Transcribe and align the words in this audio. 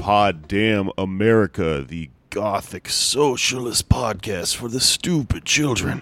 Pod 0.00 0.48
Damn 0.48 0.90
America, 0.96 1.84
the 1.86 2.08
gothic 2.30 2.88
socialist 2.88 3.90
podcast 3.90 4.56
for 4.56 4.66
the 4.68 4.80
stupid 4.80 5.44
children. 5.44 6.00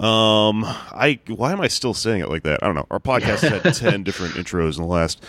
Um, 0.00 0.64
I 0.64 1.20
why 1.26 1.52
am 1.52 1.60
I 1.60 1.68
still 1.68 1.92
saying 1.92 2.22
it 2.22 2.30
like 2.30 2.42
that? 2.44 2.62
I 2.62 2.66
don't 2.66 2.74
know. 2.74 2.86
Our 2.90 2.98
podcast 2.98 3.40
has 3.46 3.62
had 3.62 3.74
ten 3.90 4.02
different 4.02 4.32
intros 4.34 4.78
in 4.78 4.82
the 4.82 4.88
last 4.88 5.22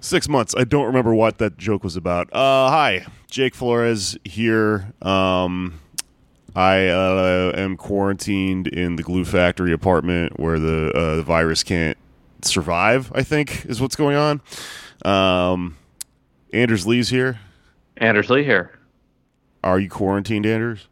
six 0.00 0.30
months. 0.30 0.54
I 0.56 0.64
don't 0.64 0.86
remember 0.86 1.14
what 1.14 1.36
that 1.38 1.58
joke 1.58 1.84
was 1.84 1.94
about. 1.94 2.32
Uh, 2.32 2.70
hi, 2.70 3.04
Jake 3.30 3.54
Flores 3.54 4.16
here. 4.24 4.94
Um, 5.02 5.78
I 6.56 6.88
uh, 6.88 7.52
am 7.54 7.76
quarantined 7.76 8.66
in 8.66 8.96
the 8.96 9.02
glue 9.02 9.26
factory 9.26 9.74
apartment 9.74 10.40
where 10.40 10.58
the 10.58 10.90
uh, 10.94 11.16
the 11.16 11.22
virus 11.22 11.64
can't 11.64 11.98
survive. 12.40 13.12
I 13.14 13.22
think 13.24 13.66
is 13.66 13.78
what's 13.78 13.94
going 13.94 14.16
on. 14.16 14.40
Um, 15.04 15.76
Anders 16.52 16.86
Lee's 16.86 17.10
here. 17.10 17.38
Anders 17.96 18.30
Lee 18.30 18.44
here. 18.44 18.72
Are 19.62 19.78
you 19.78 19.88
quarantined, 19.88 20.46
Anders? 20.46 20.88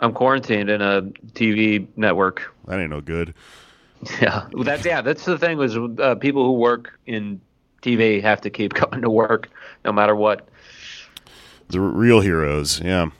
I'm 0.00 0.12
quarantined 0.12 0.70
in 0.70 0.80
a 0.80 1.02
TV 1.34 1.86
network. 1.96 2.54
That 2.66 2.80
ain't 2.80 2.90
no 2.90 3.00
good. 3.00 3.34
Yeah, 4.22 4.46
Well, 4.54 4.64
that's 4.64 4.82
yeah. 4.86 5.02
That's 5.02 5.26
the 5.26 5.36
thing 5.36 5.58
was 5.58 5.76
uh, 5.76 6.14
people 6.14 6.42
who 6.46 6.54
work 6.54 6.98
in 7.04 7.38
TV 7.82 8.22
have 8.22 8.40
to 8.40 8.48
keep 8.48 8.72
going 8.90 9.02
to 9.02 9.10
work 9.10 9.50
no 9.84 9.92
matter 9.92 10.16
what. 10.16 10.48
The 11.68 11.80
r- 11.80 11.84
real 11.84 12.20
heroes, 12.22 12.80
yeah. 12.80 13.10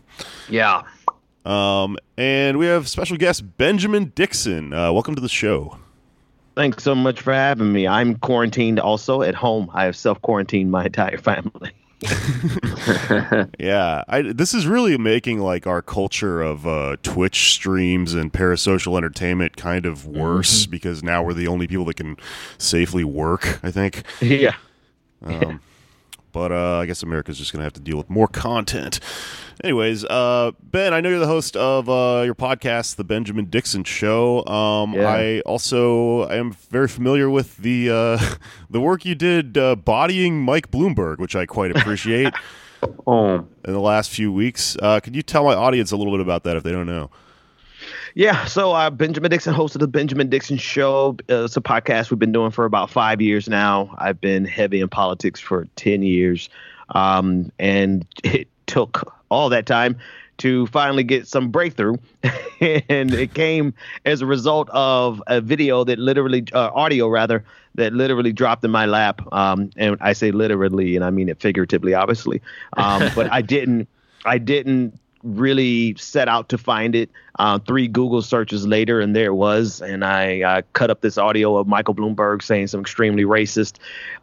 Yeah. 0.49 0.85
Um, 1.45 1.99
and 2.17 2.57
we 2.59 2.65
have 2.65 2.89
special 2.89 3.19
guest 3.19 3.59
Benjamin 3.59 4.13
Dixon. 4.15 4.73
Uh, 4.73 4.91
welcome 4.91 5.15
to 5.15 5.21
the 5.21 5.29
show. 5.29 5.77
Thanks 6.61 6.85
so 6.85 6.95
much 6.95 7.23
for 7.23 7.33
having 7.33 7.73
me. 7.73 7.89
I'm 7.89 8.17
quarantined 8.17 8.81
also 8.81 9.23
at 9.23 9.35
home. 9.35 9.71
I 9.73 9.85
have 9.85 9.97
self 9.97 10.21
quarantined 10.21 10.71
my 10.71 10.85
entire 10.85 11.17
family. 11.17 11.73
Yeah, 13.59 14.05
I, 14.07 14.21
this 14.21 14.53
is 14.53 14.67
really 14.67 14.99
making 14.99 15.39
like 15.39 15.67
our 15.67 15.81
culture 15.81 16.43
of 16.43 16.67
uh, 16.67 16.97
Twitch 17.03 17.53
streams 17.53 18.13
and 18.13 18.31
parasocial 18.31 18.99
entertainment 18.99 19.57
kind 19.57 19.87
of 19.87 20.07
worse 20.07 20.67
because 20.67 21.03
now 21.03 21.23
we're 21.23 21.33
the 21.33 21.47
only 21.47 21.67
people 21.67 21.87
that 21.87 21.97
can 21.97 22.19
safely 22.59 23.05
work. 23.05 23.59
I 23.63 23.71
think. 23.71 24.03
yeah. 24.21 24.57
Um, 25.25 25.63
but 26.33 26.53
uh, 26.53 26.79
I 26.79 26.87
guess 26.87 27.03
America's 27.03 27.39
just 27.39 27.53
going 27.53 27.61
to 27.61 27.65
have 27.65 27.73
to 27.75 27.81
deal 27.81 27.97
with 27.97 28.09
more 28.11 28.29
content. 28.29 29.01
Anyways, 29.63 30.05
uh, 30.07 30.53
Ben, 30.63 30.95
I 30.95 31.01
know 31.03 31.11
you're 31.11 31.19
the 31.19 31.27
host 31.27 31.55
of 31.57 31.89
uh, 31.89 32.23
your 32.25 32.35
podcast, 32.35 32.97
The 32.97 33.05
Benjamin 33.05 33.45
Dixon 33.47 33.85
Show. 33.85 34.45
Um, 34.47 34.95
Yeah. 34.95 35.09
I 35.09 35.41
also 35.41 36.29
am 36.31 36.53
very 36.71 36.89
familiar 36.89 37.29
with 37.29 37.57
the 37.59 37.91
uh, 37.91 38.35
the 38.71 38.81
work 38.81 39.05
you 39.05 39.15
did 39.15 39.59
uh, 39.59 39.77
bodying 39.77 40.41
Mike 40.41 40.71
Bloomberg, 40.71 41.19
which 41.19 41.37
I 41.37 41.45
quite 41.47 41.77
appreciate 41.77 42.33
Oh, 43.07 43.35
in 43.65 43.73
the 43.75 43.79
last 43.81 44.11
few 44.11 44.33
weeks. 44.33 44.75
Uh, 44.81 45.01
could 45.01 45.15
you 45.15 45.21
tell 45.23 45.45
my 45.45 45.55
audience 45.55 45.93
a 45.93 45.97
little 45.99 46.13
bit 46.15 46.21
about 46.23 46.45
that 46.45 46.57
if 46.57 46.63
they 46.63 46.73
don't 46.73 46.87
know? 46.87 47.11
Yeah. 48.15 48.45
So 48.47 48.73
uh, 48.73 48.91
Benjamin 48.91 49.31
Dixon 49.31 49.55
hosted 49.55 49.79
the 49.79 49.89
Benjamin 49.89 50.29
Dixon 50.29 50.57
Show. 50.57 51.17
Uh, 51.29 51.45
it's 51.45 51.57
a 51.57 51.61
podcast 51.61 52.11
we've 52.11 52.19
been 52.19 52.33
doing 52.33 52.51
for 52.51 52.65
about 52.65 52.91
five 52.91 53.21
years 53.21 53.49
now. 53.49 53.95
I've 53.99 54.21
been 54.21 54.45
heavy 54.45 54.81
in 54.81 54.89
politics 54.89 55.41
for 55.41 55.67
10 55.77 56.03
years. 56.03 56.49
Um, 56.91 57.53
and 57.59 58.05
it 58.25 58.49
took 58.67 59.15
all 59.31 59.49
that 59.51 59.67
time 59.67 59.97
to 60.39 60.67
finally 60.69 61.05
get 61.05 61.27
some 61.29 61.51
breakthrough. 61.51 61.97
and 62.61 63.13
it 63.15 63.35
came 63.35 63.75
as 64.05 64.23
a 64.23 64.27
result 64.27 64.69
of 64.71 65.23
a 65.27 65.41
video 65.41 65.85
that 65.85 65.99
literally, 65.99 66.45
uh, 66.53 66.71
audio 66.75 67.09
rather, 67.09 67.45
that 67.77 67.93
literally 67.93 68.33
dropped 68.33 68.65
in 68.65 68.71
my 68.71 68.87
lap. 68.87 69.21
Um, 69.33 69.71
and 69.77 69.97
I 70.01 70.15
say 70.15 70.33
literally, 70.33 70.97
and 70.97 71.05
I 71.05 71.11
mean 71.11 71.29
it 71.29 71.41
figuratively, 71.41 71.95
obviously. 71.95 72.43
Um, 72.77 73.11
but 73.15 73.31
I 73.31 73.43
didn't, 73.43 73.89
I 74.25 74.39
didn't 74.39 74.99
really 75.23 75.95
set 75.97 76.29
out 76.29 76.49
to 76.51 76.59
find 76.59 76.95
it. 76.95 77.11
Uh, 77.39 77.59
three 77.59 77.89
Google 77.89 78.23
searches 78.23 78.67
later, 78.67 79.01
and 79.01 79.15
there 79.15 79.27
it 79.27 79.35
was. 79.35 79.81
And 79.81 80.05
I 80.05 80.63
cut 80.73 80.91
up 80.91 81.01
this 81.01 81.19
audio 81.19 81.57
of 81.57 81.67
Michael 81.67 81.95
Bloomberg 81.95 82.43
saying 82.43 82.69
some 82.69 82.81
extremely 82.81 83.25
racist 83.25 83.79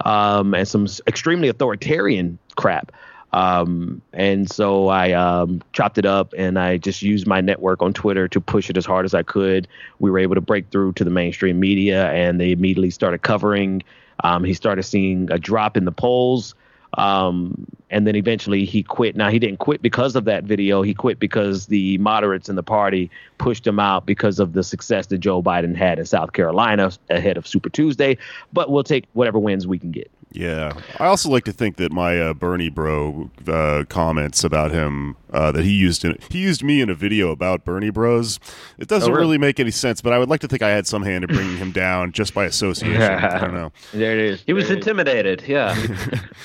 um, 0.05 0.53
and 0.53 0.67
some 0.67 0.87
extremely 1.07 1.47
authoritarian 1.47 2.37
crap. 2.55 2.91
Um, 3.33 4.01
and 4.13 4.49
so 4.49 4.87
I 4.87 5.11
um, 5.11 5.61
chopped 5.73 5.97
it 5.97 6.05
up 6.05 6.33
and 6.37 6.57
I 6.57 6.77
just 6.77 7.01
used 7.01 7.27
my 7.27 7.41
network 7.41 7.81
on 7.81 7.93
Twitter 7.93 8.27
to 8.29 8.39
push 8.39 8.69
it 8.69 8.77
as 8.77 8.85
hard 8.85 9.05
as 9.05 9.13
I 9.13 9.23
could. 9.23 9.67
We 9.99 10.09
were 10.09 10.19
able 10.19 10.35
to 10.35 10.41
break 10.41 10.69
through 10.71 10.93
to 10.93 11.03
the 11.03 11.09
mainstream 11.09 11.59
media 11.59 12.09
and 12.11 12.39
they 12.39 12.51
immediately 12.51 12.89
started 12.89 13.21
covering. 13.21 13.83
Um, 14.23 14.43
he 14.43 14.53
started 14.53 14.83
seeing 14.83 15.29
a 15.31 15.37
drop 15.37 15.75
in 15.75 15.85
the 15.85 15.91
polls. 15.91 16.55
Um, 16.93 17.67
and 17.89 18.05
then 18.05 18.15
eventually 18.15 18.65
he 18.65 18.83
quit. 18.83 19.15
Now 19.15 19.29
he 19.29 19.39
didn't 19.39 19.57
quit 19.57 19.81
because 19.81 20.15
of 20.15 20.25
that 20.25 20.43
video. 20.43 20.81
He 20.81 20.93
quit 20.93 21.19
because 21.19 21.67
the 21.67 21.97
moderates 21.99 22.49
in 22.49 22.55
the 22.55 22.63
party 22.63 23.09
pushed 23.37 23.65
him 23.65 23.79
out 23.79 24.05
because 24.05 24.39
of 24.39 24.53
the 24.53 24.63
success 24.63 25.07
that 25.07 25.19
Joe 25.19 25.41
Biden 25.41 25.75
had 25.75 25.99
in 25.99 26.05
South 26.05 26.33
Carolina 26.33 26.91
ahead 27.09 27.37
of 27.37 27.47
Super 27.47 27.69
Tuesday. 27.69 28.17
But 28.51 28.71
we'll 28.71 28.83
take 28.83 29.05
whatever 29.13 29.39
wins 29.39 29.67
we 29.67 29.79
can 29.79 29.91
get. 29.91 30.11
Yeah, 30.31 30.73
I 30.99 31.05
also 31.05 31.29
like 31.29 31.45
to 31.45 31.53
think 31.53 31.77
that 31.77 31.91
my 31.91 32.19
uh, 32.19 32.33
Bernie 32.33 32.69
Bro 32.69 33.31
uh, 33.47 33.85
comments 33.89 34.43
about 34.43 34.71
him 34.71 35.15
uh, 35.31 35.51
that 35.53 35.63
he 35.63 35.71
used 35.71 36.03
in 36.05 36.17
he 36.29 36.39
used 36.39 36.63
me 36.63 36.81
in 36.81 36.89
a 36.89 36.93
video 36.93 37.31
about 37.31 37.63
Bernie 37.65 37.89
Bros. 37.89 38.39
It 38.77 38.87
doesn't 38.87 39.09
Oh, 39.09 39.13
really? 39.15 39.21
really 39.25 39.37
make 39.37 39.59
any 39.59 39.71
sense, 39.71 40.01
but 40.01 40.11
I 40.13 40.19
would 40.19 40.29
like 40.29 40.41
to 40.41 40.47
think 40.47 40.61
I 40.61 40.69
had 40.69 40.85
some 40.85 41.01
hand 41.01 41.23
in 41.23 41.33
bringing 41.33 41.57
him 41.57 41.71
down 41.71 42.11
just 42.11 42.33
by 42.33 42.43
association. 42.45 43.01
I 43.01 43.39
don't 43.39 43.53
know. 43.53 43.71
There 43.93 44.11
it 44.11 44.19
is. 44.19 44.43
he 44.45 44.53
was 44.53 44.69
intimidated. 44.69 45.43
Yeah. 45.47 45.73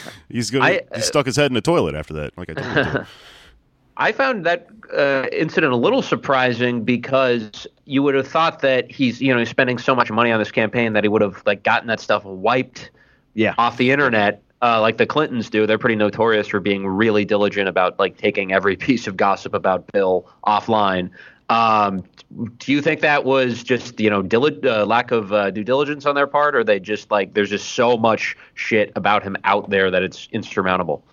He's 0.28 0.50
gonna 0.50 0.64
I- 0.64 0.80
he 0.94 1.00
stuck 1.02 1.26
his 1.26 1.36
head 1.36 1.46
in 1.50 1.54
the 1.54 1.60
toilet 1.60 1.94
after 1.94 2.14
that. 2.14 2.38
Like 2.38 2.50
I 2.50 2.54
told 2.54 2.86
him. 2.86 3.06
I 3.98 4.10
found 4.12 4.46
that 4.46 4.68
uh, 4.96 5.26
incident 5.32 5.70
a 5.72 5.76
little 5.76 6.00
surprising 6.02 6.82
because 6.82 7.66
you 7.84 8.02
would 8.02 8.14
have 8.14 8.26
thought 8.26 8.60
that 8.60 8.90
he's, 8.90 9.20
you 9.20 9.32
know, 9.32 9.38
he's 9.38 9.50
spending 9.50 9.76
so 9.76 9.94
much 9.94 10.10
money 10.10 10.32
on 10.32 10.38
this 10.38 10.50
campaign 10.50 10.94
that 10.94 11.04
he 11.04 11.08
would 11.08 11.20
have 11.20 11.42
like 11.44 11.62
gotten 11.62 11.88
that 11.88 12.00
stuff 12.00 12.24
wiped 12.24 12.90
Yeah. 13.34 13.54
off 13.58 13.76
the 13.76 13.90
internet, 13.90 14.42
uh, 14.62 14.80
like 14.80 14.96
the 14.98 15.06
Clintons 15.06 15.50
do. 15.50 15.66
They're 15.66 15.78
pretty 15.78 15.96
notorious 15.96 16.48
for 16.48 16.60
being 16.60 16.86
really 16.86 17.24
diligent 17.24 17.68
about 17.68 17.98
like 17.98 18.16
taking 18.16 18.52
every 18.52 18.76
piece 18.88 19.06
of 19.06 19.16
gossip 19.16 19.54
about 19.54 19.90
Bill 19.92 20.28
offline. 20.46 21.10
Um, 21.48 22.04
do 22.58 22.72
you 22.72 22.80
think 22.80 23.00
that 23.00 23.24
was 23.24 23.62
just 23.62 24.00
you 24.00 24.08
know 24.08 24.26
uh, 24.64 24.86
lack 24.86 25.10
of 25.10 25.32
uh, 25.32 25.50
due 25.50 25.64
diligence 25.64 26.06
on 26.06 26.14
their 26.14 26.26
part, 26.26 26.56
or 26.56 26.64
they 26.64 26.80
just 26.80 27.10
like 27.10 27.34
there's 27.34 27.50
just 27.50 27.74
so 27.74 27.96
much 27.98 28.36
shit 28.54 28.90
about 28.96 29.22
him 29.22 29.36
out 29.44 29.68
there 29.68 29.90
that 29.90 30.02
it's 30.02 30.28
insurmountable? 30.32 31.04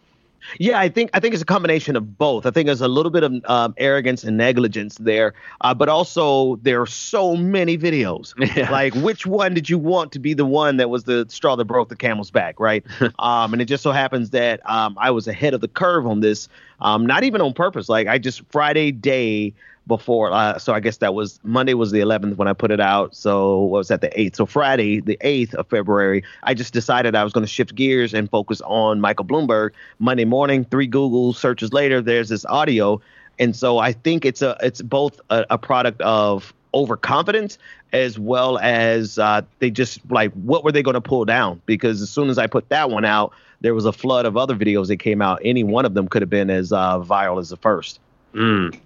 Yeah, 0.59 0.79
I 0.79 0.89
think 0.89 1.09
I 1.13 1.19
think 1.19 1.33
it's 1.33 1.43
a 1.43 1.45
combination 1.45 1.95
of 1.95 2.17
both. 2.17 2.45
I 2.45 2.51
think 2.51 2.67
there's 2.67 2.81
a 2.81 2.87
little 2.87 3.11
bit 3.11 3.23
of 3.23 3.33
um, 3.45 3.73
arrogance 3.77 4.23
and 4.23 4.37
negligence 4.37 4.97
there, 4.97 5.33
uh, 5.61 5.73
but 5.73 5.89
also 5.89 6.57
there 6.57 6.81
are 6.81 6.87
so 6.87 7.35
many 7.35 7.77
videos. 7.77 8.33
Yeah. 8.59 8.71
Like, 8.71 8.95
which 8.95 9.27
one 9.27 9.53
did 9.53 9.69
you 9.69 9.77
want 9.77 10.11
to 10.13 10.19
be 10.19 10.33
the 10.33 10.45
one 10.45 10.77
that 10.77 10.89
was 10.89 11.03
the 11.03 11.25
straw 11.29 11.55
that 11.55 11.65
broke 11.65 11.89
the 11.89 11.95
camel's 11.95 12.31
back, 12.31 12.59
right? 12.59 12.83
um, 13.19 13.53
and 13.53 13.61
it 13.61 13.65
just 13.65 13.83
so 13.83 13.91
happens 13.91 14.31
that 14.31 14.59
um, 14.67 14.97
I 14.99 15.11
was 15.11 15.27
ahead 15.27 15.53
of 15.53 15.61
the 15.61 15.67
curve 15.67 16.07
on 16.07 16.21
this, 16.21 16.49
um, 16.81 17.05
not 17.05 17.23
even 17.23 17.41
on 17.41 17.53
purpose. 17.53 17.89
Like, 17.89 18.07
I 18.07 18.17
just 18.17 18.41
Friday 18.49 18.91
day 18.91 19.53
before. 19.89 20.31
Uh, 20.31 20.57
so 20.57 20.73
I 20.73 20.79
guess 20.79 20.97
that 20.97 21.13
was 21.13 21.41
Monday 21.43 21.73
was 21.73 21.91
the 21.91 21.99
11th 21.99 22.37
when 22.37 22.47
I 22.47 22.53
put 22.53 22.71
it 22.71 22.79
out. 22.79 23.13
So 23.13 23.63
what 23.63 23.79
was 23.79 23.87
that 23.89 23.99
the 23.99 24.09
8th? 24.09 24.37
So 24.37 24.45
Friday, 24.45 25.01
the 25.01 25.17
8th 25.17 25.53
of 25.55 25.67
February, 25.67 26.23
I 26.43 26.53
just 26.53 26.71
decided 26.71 27.15
I 27.15 27.25
was 27.25 27.33
going 27.33 27.45
to 27.45 27.51
shift 27.51 27.75
gears 27.75 28.13
and 28.13 28.29
focus 28.29 28.61
on 28.61 29.01
Michael 29.01 29.25
Bloomberg. 29.25 29.71
Monday 29.99 30.23
morning, 30.23 30.63
three 30.63 30.87
Google 30.87 31.33
searches 31.33 31.73
later, 31.73 32.01
there's 32.01 32.29
this 32.29 32.45
audio, 32.45 33.01
and 33.37 33.53
so 33.53 33.79
I 33.79 33.91
think 33.91 34.23
it's 34.23 34.41
a 34.41 34.57
it's 34.61 34.81
both 34.81 35.19
a, 35.29 35.45
a 35.49 35.57
product 35.57 35.99
of 36.01 36.53
overconfidence 36.73 37.57
as 37.93 38.19
well 38.19 38.59
as 38.59 39.17
uh, 39.17 39.41
they 39.57 39.71
just 39.71 39.99
like 40.11 40.31
what 40.33 40.63
were 40.63 40.71
they 40.71 40.83
going 40.83 40.93
to 40.93 41.01
pull 41.01 41.25
down 41.25 41.59
because 41.65 42.01
as 42.01 42.11
soon 42.11 42.29
as 42.29 42.37
I 42.37 42.45
put 42.45 42.69
that 42.69 42.91
one 42.91 43.05
out, 43.05 43.33
there 43.61 43.73
was 43.73 43.85
a 43.85 43.91
flood 43.91 44.25
of 44.25 44.37
other 44.37 44.55
videos 44.55 44.87
that 44.87 44.97
came 44.97 45.21
out. 45.21 45.41
Any 45.43 45.63
one 45.63 45.85
of 45.85 45.95
them 45.95 46.07
could 46.07 46.21
have 46.21 46.29
been 46.29 46.49
as 46.49 46.71
uh, 46.71 46.99
viral 46.99 47.39
as 47.39 47.49
the 47.49 47.57
first. 47.57 47.99
Mm. 48.33 48.77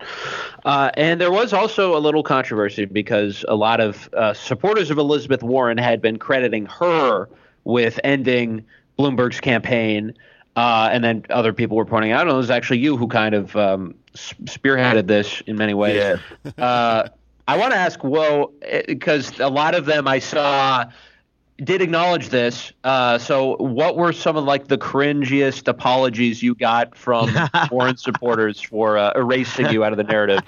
Uh, 0.63 0.89
and 0.95 1.19
there 1.19 1.31
was 1.31 1.53
also 1.53 1.97
a 1.97 1.99
little 1.99 2.23
controversy 2.23 2.85
because 2.85 3.43
a 3.47 3.55
lot 3.55 3.79
of 3.81 4.09
uh, 4.13 4.33
supporters 4.33 4.89
of 4.89 4.97
Elizabeth 4.97 5.43
Warren 5.43 5.77
had 5.77 6.01
been 6.01 6.17
crediting 6.17 6.65
her 6.67 7.27
with 7.63 7.99
ending 8.03 8.63
Bloomberg's 8.97 9.39
campaign. 9.39 10.13
Uh, 10.55 10.89
and 10.91 11.03
then 11.03 11.25
other 11.29 11.51
people 11.51 11.75
were 11.75 11.85
pointing 11.85 12.11
out, 12.11 12.27
oh, 12.27 12.35
it 12.35 12.37
was 12.37 12.51
actually 12.51 12.79
you 12.79 12.95
who 12.95 13.07
kind 13.07 13.33
of 13.33 13.55
um, 13.55 13.95
spearheaded 14.13 15.07
this 15.07 15.41
in 15.47 15.57
many 15.57 15.73
ways. 15.73 15.95
Yeah. 16.45 16.51
Uh, 16.63 17.09
I 17.47 17.57
want 17.57 17.73
to 17.73 17.77
ask, 17.77 18.03
well, 18.03 18.53
because 18.87 19.39
a 19.39 19.49
lot 19.49 19.75
of 19.75 19.85
them 19.85 20.07
I 20.07 20.19
saw 20.19 20.85
did 21.63 21.81
acknowledge 21.81 22.30
this. 22.30 22.71
Uh, 22.83 23.18
so, 23.18 23.56
what 23.57 23.95
were 23.95 24.13
some 24.13 24.36
of 24.36 24.44
like 24.44 24.68
the 24.68 24.77
cringiest 24.77 25.68
apologies 25.68 26.44
you 26.44 26.56
got 26.56 26.95
from 26.95 27.33
Warren 27.71 27.98
supporters 27.98 28.62
for 28.62 28.98
uh, 28.98 29.12
erasing 29.15 29.69
you 29.69 29.83
out 29.83 29.92
of 29.94 29.98
the 29.98 30.04
narrative? 30.04 30.42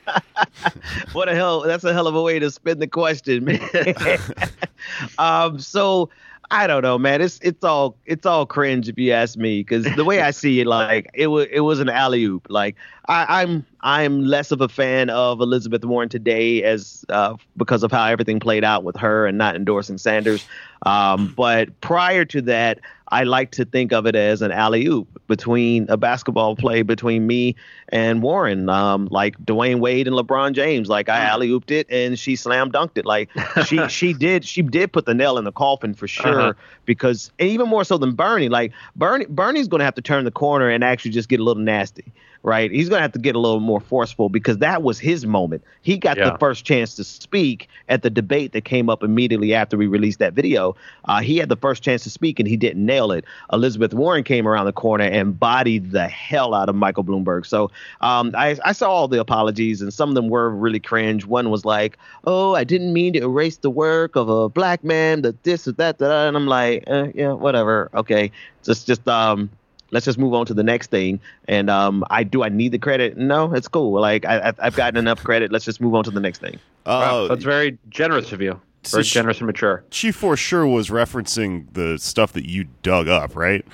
what 1.13 1.29
a 1.29 1.35
hell! 1.35 1.61
That's 1.61 1.83
a 1.83 1.93
hell 1.93 2.07
of 2.07 2.15
a 2.15 2.21
way 2.21 2.39
to 2.39 2.51
spin 2.51 2.79
the 2.79 2.87
question, 2.87 3.45
man. 3.45 3.59
um, 5.17 5.59
so 5.59 6.09
I 6.51 6.67
don't 6.67 6.83
know, 6.83 6.97
man. 6.97 7.21
It's 7.21 7.39
it's 7.41 7.63
all 7.63 7.97
it's 8.05 8.25
all 8.25 8.45
cringe 8.45 8.87
if 8.87 8.97
you 8.97 9.11
ask 9.11 9.37
me, 9.37 9.61
because 9.61 9.85
the 9.95 10.05
way 10.05 10.21
I 10.21 10.31
see 10.41 10.61
it, 10.61 10.67
like 10.67 11.09
it 11.13 11.27
was 11.27 11.47
it 11.51 11.61
was 11.61 11.79
an 11.79 11.89
alley 11.89 12.23
oop. 12.23 12.47
Like 12.49 12.75
I, 13.07 13.41
I'm 13.41 13.65
I'm 13.81 14.23
less 14.23 14.51
of 14.51 14.61
a 14.61 14.69
fan 14.69 15.09
of 15.09 15.41
Elizabeth 15.41 15.83
Warren 15.83 16.09
today 16.09 16.63
as 16.63 17.03
uh, 17.09 17.35
because 17.57 17.83
of 17.83 17.91
how 17.91 18.05
everything 18.05 18.39
played 18.39 18.63
out 18.63 18.83
with 18.83 18.95
her 18.97 19.25
and 19.25 19.37
not 19.37 19.55
endorsing 19.55 19.97
Sanders. 19.97 20.45
Um, 20.85 21.33
but 21.35 21.81
prior 21.81 22.25
to 22.25 22.41
that, 22.43 22.79
I 23.15 23.23
like 23.23 23.51
to 23.51 23.63
think 23.63 23.93
of 23.93 24.05
it 24.05 24.13
as 24.13 24.41
an 24.41 24.51
alley 24.51 24.87
oop 24.87 25.07
between 25.27 25.85
a 25.87 25.95
basketball 25.95 26.57
play 26.57 26.81
between 26.81 27.25
me 27.25 27.55
and 27.87 28.21
Warren, 28.21 28.67
um, 28.67 29.07
like 29.09 29.37
Dwyane 29.37 29.79
Wade 29.79 30.05
and 30.05 30.17
LeBron 30.17 30.51
James. 30.51 30.89
Like 30.89 31.07
I 31.07 31.19
alley 31.19 31.47
ooped 31.47 31.71
it 31.71 31.87
and 31.89 32.19
she 32.19 32.35
slam 32.35 32.73
dunked 32.73 32.97
it. 32.97 33.05
Like 33.05 33.29
she 33.65 33.87
she 33.87 34.11
did 34.11 34.43
she 34.43 34.61
did 34.61 34.91
put 34.91 35.05
the 35.05 35.13
nail 35.13 35.37
in 35.37 35.45
the 35.45 35.53
coffin 35.53 35.93
for 35.93 36.09
sure. 36.09 36.41
Uh-huh. 36.41 36.53
Because 36.85 37.31
even 37.39 37.67
more 37.67 37.83
so 37.83 37.97
than 37.97 38.13
Bernie, 38.13 38.49
like 38.49 38.71
Bernie 38.95 39.25
Bernie's 39.25 39.67
going 39.67 39.79
to 39.79 39.85
have 39.85 39.95
to 39.95 40.01
turn 40.01 40.25
the 40.25 40.31
corner 40.31 40.69
and 40.69 40.83
actually 40.83 41.11
just 41.11 41.29
get 41.29 41.39
a 41.39 41.43
little 41.43 41.63
nasty 41.63 42.13
right? 42.45 42.69
He's 42.69 42.89
going 42.89 42.99
to 42.99 43.01
have 43.01 43.11
to 43.13 43.19
get 43.19 43.35
a 43.35 43.39
little 43.39 43.59
more 43.59 43.79
forceful 43.79 44.29
because 44.29 44.59
that 44.59 44.83
was 44.83 44.99
his 44.99 45.25
moment. 45.25 45.63
He 45.81 45.97
got 45.97 46.15
yeah. 46.15 46.29
the 46.29 46.37
first 46.37 46.63
chance 46.63 46.93
to 46.95 47.03
speak 47.03 47.67
at 47.89 48.03
the 48.03 48.11
debate 48.11 48.51
that 48.51 48.65
came 48.65 48.87
up 48.87 49.01
immediately 49.01 49.55
after 49.55 49.77
we 49.77 49.87
released 49.87 50.19
that 50.19 50.33
video. 50.33 50.75
Uh, 51.05 51.21
he 51.21 51.37
had 51.37 51.49
the 51.49 51.55
first 51.55 51.81
chance 51.81 52.03
to 52.03 52.11
speak 52.11 52.39
and 52.39 52.47
he 52.47 52.55
didn't 52.55 52.85
nail 52.85 53.11
it. 53.11 53.25
Elizabeth 53.51 53.95
Warren 53.95 54.23
came 54.23 54.47
around 54.47 54.67
the 54.67 54.73
corner 54.73 55.05
and 55.05 55.39
bodied 55.39 55.89
the 55.89 56.07
hell 56.07 56.53
out 56.53 56.69
of 56.69 56.75
Michael 56.75 57.03
Bloomberg. 57.03 57.47
So 57.47 57.71
um, 58.01 58.31
I, 58.37 58.55
I 58.63 58.73
saw 58.73 58.91
all 58.91 59.07
the 59.07 59.19
apologies 59.19 59.81
and 59.81 59.91
some 59.91 60.09
of 60.09 60.15
them 60.15 60.29
were 60.29 60.51
really 60.51 60.79
cringe. 60.79 61.25
One 61.25 61.49
was 61.49 61.65
like, 61.65 61.97
"Oh, 62.25 62.53
I 62.53 62.63
didn't 62.63 62.93
mean 62.93 63.13
to 63.13 63.23
erase 63.23 63.57
the 63.57 63.71
work 63.71 64.15
of 64.15 64.29
a 64.29 64.49
black 64.49 64.83
man, 64.83 65.23
that 65.23 65.41
this 65.43 65.67
or 65.67 65.71
that, 65.73 65.97
that," 65.97 66.27
and 66.27 66.37
I'm 66.37 66.45
like, 66.45 66.74
eh, 66.85 67.11
"Yeah, 67.15 67.33
whatever. 67.33 67.89
Okay, 67.93 68.31
just 68.63 68.87
just 68.87 69.07
um." 69.07 69.49
let's 69.91 70.05
just 70.05 70.17
move 70.17 70.33
on 70.33 70.45
to 70.45 70.53
the 70.53 70.63
next 70.63 70.89
thing. 70.89 71.19
And 71.47 71.69
um, 71.69 72.03
I 72.09 72.23
do 72.23 72.43
I 72.43 72.49
need 72.49 72.71
the 72.71 72.79
credit? 72.79 73.17
No, 73.17 73.53
it's 73.53 73.67
cool. 73.67 73.99
Like 73.99 74.25
I, 74.25 74.53
I've 74.59 74.75
gotten 74.75 74.97
enough 74.97 75.23
credit. 75.23 75.51
Let's 75.51 75.65
just 75.65 75.79
move 75.79 75.95
on 75.95 76.03
to 76.03 76.11
the 76.11 76.19
next 76.19 76.39
thing. 76.39 76.59
Oh, 76.85 76.99
wow, 76.99 77.27
that's 77.27 77.43
very 77.43 77.77
generous 77.89 78.31
of 78.31 78.41
you. 78.41 78.59
Very 78.83 79.03
so 79.03 79.13
generous 79.13 79.37
and 79.39 79.47
mature. 79.47 79.83
She 79.89 80.11
for 80.11 80.37
sure 80.37 80.67
was 80.67 80.89
referencing 80.89 81.73
the 81.73 81.97
stuff 81.97 82.33
that 82.33 82.47
you 82.47 82.65
dug 82.83 83.07
up, 83.07 83.35
right? 83.35 83.65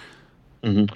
Mm-hmm. 0.63 0.93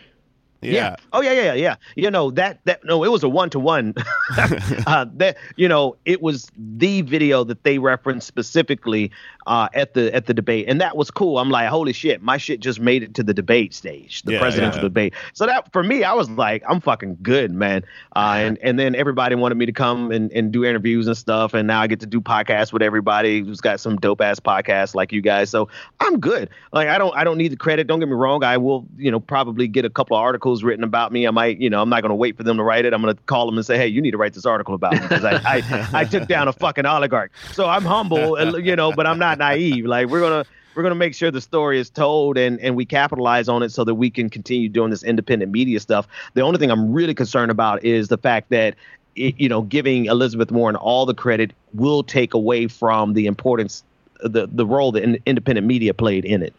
Yeah. 0.62 0.72
yeah. 0.72 0.96
Oh 1.14 1.22
yeah, 1.22 1.34
yeah, 1.34 1.54
yeah. 1.54 1.76
You 1.96 2.10
know 2.10 2.32
that 2.32 2.60
that 2.66 2.84
no, 2.84 3.04
it 3.04 3.10
was 3.10 3.24
a 3.24 3.30
one 3.30 3.50
to 3.52 3.60
one. 3.60 3.94
That 4.38 5.38
you 5.56 5.68
know 5.68 5.96
it 6.06 6.22
was 6.22 6.52
the 6.58 7.02
video 7.02 7.44
that 7.44 7.64
they 7.64 7.78
referenced 7.78 8.28
specifically 8.28 9.12
uh, 9.48 9.70
at 9.74 9.94
the 9.94 10.14
at 10.14 10.26
the 10.26 10.34
debate, 10.34 10.66
and 10.68 10.82
that 10.82 10.98
was 10.98 11.12
cool. 11.12 11.38
I'm 11.38 11.50
like, 11.50 11.68
holy 11.70 11.94
shit, 11.94 12.22
my 12.22 12.38
shit 12.38 12.60
just 12.60 12.80
made 12.80 13.04
it 13.04 13.14
to 13.16 13.24
the 13.24 13.34
debate 13.34 13.74
stage, 13.74 14.24
the 14.24 14.34
yeah, 14.34 14.40
presidential 14.40 14.80
yeah. 14.80 14.84
debate. 14.84 15.14
So 15.34 15.46
that 15.46 15.72
for 15.72 15.84
me, 15.84 16.04
I 16.04 16.14
was 16.14 16.30
like, 16.30 16.64
I'm 16.68 16.82
fucking 16.82 17.20
good, 17.22 17.52
man. 17.52 17.84
Uh, 18.16 18.38
and 18.38 18.58
and 18.60 18.80
then 18.80 18.96
everybody 18.96 19.36
wanted 19.36 19.56
me 19.56 19.66
to 19.66 19.72
come 19.72 20.12
and, 20.12 20.32
and 20.32 20.52
do 20.52 20.66
interviews 20.66 21.08
and 21.08 21.16
stuff, 21.16 21.54
and 21.54 21.68
now 21.68 21.82
I 21.82 21.88
get 21.88 22.00
to 22.00 22.06
do 22.06 22.22
podcasts 22.22 22.74
with 22.74 22.82
everybody 22.82 23.42
who's 23.42 23.62
got 23.62 23.80
some 23.80 23.98
dope 23.98 24.22
ass 24.22 24.40
podcasts 24.40 24.96
like 24.96 25.12
you 25.12 25.22
guys. 25.22 25.50
So 25.50 25.70
I'm 26.00 26.20
good. 26.20 26.50
Like 26.72 26.88
I 26.88 26.98
don't 26.98 27.16
I 27.16 27.24
don't 27.24 27.38
need 27.38 27.52
the 27.52 27.58
credit. 27.58 27.88
Don't 27.88 28.00
get 28.00 28.10
me 28.10 28.16
wrong. 28.16 28.44
I 28.44 28.58
will 28.58 28.88
you 28.98 29.12
know 29.12 29.20
probably 29.20 29.68
get 29.68 29.86
a 29.86 29.90
couple 29.90 30.18
of 30.18 30.22
articles 30.22 30.64
written 30.64 30.84
about 30.84 31.12
me. 31.12 31.28
I 31.28 31.32
might 31.32 31.60
you 31.60 31.70
know 31.70 31.82
I'm 31.82 31.90
not 31.90 32.02
going 32.02 32.10
to 32.10 32.16
wait 32.16 32.36
for 32.36 32.44
them 32.44 32.58
to 32.58 32.64
write 32.64 32.86
it. 32.86 32.94
I'm 32.94 33.02
going 33.02 33.16
to 33.16 33.22
call 33.24 33.46
them 33.46 33.58
and 33.58 33.66
say, 33.66 33.78
hey, 33.78 33.88
you 33.88 34.02
need 34.02 34.12
to 34.12 34.18
write 34.18 34.34
this 34.34 34.46
article 34.46 34.74
about 34.74 34.94
me 34.94 35.00
because 35.00 35.24
I, 35.24 35.36
I 35.46 35.90
I 35.94 36.04
took 36.06 36.28
down 36.28 36.48
a 36.48 36.54
fucking 36.54 36.86
oligarch. 36.86 37.32
So 37.54 37.68
I'm 37.68 37.84
humble, 37.84 38.60
you 38.60 38.76
know, 38.76 38.92
but 38.92 39.06
I'm 39.06 39.20
not 39.20 39.35
not 39.38 39.46
naive. 39.46 39.86
Like 39.86 40.08
we're 40.08 40.22
gonna 40.22 40.46
we're 40.76 40.84
gonna 40.84 40.96
make 40.96 41.14
sure 41.16 41.32
the 41.32 41.42
story 41.42 41.80
is 41.80 41.90
told 41.90 42.38
and 42.38 42.60
and 42.60 42.76
we 42.76 42.86
capitalize 42.86 43.48
on 43.48 43.64
it 43.64 43.70
so 43.70 43.84
that 43.84 43.96
we 43.96 44.10
can 44.10 44.30
continue 44.30 44.70
doing 44.70 44.90
this 44.90 45.04
independent 45.04 45.52
media 45.52 45.80
stuff. 45.80 46.08
The 46.34 46.42
only 46.42 46.60
thing 46.60 46.72
I'm 46.72 46.92
really 46.92 47.14
concerned 47.14 47.52
about 47.52 47.84
is 47.84 48.08
the 48.08 48.18
fact 48.18 48.50
that 48.50 48.76
it, 49.16 49.40
you 49.40 49.50
know 49.50 49.62
giving 49.62 50.06
Elizabeth 50.06 50.52
Warren 50.52 50.76
all 50.76 51.06
the 51.06 51.14
credit 51.14 51.54
will 51.74 52.04
take 52.04 52.34
away 52.34 52.68
from 52.68 53.14
the 53.14 53.26
importance 53.26 53.84
the 54.22 54.48
the 54.48 54.66
role 54.66 54.92
that 54.94 55.04
independent 55.26 55.68
media 55.68 55.94
played 55.94 56.26
in 56.26 56.42
it. 56.42 56.54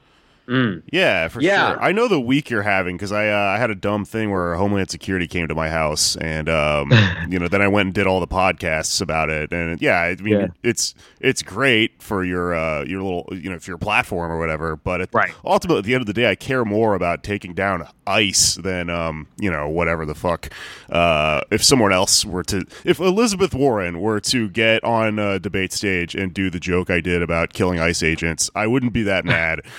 Mm. 0.48 0.82
Yeah, 0.92 1.28
for 1.28 1.40
yeah. 1.40 1.72
sure. 1.72 1.82
I 1.82 1.92
know 1.92 2.06
the 2.08 2.20
week 2.20 2.50
you're 2.50 2.62
having 2.62 2.96
because 2.96 3.10
I 3.10 3.28
uh, 3.28 3.54
I 3.54 3.58
had 3.58 3.70
a 3.70 3.74
dumb 3.74 4.04
thing 4.04 4.30
where 4.30 4.54
Homeland 4.54 4.90
Security 4.90 5.26
came 5.26 5.48
to 5.48 5.54
my 5.54 5.68
house, 5.68 6.16
and 6.16 6.48
um, 6.48 6.92
you 7.28 7.38
know, 7.38 7.48
then 7.48 7.62
I 7.62 7.68
went 7.68 7.86
and 7.86 7.94
did 7.94 8.06
all 8.06 8.20
the 8.20 8.28
podcasts 8.28 9.00
about 9.00 9.28
it, 9.28 9.52
and 9.52 9.80
yeah, 9.82 10.00
I 10.00 10.14
mean, 10.16 10.40
yeah. 10.40 10.46
it's 10.62 10.94
it's 11.20 11.42
great 11.42 12.00
for 12.00 12.24
your 12.24 12.54
uh, 12.54 12.84
your 12.84 13.02
little 13.02 13.28
you 13.32 13.50
know 13.50 13.58
for 13.58 13.72
your 13.72 13.78
platform 13.78 14.30
or 14.30 14.38
whatever, 14.38 14.76
but 14.76 15.00
it, 15.00 15.10
right. 15.12 15.32
ultimately 15.44 15.78
at 15.78 15.84
the 15.84 15.94
end 15.94 16.02
of 16.02 16.06
the 16.06 16.12
day, 16.12 16.30
I 16.30 16.36
care 16.36 16.64
more 16.64 16.94
about 16.94 17.24
taking 17.24 17.52
down 17.52 17.86
ICE 18.06 18.54
than 18.56 18.88
um, 18.88 19.26
you 19.40 19.50
know 19.50 19.68
whatever 19.68 20.06
the 20.06 20.14
fuck. 20.14 20.50
Uh, 20.88 21.40
if 21.50 21.64
someone 21.64 21.92
else 21.92 22.24
were 22.24 22.44
to, 22.44 22.64
if 22.84 23.00
Elizabeth 23.00 23.52
Warren 23.52 24.00
were 24.00 24.20
to 24.20 24.48
get 24.48 24.84
on 24.84 25.18
a 25.18 25.40
debate 25.40 25.72
stage 25.72 26.14
and 26.14 26.32
do 26.32 26.50
the 26.50 26.60
joke 26.60 26.88
I 26.88 27.00
did 27.00 27.20
about 27.20 27.52
killing 27.52 27.80
ICE 27.80 28.02
agents, 28.04 28.48
I 28.54 28.68
wouldn't 28.68 28.92
be 28.92 29.02
that 29.02 29.24
mad. 29.24 29.62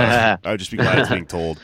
I 0.44 0.50
would 0.50 0.60
just 0.60 0.70
be 0.70 0.76
glad 0.76 0.98
it's 0.98 1.10
being 1.10 1.26
told. 1.26 1.60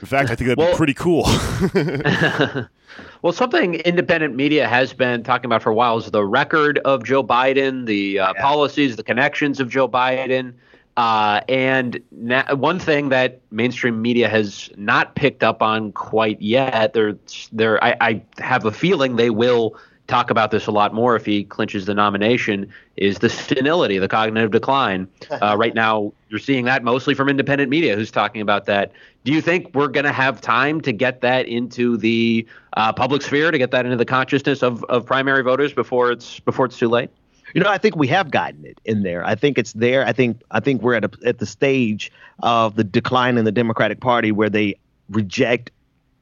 In 0.00 0.06
fact, 0.06 0.30
I 0.30 0.34
think 0.34 0.48
that'd 0.48 0.58
well, 0.58 0.72
be 0.72 0.76
pretty 0.76 0.94
cool. 0.94 1.24
well, 3.22 3.32
something 3.32 3.74
independent 3.74 4.34
media 4.34 4.68
has 4.68 4.92
been 4.92 5.22
talking 5.22 5.46
about 5.46 5.62
for 5.62 5.70
a 5.70 5.74
while 5.74 5.96
is 5.98 6.10
the 6.10 6.24
record 6.24 6.78
of 6.84 7.04
Joe 7.04 7.22
Biden, 7.22 7.86
the 7.86 8.18
uh, 8.18 8.32
yeah. 8.34 8.42
policies, 8.42 8.96
the 8.96 9.04
connections 9.04 9.60
of 9.60 9.68
Joe 9.70 9.88
Biden. 9.88 10.54
Uh, 10.96 11.40
and 11.48 12.02
na- 12.10 12.54
one 12.54 12.78
thing 12.78 13.08
that 13.08 13.40
mainstream 13.50 14.02
media 14.02 14.28
has 14.28 14.68
not 14.76 15.14
picked 15.14 15.42
up 15.42 15.62
on 15.62 15.92
quite 15.92 16.40
yet, 16.42 16.92
they're, 16.92 17.16
they're, 17.52 17.82
I, 17.82 17.96
I 18.00 18.22
have 18.38 18.64
a 18.64 18.72
feeling 18.72 19.16
they 19.16 19.30
will 19.30 19.76
talk 20.12 20.30
about 20.30 20.50
this 20.50 20.66
a 20.66 20.70
lot 20.70 20.92
more 20.92 21.16
if 21.16 21.24
he 21.24 21.42
clinches 21.42 21.86
the 21.86 21.94
nomination 21.94 22.70
is 22.98 23.18
the 23.20 23.30
senility, 23.30 23.96
the 23.96 24.08
cognitive 24.08 24.50
decline. 24.50 25.08
Uh, 25.40 25.56
right 25.56 25.74
now, 25.74 26.12
you're 26.28 26.38
seeing 26.38 26.66
that 26.66 26.84
mostly 26.84 27.14
from 27.14 27.28
independent 27.28 27.68
media 27.68 27.96
who's 27.96 28.10
talking 28.12 28.40
about 28.40 28.66
that. 28.66 28.92
Do 29.24 29.32
you 29.32 29.40
think 29.40 29.74
we're 29.74 29.88
going 29.88 30.04
to 30.04 30.12
have 30.12 30.40
time 30.40 30.80
to 30.82 30.92
get 30.92 31.20
that 31.22 31.48
into 31.48 31.96
the 31.96 32.46
uh, 32.76 32.92
public 32.92 33.22
sphere, 33.22 33.50
to 33.50 33.58
get 33.58 33.70
that 33.72 33.86
into 33.86 33.96
the 33.96 34.04
consciousness 34.04 34.62
of, 34.62 34.84
of 34.84 35.04
primary 35.04 35.42
voters 35.42 35.72
before 35.72 36.12
it's 36.12 36.38
before 36.40 36.66
it's 36.66 36.78
too 36.78 36.88
late? 36.88 37.10
You 37.54 37.62
know, 37.62 37.70
I 37.70 37.78
think 37.78 37.96
we 37.96 38.06
have 38.08 38.30
gotten 38.30 38.64
it 38.64 38.78
in 38.84 39.02
there. 39.02 39.24
I 39.24 39.34
think 39.34 39.58
it's 39.58 39.72
there. 39.72 40.06
I 40.06 40.12
think 40.12 40.40
I 40.50 40.60
think 40.60 40.82
we're 40.82 40.94
at 40.94 41.04
a, 41.04 41.10
at 41.24 41.38
the 41.38 41.46
stage 41.46 42.12
of 42.42 42.76
the 42.76 42.84
decline 42.84 43.38
in 43.38 43.44
the 43.44 43.52
Democratic 43.52 44.00
Party 44.00 44.30
where 44.30 44.50
they 44.50 44.76
reject 45.08 45.70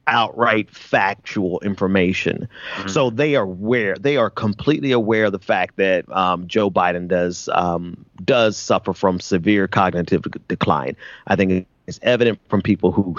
outright 0.07 0.69
factual 0.69 1.59
information. 1.61 2.47
Mm-hmm. 2.75 2.89
So 2.89 3.09
they 3.09 3.35
are 3.35 3.43
aware, 3.43 3.95
they 3.95 4.17
are 4.17 4.29
completely 4.29 4.91
aware 4.91 5.25
of 5.25 5.31
the 5.31 5.39
fact 5.39 5.77
that 5.77 6.09
um, 6.11 6.47
Joe 6.47 6.69
Biden 6.69 7.07
does 7.07 7.49
um, 7.53 8.05
does 8.23 8.57
suffer 8.57 8.93
from 8.93 9.19
severe 9.19 9.67
cognitive 9.67 10.23
decline. 10.47 10.95
I 11.27 11.35
think 11.35 11.67
it's 11.87 11.99
evident 12.03 12.39
from 12.49 12.61
people 12.61 12.91
who 12.91 13.17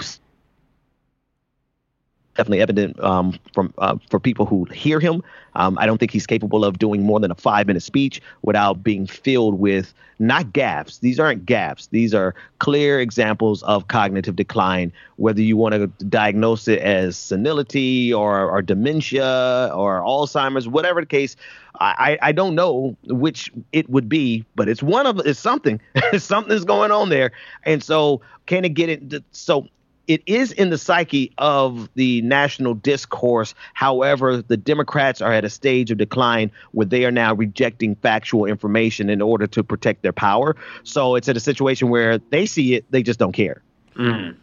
definitely 2.35 2.61
evident 2.61 2.99
um, 3.03 3.37
from 3.53 3.73
uh, 3.77 3.97
for 4.09 4.19
people 4.19 4.45
who 4.45 4.65
hear 4.65 4.99
him. 4.99 5.23
Um, 5.55 5.77
I 5.77 5.85
don't 5.85 5.97
think 5.97 6.11
he's 6.11 6.25
capable 6.25 6.65
of 6.65 6.79
doing 6.79 7.03
more 7.03 7.19
than 7.19 7.31
a 7.31 7.35
five 7.35 7.67
minute 7.67 7.83
speech 7.83 8.21
without 8.41 8.83
being 8.83 9.05
filled 9.05 9.59
with 9.59 9.93
not 10.19 10.47
gaffes. 10.47 10.99
These 10.99 11.19
aren't 11.19 11.45
gaffes. 11.45 11.89
These 11.89 12.13
are 12.13 12.33
clear 12.59 12.99
examples 12.99 13.61
of 13.63 13.87
cognitive 13.87 14.35
decline. 14.35 14.91
Whether 15.17 15.41
you 15.41 15.57
want 15.57 15.73
to 15.73 15.87
diagnose 16.05 16.67
it 16.67 16.79
as 16.79 17.17
senility 17.17 18.13
or, 18.13 18.49
or 18.49 18.61
dementia 18.61 19.71
or 19.73 19.99
Alzheimer's, 20.01 20.67
whatever 20.67 21.01
the 21.01 21.07
case, 21.07 21.35
I, 21.79 22.17
I 22.21 22.31
don't 22.31 22.55
know 22.55 22.95
which 23.05 23.51
it 23.71 23.89
would 23.89 24.07
be, 24.07 24.45
but 24.55 24.69
it's 24.69 24.83
one 24.83 25.07
of 25.07 25.19
it's 25.25 25.39
something. 25.39 25.81
Something's 26.17 26.65
going 26.65 26.91
on 26.91 27.09
there, 27.09 27.31
and 27.63 27.83
so 27.83 28.21
can 28.45 28.63
it 28.63 28.75
get 28.75 28.89
it? 28.89 29.23
So 29.31 29.67
it 30.07 30.21
is 30.25 30.51
in 30.51 30.69
the 30.69 30.77
psyche 30.77 31.31
of 31.37 31.89
the 31.95 32.21
national 32.23 32.73
discourse. 32.73 33.55
However, 33.73 34.41
the 34.41 34.57
Democrats 34.57 35.21
are 35.21 35.31
at 35.31 35.45
a 35.45 35.49
stage 35.49 35.91
of 35.91 35.97
decline 35.97 36.51
where 36.71 36.85
they 36.85 37.05
are 37.05 37.11
now 37.11 37.33
rejecting 37.33 37.95
factual 37.95 38.45
information 38.45 39.09
in 39.09 39.21
order 39.21 39.47
to 39.47 39.63
protect 39.63 40.01
their 40.03 40.11
power. 40.13 40.55
So 40.83 41.15
it's 41.15 41.29
at 41.29 41.37
a 41.37 41.39
situation 41.39 41.89
where 41.89 42.17
they 42.17 42.45
see 42.45 42.75
it, 42.75 42.85
they 42.91 43.01
just 43.01 43.17
don't 43.19 43.31
care. 43.31 43.61
Mm. 43.95 44.35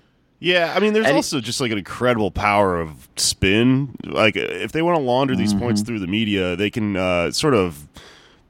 Yeah, 0.43 0.73
I 0.75 0.81
mean, 0.81 0.95
there's 0.95 1.05
And 1.05 1.12
it- 1.14 1.17
also 1.19 1.40
just 1.40 1.61
like 1.61 1.71
an 1.71 1.76
incredible 1.76 2.31
power 2.31 2.81
of 2.81 3.09
spin. 3.17 3.95
Like, 4.07 4.37
if 4.37 4.73
they 4.73 4.81
want 4.81 4.97
to 4.97 5.02
launder 5.02 5.37
these 5.37 5.50
Mm-hmm. 5.52 5.62
points 5.62 5.83
through 5.83 5.99
the 5.99 6.07
media, 6.07 6.57
they 6.57 6.71
can 6.71 6.97
uh, 6.97 7.31
sort 7.33 7.52
of 7.52 7.87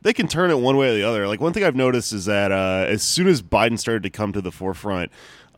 they 0.02 0.12
can 0.14 0.28
turn 0.28 0.50
it 0.50 0.58
one 0.58 0.76
way 0.78 0.88
or 0.90 0.94
the 0.94 1.02
other. 1.02 1.26
Like 1.28 1.40
one 1.42 1.52
thing 1.52 1.62
I've 1.64 1.74
noticed 1.76 2.12
is 2.14 2.24
that 2.26 2.52
uh, 2.52 2.86
as 2.88 3.02
soon 3.02 3.26
as 3.26 3.42
Biden 3.42 3.78
started 3.78 4.02
to 4.04 4.10
come 4.10 4.32
to 4.32 4.40
the 4.40 4.50
forefront, 4.52 5.10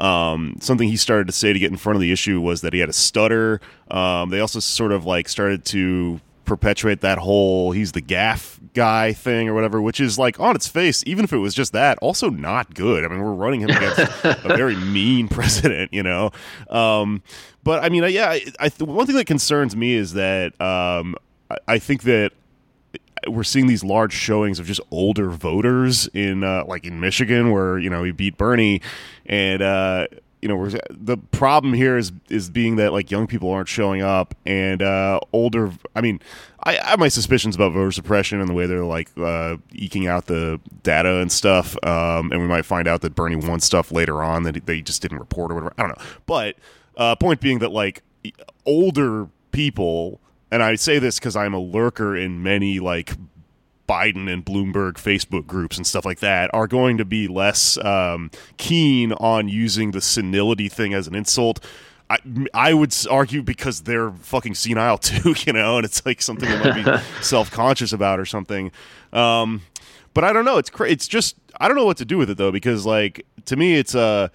um, 0.03 0.57
something 0.61 0.89
he 0.89 0.97
started 0.97 1.29
to 1.29 1.33
say 1.33 1.53
to 1.53 1.59
get 1.59 1.71
in 1.71 1.77
front 1.77 1.95
of 1.95 2.01
the 2.01 2.11
issue 2.11 2.41
was 2.41 2.63
that 2.63 2.73
he 2.73 2.81
had 2.81 2.89
a 2.89 2.93
stutter. 2.93 3.61
Um, 3.89 4.31
they 4.31 4.41
also 4.41 4.59
sort 4.59 4.91
of 4.91 5.07
like 5.07 5.29
started 5.29 5.65
to 5.67 6.21
perpetuate 6.45 7.03
that 7.03 7.19
whole 7.19 7.71
he's 7.71 7.93
the 7.93 8.01
gaff 8.01 8.59
guy 8.75 9.13
thing 9.13 9.49
or 9.49 9.55
whatever, 9.55 9.81
which 9.81 10.01
is 10.01 10.19
like 10.19 10.41
on 10.41 10.57
its 10.57 10.67
face, 10.67 11.05
even 11.07 11.25
if 11.25 11.33
it 11.33 11.39
was 11.39 11.55
just 11.55 11.73
that, 11.73 11.99
also 12.03 12.31
not 12.31 12.75
good. 12.75 13.05
I 13.05 13.09
mean, 13.09 13.23
we're 13.23 13.33
running 13.33 13.61
him 13.61 13.71
against 13.71 13.99
a 14.25 14.35
very 14.57 14.75
mean 14.75 15.29
president, 15.29 15.95
you 15.95 16.03
know. 16.03 16.33
Um, 16.69 17.23
but 17.63 17.85
I 17.85 17.89
mean, 17.89 18.03
yeah, 18.11 18.29
I, 18.29 18.45
I 18.59 18.69
th- 18.71 18.89
one 18.89 19.07
thing 19.07 19.17
that 19.17 19.27
concerns 19.27 19.77
me 19.77 19.95
is 19.95 20.15
that 20.15 20.61
um, 20.61 21.15
I, 21.49 21.59
I 21.69 21.79
think 21.79 22.03
that 22.03 22.33
we're 23.29 23.45
seeing 23.45 23.67
these 23.67 23.85
large 23.85 24.13
showings 24.13 24.59
of 24.59 24.67
just 24.67 24.81
older 24.91 25.31
voters 25.31 26.09
in 26.09 26.45
uh, 26.45 26.65
like 26.67 26.85
in 26.85 27.01
Michigan 27.01 27.51
where 27.51 27.79
you 27.79 27.91
know 27.91 28.03
he 28.03 28.11
beat 28.11 28.37
Bernie 28.37 28.81
and 29.27 29.63
uh, 29.63 30.07
you 30.41 30.49
know 30.49 30.69
the 30.91 31.17
problem 31.17 31.73
here 31.73 31.97
is 31.97 32.13
is 32.29 32.51
being 32.51 32.77
that 32.77 32.93
like 32.93 33.11
young 33.11 33.27
people 33.27 33.51
aren't 33.51 33.69
showing 33.69 34.03
up 34.03 34.35
and 34.45 34.83
uh, 34.83 35.21
older 35.33 35.73
I 35.95 36.01
mean 36.01 36.21
I, 36.65 36.79
I 36.79 36.91
have 36.91 36.99
my 36.99 37.09
suspicions 37.09 37.55
about 37.55 37.73
voter 37.73 37.93
suppression 37.93 38.41
and 38.41 38.49
the 38.49 38.55
way 38.55 38.67
they're 38.67 38.85
like 38.85 39.09
uh, 39.17 39.57
eking 39.73 40.09
out 40.09 40.27
the 40.27 40.61
data 40.83 41.21
and 41.21 41.31
stuff 41.31 41.77
um, 41.85 42.33
and 42.33 42.41
we 42.41 42.49
might 42.49 42.65
find 42.65 42.89
out 42.89 43.03
that 43.03 43.15
Bernie 43.15 43.37
won 43.37 43.61
stuff 43.61 43.93
later 43.93 44.23
on 44.23 44.43
that 44.43 44.67
they 44.67 44.81
just 44.83 45.01
didn't 45.01 45.19
report 45.19 45.53
or 45.53 45.55
whatever. 45.55 45.75
I 45.79 45.83
don't 45.83 45.99
know. 45.99 46.05
But 46.27 46.57
uh, 46.97 47.15
point 47.17 47.41
being 47.41 47.61
that 47.61 47.71
like 47.71 48.03
older 48.67 49.29
people 49.53 50.21
and 50.53 50.63
I 50.63 50.75
say 50.75 50.99
this 50.99 51.19
because 51.19 51.35
I'm 51.35 51.55
a 51.55 51.59
lurker 51.59 52.15
in 52.15 52.43
many 52.43 52.79
like 52.79 53.17
Biden 53.89 54.31
and 54.31 54.45
Bloomberg 54.45 54.95
Facebook 54.95 55.47
groups 55.47 55.79
and 55.79 55.87
stuff 55.87 56.05
like 56.05 56.21
that 56.21 56.51
are 56.53 56.67
going 56.67 56.99
to 56.99 57.07
be 57.07 57.27
less 57.27 57.79
um, 57.79 58.31
keen 58.59 59.13
on 59.15 59.49
using 59.49 59.93
the 59.93 60.03
senility 60.03 60.69
thing 60.69 60.93
as 60.93 61.07
an 61.09 61.15
insult. 61.15 61.65
I, 62.11 62.19
I 62.53 62.75
would 62.75 62.95
argue 63.11 63.43
because 63.43 63.83
they're 63.83 64.11
fucking 64.11 64.55
senile 64.55 64.99
too, 64.99 65.35
you 65.47 65.55
know, 65.55 65.79
and 65.79 65.87
it's 65.87 66.05
like 66.05 66.21
something 66.21 66.47
they 66.47 66.59
might 66.59 66.85
be 66.85 67.03
self 67.23 67.51
conscious 67.51 67.95
about 67.95 68.21
or 68.21 68.27
something. 68.27 68.71
Um, 69.15 69.63
but 70.13 70.23
I 70.23 70.35
don't 70.35 70.45
know. 70.45 70.59
It's 70.59 70.69
cra- 70.69 70.91
it's 70.91 71.09
just 71.09 71.37
I 71.59 71.67
don't 71.67 71.79
know 71.79 71.87
what 71.87 71.97
to 71.97 72.05
do 72.05 72.19
with 72.19 72.29
it 72.29 72.37
though 72.37 72.53
because 72.53 72.85
like 72.85 73.25
to 73.47 73.57
me 73.57 73.77
it's 73.77 73.95
uh 73.95 74.29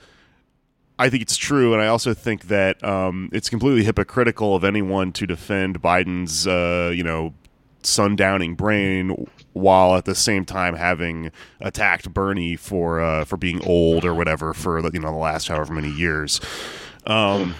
I 1.00 1.10
think 1.10 1.22
it's 1.22 1.38
true, 1.38 1.74
and 1.74 1.82
I 1.82 1.88
also 1.88 2.14
think 2.14 2.48
that 2.48 2.84
um, 2.84 3.30
it's 3.32 3.50
completely 3.50 3.84
hypocritical 3.84 4.56
of 4.56 4.64
anyone 4.64 5.12
to 5.14 5.28
defend 5.28 5.82
Biden's, 5.82 6.48
uh, 6.48 6.92
you 6.94 7.04
know, 7.04 7.34
sundowning 7.84 8.58
brain 8.58 9.28
while 9.54 9.96
at 9.96 10.06
the 10.06 10.16
same 10.16 10.44
time 10.44 10.76
having 10.76 11.32
attacked 11.62 12.12
Bernie 12.14 12.56
for 12.56 13.00
uh, 13.00 13.26
for 13.26 13.38
being 13.38 13.64
old 13.66 14.04
or 14.06 14.14
whatever 14.14 14.54
for 14.54 14.82
the- 14.82 14.90
you 14.94 15.00
know 15.00 15.12
the 15.12 15.18
last 15.18 15.48
however 15.48 15.74
many 15.74 15.90
years. 15.92 16.42
Um, 17.06 17.56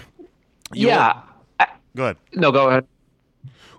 Yeah. 0.72 1.20
I- 1.60 1.68
go 1.96 2.04
ahead. 2.04 2.16
no, 2.34 2.50
go 2.52 2.68
ahead. 2.68 2.86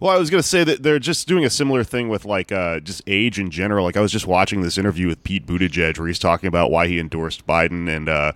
Well, 0.01 0.15
I 0.15 0.17
was 0.17 0.29
going 0.29 0.41
to 0.41 0.47
say 0.47 0.63
that 0.63 0.81
they're 0.81 0.97
just 0.97 1.27
doing 1.27 1.43
a 1.43 1.49
similar 1.49 1.83
thing 1.83 2.07
with 2.07 2.23
like 2.23 2.53
uh, 2.53 2.79
just 2.79 3.01
age 3.05 3.37
in 3.37 3.51
general. 3.51 3.83
Like 3.83 3.97
I 3.97 4.01
was 4.01 4.13
just 4.13 4.25
watching 4.25 4.61
this 4.61 4.77
interview 4.77 5.07
with 5.07 5.21
Pete 5.23 5.45
Buttigieg 5.45 5.99
where 5.99 6.07
he's 6.07 6.17
talking 6.19 6.47
about 6.47 6.71
why 6.71 6.87
he 6.87 6.99
endorsed 6.99 7.45
Biden, 7.45 7.93
and 7.93 8.07
uh, 8.07 8.31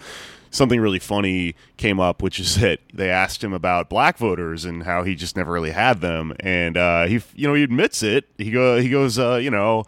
something 0.54 0.80
really 0.80 1.00
funny 1.00 1.56
came 1.78 2.00
up, 2.00 2.22
which 2.22 2.40
is 2.40 2.56
that 2.62 2.80
they 2.94 3.10
asked 3.10 3.44
him 3.44 3.52
about 3.52 3.90
black 3.90 4.18
voters 4.18 4.64
and 4.64 4.84
how 4.84 5.04
he 5.04 5.16
just 5.16 5.36
never 5.36 5.52
really 5.52 5.72
had 5.72 6.00
them, 6.00 6.34
and 6.40 6.78
uh, 6.78 7.06
he, 7.06 7.22
you 7.36 7.48
know, 7.48 7.54
he 7.54 7.64
admits 7.64 8.02
it. 8.02 8.30
He 8.38 8.52
go, 8.52 8.80
he 8.80 8.90
goes, 8.90 9.20
uh, 9.20 9.36
you 9.36 9.52
know. 9.52 9.84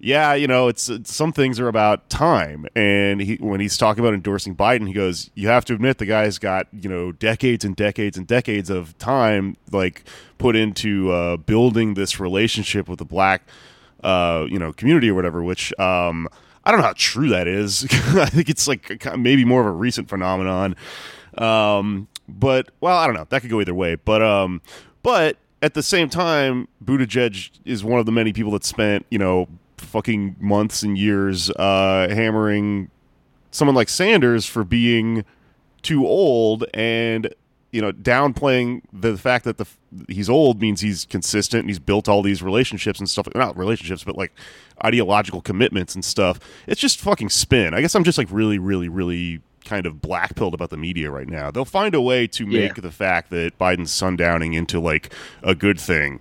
Yeah, 0.00 0.34
you 0.34 0.46
know, 0.46 0.68
it's, 0.68 0.88
it's 0.88 1.12
some 1.12 1.32
things 1.32 1.58
are 1.58 1.66
about 1.66 2.08
time, 2.08 2.68
and 2.76 3.20
he, 3.20 3.34
when 3.34 3.58
he's 3.58 3.76
talking 3.76 3.98
about 3.98 4.14
endorsing 4.14 4.54
Biden, 4.54 4.86
he 4.86 4.92
goes, 4.92 5.28
"You 5.34 5.48
have 5.48 5.64
to 5.64 5.74
admit 5.74 5.98
the 5.98 6.06
guy's 6.06 6.38
got 6.38 6.68
you 6.72 6.88
know 6.88 7.10
decades 7.10 7.64
and 7.64 7.74
decades 7.74 8.16
and 8.16 8.24
decades 8.24 8.70
of 8.70 8.96
time 8.98 9.56
like 9.72 10.04
put 10.38 10.54
into 10.54 11.10
uh, 11.10 11.36
building 11.36 11.94
this 11.94 12.20
relationship 12.20 12.88
with 12.88 13.00
the 13.00 13.04
black, 13.04 13.42
uh, 14.04 14.46
you 14.48 14.60
know, 14.60 14.72
community 14.72 15.10
or 15.10 15.16
whatever." 15.16 15.42
Which 15.42 15.76
um, 15.80 16.28
I 16.68 16.70
don't 16.70 16.80
know 16.80 16.86
how 16.86 16.94
true 16.94 17.30
that 17.30 17.48
is. 17.48 17.84
I 17.90 18.26
think 18.26 18.50
it's 18.50 18.68
like 18.68 19.16
maybe 19.16 19.42
more 19.46 19.62
of 19.62 19.66
a 19.66 19.70
recent 19.70 20.10
phenomenon. 20.10 20.76
Um, 21.38 22.08
but 22.28 22.70
well, 22.82 22.98
I 22.98 23.06
don't 23.06 23.16
know. 23.16 23.26
That 23.30 23.40
could 23.40 23.48
go 23.48 23.62
either 23.62 23.72
way. 23.72 23.94
But 23.94 24.20
um, 24.20 24.60
but 25.02 25.38
at 25.62 25.72
the 25.72 25.82
same 25.82 26.10
time, 26.10 26.68
Buttigieg 26.84 27.48
is 27.64 27.82
one 27.82 27.98
of 27.98 28.04
the 28.04 28.12
many 28.12 28.34
people 28.34 28.52
that 28.52 28.64
spent 28.64 29.06
you 29.08 29.18
know 29.18 29.48
fucking 29.78 30.36
months 30.40 30.82
and 30.82 30.98
years 30.98 31.50
uh, 31.52 32.08
hammering 32.10 32.90
someone 33.50 33.74
like 33.74 33.88
Sanders 33.88 34.44
for 34.44 34.62
being 34.62 35.24
too 35.80 36.06
old 36.06 36.66
and 36.74 37.34
you 37.70 37.80
know 37.82 37.92
downplaying 37.92 38.82
the 38.92 39.16
fact 39.16 39.44
that 39.44 39.58
the 39.58 39.66
he's 40.08 40.28
old 40.30 40.60
means 40.60 40.80
he's 40.80 41.04
consistent 41.04 41.60
and 41.60 41.70
he's 41.70 41.78
built 41.78 42.08
all 42.08 42.22
these 42.22 42.42
relationships 42.42 42.98
and 42.98 43.08
stuff 43.08 43.26
not 43.34 43.56
relationships 43.56 44.04
but 44.04 44.16
like 44.16 44.32
ideological 44.84 45.40
commitments 45.40 45.94
and 45.94 46.04
stuff. 46.04 46.38
It's 46.66 46.80
just 46.80 46.98
fucking 47.00 47.28
spin. 47.30 47.74
I 47.74 47.80
guess 47.80 47.94
i'm 47.94 48.04
just 48.04 48.18
like 48.18 48.28
really 48.30 48.58
really 48.58 48.88
really 48.88 49.40
kind 49.64 49.84
of 49.86 50.00
black 50.00 50.34
pilled 50.34 50.54
about 50.54 50.70
the 50.70 50.76
media 50.78 51.10
right 51.10 51.28
now. 51.28 51.50
They'll 51.50 51.64
find 51.66 51.94
a 51.94 52.00
way 52.00 52.26
to 52.28 52.46
make 52.46 52.76
Yeah. 52.76 52.80
the 52.82 52.90
fact 52.92 53.30
that 53.30 53.58
biden's 53.58 53.90
sundowning 53.90 54.54
into 54.54 54.80
like 54.80 55.12
a 55.42 55.54
good 55.54 55.78
thing. 55.78 56.20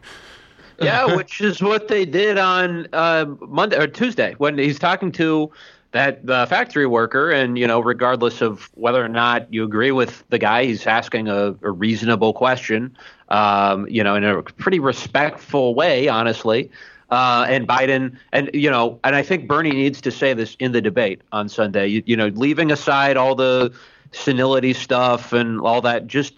Yeah, 0.82 1.16
which 1.16 1.42
is 1.42 1.62
what 1.62 1.88
they 1.88 2.06
did 2.06 2.38
on 2.38 2.88
uh, 2.94 3.26
Monday 3.48 3.78
or 3.78 3.88
Tuesday 3.88 4.36
when 4.38 4.58
he's 4.60 4.78
talking 4.78 5.12
to 5.14 5.50
that 5.98 6.24
the 6.24 6.46
factory 6.48 6.86
worker, 6.86 7.32
and 7.32 7.58
you 7.58 7.66
know, 7.66 7.80
regardless 7.80 8.42
of 8.42 8.70
whether 8.76 9.04
or 9.04 9.10
not 9.10 9.52
you 9.52 9.64
agree 9.64 9.92
with 9.92 10.24
the 10.30 10.38
guy, 10.38 10.66
he's 10.66 10.86
asking 10.86 11.28
a, 11.28 11.56
a 11.64 11.72
reasonable 11.72 12.34
question, 12.34 12.96
um, 13.30 13.88
you 13.88 14.04
know, 14.04 14.14
in 14.14 14.24
a 14.24 14.44
pretty 14.44 14.80
respectful 14.80 15.74
way, 15.74 16.08
honestly. 16.08 16.70
Uh, 17.10 17.48
and 17.50 17.68
Biden, 17.68 18.16
and 18.32 18.52
you 18.54 18.70
know, 18.70 19.00
and 19.04 19.16
I 19.16 19.24
think 19.24 19.48
Bernie 19.48 19.72
needs 19.72 20.00
to 20.02 20.12
say 20.12 20.36
this 20.36 20.56
in 20.60 20.72
the 20.72 20.82
debate 20.82 21.22
on 21.32 21.50
Sunday. 21.50 21.88
You, 21.88 22.04
you 22.06 22.16
know, 22.16 22.28
leaving 22.28 22.72
aside 22.72 23.18
all 23.18 23.34
the 23.34 23.74
senility 24.12 24.74
stuff 24.74 25.34
and 25.34 25.60
all 25.62 25.82
that, 25.82 26.06
just 26.06 26.36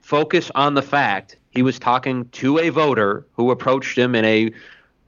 focus 0.00 0.48
on 0.54 0.74
the 0.74 0.82
fact 0.82 1.36
he 1.50 1.62
was 1.62 1.78
talking 1.78 2.28
to 2.30 2.58
a 2.58 2.68
voter 2.68 3.26
who 3.32 3.50
approached 3.50 3.98
him 3.98 4.14
in 4.14 4.24
a 4.24 4.52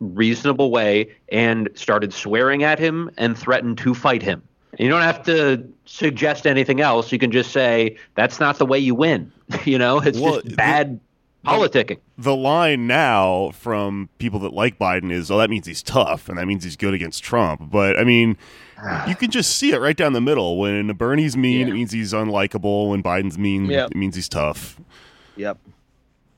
reasonable 0.00 0.70
way 0.70 1.08
and 1.30 1.68
started 1.74 2.12
swearing 2.12 2.62
at 2.62 2.78
him 2.78 3.10
and 3.16 3.36
threatened 3.38 3.78
to 3.78 3.94
fight 3.94 4.22
him. 4.22 4.42
You 4.78 4.88
don't 4.88 5.02
have 5.02 5.22
to 5.24 5.64
suggest 5.86 6.46
anything 6.46 6.80
else. 6.80 7.12
You 7.12 7.18
can 7.18 7.30
just 7.30 7.52
say 7.52 7.96
that's 8.16 8.40
not 8.40 8.58
the 8.58 8.66
way 8.66 8.78
you 8.78 8.94
win. 8.94 9.30
You 9.64 9.78
know, 9.78 10.00
it's 10.00 10.18
Well, 10.18 10.40
just 10.40 10.56
bad 10.56 10.98
politicking. 11.46 11.98
the 12.18 12.34
line 12.34 12.86
now 12.86 13.50
from 13.52 14.08
people 14.18 14.40
that 14.40 14.52
like 14.54 14.78
Biden 14.78 15.12
is, 15.12 15.30
oh, 15.30 15.36
that 15.38 15.50
means 15.50 15.66
he's 15.66 15.82
tough 15.82 16.28
and 16.28 16.38
that 16.38 16.46
means 16.46 16.64
he's 16.64 16.76
good 16.76 16.94
against 16.94 17.22
Trump. 17.22 17.70
But 17.70 17.98
I 17.98 18.04
mean, 18.04 18.36
you 19.06 19.14
can 19.14 19.30
just 19.30 19.56
see 19.56 19.72
it 19.72 19.78
right 19.80 19.96
down 19.96 20.12
the 20.14 20.20
middle. 20.22 20.58
When 20.58 20.88
Bernie's 20.94 21.36
mean, 21.36 21.60
Yeah. 21.60 21.66
it 21.68 21.72
means 21.74 21.92
he's 21.92 22.12
unlikable. 22.14 22.90
When 22.90 23.02
Biden's 23.02 23.38
mean, 23.38 23.66
Yep. 23.66 23.90
it 23.92 23.96
means 23.96 24.16
he's 24.16 24.28
tough. 24.28 24.80
Yep. 25.36 25.58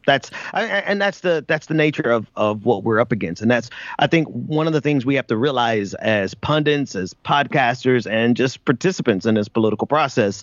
That's 0.06 0.30
I, 0.52 0.64
and 0.64 1.00
that's 1.00 1.20
the 1.20 1.44
that's 1.46 1.66
the 1.66 1.74
nature 1.74 2.10
of 2.10 2.30
of 2.36 2.64
what 2.64 2.84
we're 2.84 3.00
up 3.00 3.12
against, 3.12 3.42
and 3.42 3.50
that's 3.50 3.68
I 3.98 4.06
think 4.06 4.28
one 4.28 4.66
of 4.66 4.72
the 4.72 4.80
things 4.80 5.04
we 5.04 5.16
have 5.16 5.26
to 5.26 5.36
realize 5.36 5.94
as 5.94 6.32
pundits, 6.32 6.94
as 6.94 7.12
podcasters, 7.12 8.10
and 8.10 8.36
just 8.36 8.64
participants 8.64 9.26
in 9.26 9.34
this 9.34 9.48
political 9.48 9.86
process. 9.86 10.42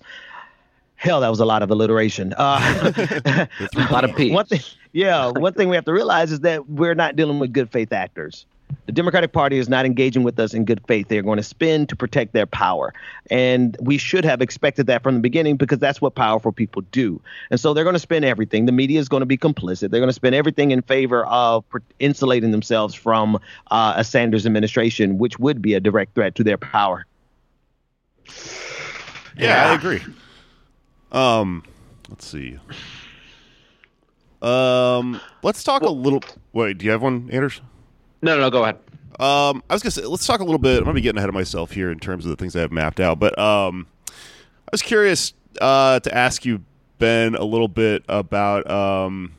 Hell, 0.96 1.22
that 1.22 1.30
was 1.30 1.40
a 1.40 1.46
lot 1.46 1.64
of 1.64 1.72
alliteration. 1.72 2.34
Uh, 2.38 2.94
A 3.76 3.92
lot 3.92 4.06
of 4.06 4.16
P's. 4.16 4.32
One 4.32 4.46
thing, 4.46 4.62
yeah, 4.94 5.32
one 5.32 5.54
thing 5.54 5.68
we 5.68 5.76
have 5.76 5.84
to 5.86 5.92
realize 5.92 6.32
is 6.32 6.42
that 6.42 6.70
we're 6.70 6.96
not 6.96 7.16
dealing 7.18 7.40
with 7.40 7.52
good 7.52 7.72
faith 7.72 7.92
actors. 7.92 8.46
The 8.86 8.92
Democratic 8.92 9.32
Party 9.32 9.58
is 9.58 9.70
not 9.70 9.86
engaging 9.86 10.24
with 10.24 10.40
us 10.40 10.54
in 10.54 10.66
good 10.66 10.82
faith. 10.88 11.08
They're 11.08 11.22
going 11.22 11.38
to 11.38 11.44
spin 11.44 11.88
to 11.88 11.96
protect 11.96 12.34
their 12.34 12.46
power. 12.46 12.94
And 13.30 13.78
we 13.80 13.98
should 13.98 14.26
have 14.26 14.42
expected 14.42 14.88
that 14.88 15.04
from 15.04 15.16
the 15.16 15.22
beginning 15.22 15.58
because 15.58 15.80
that's 15.80 16.02
what 16.02 16.16
powerful 16.16 16.52
people 16.52 16.82
do. 16.92 17.22
And 17.50 17.60
so 17.60 17.74
they're 17.74 17.84
going 17.84 17.96
to 17.96 18.00
spin 18.00 18.24
everything. 18.24 18.66
The 18.66 18.72
media 18.72 19.00
is 19.00 19.10
going 19.10 19.22
to 19.22 19.26
be 19.26 19.38
complicit. 19.38 19.92
They're 19.92 20.00
going 20.00 20.10
to 20.10 20.14
spin 20.14 20.34
everything 20.34 20.72
in 20.72 20.82
favor 20.82 21.26
of 21.26 21.64
insulating 22.00 22.52
themselves 22.52 22.94
from 22.94 23.40
uh, 23.72 23.94
a 23.98 24.04
Sanders 24.04 24.46
administration, 24.46 25.18
which 25.18 25.40
would 25.40 25.62
be 25.62 25.74
a 25.74 25.80
direct 25.80 26.16
threat 26.16 26.36
to 26.36 26.44
their 26.44 26.58
power. 26.58 27.06
Yeah, 29.38 29.72
I 29.72 29.76
agree. 29.76 30.02
Um, 31.12 31.64
let's 32.10 32.26
see. 32.26 32.60
Um, 34.42 35.22
let's 35.42 35.64
talk 35.64 35.84
a 35.84 35.90
little. 35.90 36.22
Wait, 36.52 36.78
do 36.78 36.86
you 36.86 36.92
have 36.92 37.02
one, 37.02 37.30
Anders? 37.32 37.62
No, 38.24 38.36
no, 38.36 38.42
no 38.42 38.50
go 38.50 38.64
ahead. 38.64 38.78
Um, 39.20 39.62
I 39.70 39.74
was 39.74 39.84
gonna 39.84 39.92
say 39.92 40.06
let's 40.06 40.26
talk 40.26 40.40
a 40.40 40.46
little 40.46 40.58
bit. 40.58 40.78
I'm 40.78 40.86
gonna 40.86 40.96
be 40.96 41.02
getting 41.02 41.18
ahead 41.18 41.30
of 41.30 41.36
myself 41.36 41.72
here 41.72 41.92
in 41.92 42.00
terms 42.00 42.26
of 42.26 42.30
the 42.30 42.38
things 42.38 42.56
I 42.56 42.62
have 42.62 42.72
mapped 42.72 43.02
out, 43.02 43.20
but 43.20 43.38
um, 43.38 43.86
I 44.10 44.70
was 44.72 44.82
curious 44.82 45.34
uh, 45.60 46.00
to 46.00 46.18
ask 46.18 46.46
you, 46.46 46.64
Ben, 47.00 47.36
a 47.36 47.44
little 47.44 47.68
bit 47.68 48.04
about 48.08 48.70
um, 48.72 49.34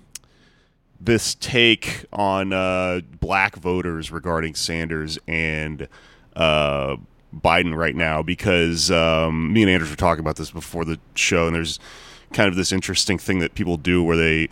this 1.00 1.35
take 1.35 2.05
on 2.12 2.53
uh, 2.53 3.00
black 3.21 3.57
voters 3.57 4.12
regarding 4.12 4.55
Sanders 4.55 5.19
and 5.26 5.88
uh, 6.37 6.97
Biden 7.35 7.75
right 7.75 7.97
now, 7.97 8.23
because 8.23 8.91
um, 8.91 9.50
me 9.53 9.62
and 9.62 9.71
Anders 9.71 9.88
were 9.88 9.97
talking 9.97 10.21
about 10.21 10.37
this 10.37 10.50
before 10.50 10.85
the 10.85 11.00
show, 11.14 11.47
and 11.47 11.57
there's 11.57 11.81
kind 12.35 12.49
of 12.49 12.57
this 12.57 12.71
interesting 12.71 13.17
thing 13.17 13.38
that 13.38 13.55
people 13.55 13.79
do 13.79 14.03
where 14.03 14.17
they 14.17 14.50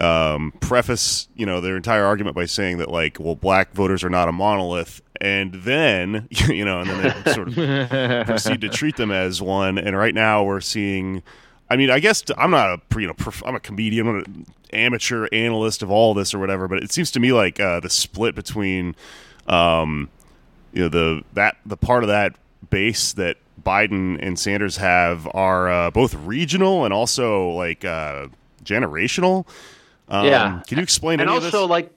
um, 0.00 0.52
preface, 0.60 1.28
you 1.34 1.46
know, 1.46 1.60
their 1.60 1.76
entire 1.76 2.04
argument 2.04 2.34
by 2.34 2.46
saying 2.46 2.78
that, 2.78 2.90
like, 2.90 3.18
well, 3.20 3.34
black 3.34 3.72
voters 3.72 4.02
are 4.02 4.10
not 4.10 4.28
a 4.28 4.32
monolith, 4.32 5.02
and 5.20 5.54
then, 5.54 6.28
you 6.48 6.64
know, 6.64 6.80
and 6.80 6.90
then 6.90 7.22
they 7.24 7.32
sort 7.32 7.48
of 7.48 7.54
proceed 8.26 8.60
to 8.62 8.68
treat 8.68 8.96
them 8.96 9.10
as 9.10 9.42
one. 9.42 9.78
And 9.78 9.96
right 9.96 10.14
now, 10.14 10.42
we're 10.42 10.60
seeing. 10.60 11.22
I 11.72 11.76
mean, 11.76 11.88
I 11.88 12.00
guess 12.00 12.24
I'm 12.36 12.50
not 12.50 12.80
a 12.80 13.00
you 13.00 13.06
know 13.06 13.14
prof- 13.14 13.44
I'm 13.46 13.54
a 13.54 13.60
comedian, 13.60 14.08
I'm 14.08 14.18
an 14.18 14.46
amateur 14.72 15.28
analyst 15.32 15.82
of 15.82 15.90
all 15.90 16.14
this 16.14 16.34
or 16.34 16.40
whatever, 16.40 16.66
but 16.66 16.82
it 16.82 16.90
seems 16.90 17.12
to 17.12 17.20
me 17.20 17.32
like 17.32 17.60
uh, 17.60 17.78
the 17.78 17.90
split 17.90 18.34
between, 18.34 18.96
um, 19.46 20.08
you 20.72 20.82
know, 20.82 20.88
the 20.88 21.22
that 21.34 21.58
the 21.64 21.76
part 21.76 22.02
of 22.02 22.08
that 22.08 22.34
base 22.70 23.12
that 23.12 23.36
Biden 23.62 24.18
and 24.20 24.38
Sanders 24.38 24.76
have 24.78 25.28
are 25.32 25.70
uh, 25.70 25.90
both 25.90 26.14
regional 26.14 26.84
and 26.84 26.92
also 26.92 27.50
like 27.50 27.84
uh, 27.84 28.28
generational. 28.64 29.46
Um, 30.10 30.26
Yeah. 30.26 30.60
Can 30.66 30.78
you 30.78 30.82
explain 30.82 31.20
and 31.20 31.30
also 31.30 31.66
like 31.66 31.92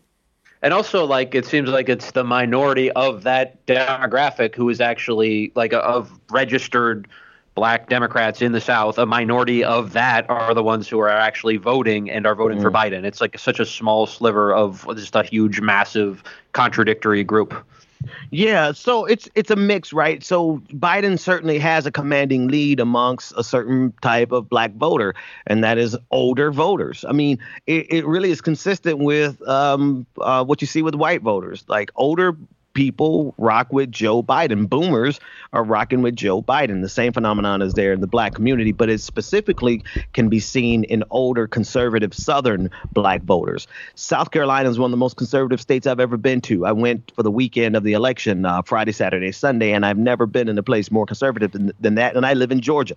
and 0.62 0.74
also 0.74 1.06
like 1.06 1.36
it 1.36 1.46
seems 1.46 1.70
like 1.70 1.90
it's 1.90 2.12
the 2.12 2.24
minority 2.24 2.92
of 2.92 3.24
that 3.24 3.66
demographic 3.66 4.56
who 4.56 4.70
is 4.70 4.80
actually 4.80 5.52
like 5.56 5.74
of 5.74 6.12
registered 6.32 7.08
black 7.56 7.88
democrats 7.90 8.42
in 8.42 8.52
the 8.52 8.62
south 8.62 8.98
a 8.98 9.06
minority 9.06 9.64
of 9.64 9.94
that 9.94 10.28
are 10.30 10.56
the 10.56 10.64
ones 10.64 10.88
who 10.88 10.98
are 11.00 11.10
actually 11.10 11.58
voting 11.58 12.10
and 12.10 12.26
are 12.26 12.34
voting 12.34 12.60
for 12.60 12.72
Mm. 12.72 12.76
biden 12.76 13.04
it's 13.04 13.22
like 13.22 13.38
such 13.38 13.60
a 13.60 13.66
small 13.66 14.08
sliver 14.08 14.52
of 14.54 14.88
just 14.96 15.16
a 15.16 15.22
huge 15.24 15.62
massive 15.62 16.24
contradictory 16.54 17.24
group 17.24 17.54
Yeah, 18.32 18.72
so 18.72 19.06
it's 19.06 19.30
it's 19.36 19.52
a 19.52 19.56
mix, 19.56 19.94
right? 19.94 20.24
So 20.24 20.62
Biden 20.70 21.20
certainly 21.20 21.60
has 21.60 21.86
a 21.86 21.92
commanding 21.92 22.48
lead 22.48 22.80
amongst 22.80 23.34
a 23.38 23.44
certain 23.44 23.94
type 24.02 24.32
of 24.32 24.50
black 24.50 24.74
voter, 24.76 25.16
and 25.48 25.64
that 25.64 25.78
is 25.78 25.98
older 26.12 26.52
voters. 26.52 27.06
I 27.08 27.12
mean, 27.12 27.40
it, 27.68 27.92
it 27.92 28.06
really 28.06 28.32
is 28.32 28.42
consistent 28.42 29.00
with 29.00 29.42
um, 29.48 30.06
uh, 30.20 30.44
what 30.44 30.62
you 30.62 30.68
see 30.68 30.82
with 30.82 30.96
white 30.96 31.22
voters. 31.22 31.64
Like 31.68 31.92
older 31.96 32.36
people 32.74 33.34
rock 33.38 33.72
with 33.72 33.92
Joe 33.92 34.22
Biden. 34.24 34.68
Boomers 34.68 35.20
are 35.54 35.64
rocking 35.64 36.02
with 36.02 36.16
Joe 36.16 36.42
Biden. 36.42 36.82
The 36.82 36.90
same 36.90 37.14
phenomenon 37.14 37.62
is 37.62 37.74
there 37.74 37.94
in 37.94 38.02
the 38.02 38.08
black 38.08 38.34
community, 38.34 38.72
but 38.72 38.90
it 38.90 39.00
specifically 39.00 39.84
can 40.14 40.30
be 40.30 40.40
seen 40.40 40.84
in 40.86 41.04
older 41.10 41.48
conservative 41.48 42.14
Southern 42.14 42.70
black 42.92 43.22
voters. 43.24 43.68
South 43.96 44.32
Carolina 44.32 44.70
is 44.70 44.80
one 44.80 44.88
of 44.88 44.92
the 44.92 44.98
most 44.98 45.18
conservative 45.18 45.62
states 45.62 45.88
I've 45.88 46.00
ever 46.00 46.18
been 46.18 46.42
to. 46.42 46.66
I 46.66 46.72
went 46.72 47.12
for 47.16 47.24
the 47.24 47.32
weekend 47.32 47.76
of 47.76 47.84
the 47.84 47.94
election, 47.94 48.46
uh, 48.46 48.62
Friday, 48.64 48.92
Saturday, 48.92 49.32
Sunday, 49.32 49.72
and 49.72 49.86
I've 49.86 49.98
never 49.98 50.26
been 50.26 50.50
in 50.50 50.58
a 50.58 50.64
place 50.64 50.92
more 50.92 51.06
conservative 51.06 51.52
than, 51.52 51.72
than 51.80 51.96
that. 51.96 52.16
And 52.16 52.26
I 52.26 52.34
live 52.34 52.52
in 52.52 52.62
Georgia. 52.62 52.96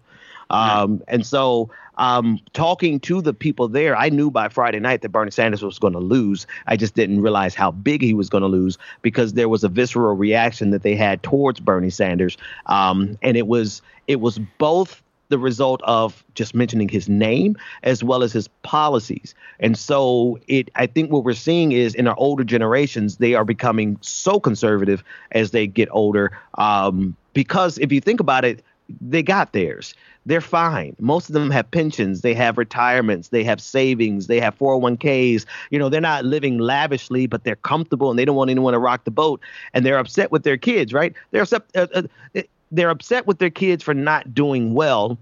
Um, 0.51 1.03
and 1.09 1.27
so, 1.27 1.71
um, 1.97 2.41
talking 2.53 3.01
to 3.01 3.21
the 3.21 3.35
people 3.35 3.69
there, 3.69 3.97
I 3.97 4.09
knew 4.09 4.31
by 4.31 4.49
Friday 4.49 4.81
night 4.81 5.03
that 5.03 5.11
Bernie 5.11 5.31
Sanders 5.31 5.63
was 5.63 5.79
going 5.79 5.93
to 5.95 5.99
lose. 5.99 6.47
I 6.67 6.77
just 6.77 6.95
didn't 6.95 7.23
realize 7.23 7.55
how 7.55 7.71
big 7.71 8.03
he 8.03 8.15
was 8.15 8.29
going 8.29 8.43
to 8.43 8.49
lose 8.49 8.79
because 9.03 9.33
there 9.33 9.49
was 9.49 9.65
a 9.65 9.69
visceral 9.69 10.15
reaction 10.17 10.71
that 10.71 10.83
they 10.83 10.97
had 10.97 11.23
towards 11.23 11.61
Bernie 11.61 11.91
Sanders, 11.91 12.37
um, 12.67 13.19
and 13.23 13.37
it 13.37 13.47
was 13.47 13.83
it 14.07 14.21
was 14.21 14.39
both 14.59 15.03
the 15.29 15.39
result 15.39 15.83
of 15.85 16.25
just 16.35 16.55
mentioning 16.55 16.89
his 16.89 17.09
name 17.09 17.57
as 17.83 18.05
well 18.05 18.23
as 18.23 18.33
his 18.33 18.49
policies. 18.63 19.35
And 19.59 19.77
so 19.77 20.39
it 20.47 20.71
I 20.75 20.87
think 20.87 21.11
what 21.11 21.25
we're 21.25 21.35
seeing 21.35 21.73
is 21.73 21.95
in 21.95 22.07
our 22.07 22.17
older 22.17 22.45
generations, 22.45 23.17
they 23.17 23.35
are 23.35 23.45
becoming 23.45 23.99
so 24.01 24.39
conservative 24.39 25.03
as 25.33 25.51
they 25.51 25.67
get 25.67 25.89
older. 25.91 26.37
Um, 26.59 27.17
because 27.33 27.79
if 27.79 27.93
you 27.93 28.01
think 28.01 28.21
about 28.21 28.45
it, 28.45 28.63
they 29.01 29.23
got 29.23 29.53
theirs. 29.53 29.95
They're 30.27 30.41
fine. 30.41 30.97
Most 30.99 31.29
of 31.29 31.35
them 31.35 31.51
have 31.53 31.71
pensions, 31.71 32.21
they 32.21 32.35
have 32.35 32.59
retirements, 32.59 33.29
they 33.29 33.45
have 33.45 33.61
savings, 33.61 34.27
they 34.27 34.41
have 34.41 34.59
401ks. 34.59 35.47
You 35.71 35.79
know, 35.79 35.89
they're 35.89 36.01
not 36.01 36.25
living 36.25 36.59
lavishly, 36.59 37.27
but 37.27 37.45
they're 37.45 37.57
comfortable 37.57 38.11
and 38.11 38.19
they 38.19 38.25
don't 38.25 38.37
want 38.37 38.51
anyone 38.51 38.73
to 38.73 38.79
rock 38.81 39.05
the 39.05 39.13
boat. 39.13 39.41
And 39.73 39.87
they're 39.87 39.99
upset 39.99 40.33
with 40.33 40.43
their 40.43 40.57
kids, 40.57 40.93
right? 40.93 41.15
They're 41.31 41.43
upset. 41.43 41.63
Uh, 41.75 41.87
uh, 41.95 42.43
they're 42.73 42.91
upset 42.91 43.29
with 43.29 43.39
their 43.39 43.51
kids 43.51 43.85
for 43.85 43.95
not 43.95 44.35
doing 44.35 44.75
well 44.75 45.17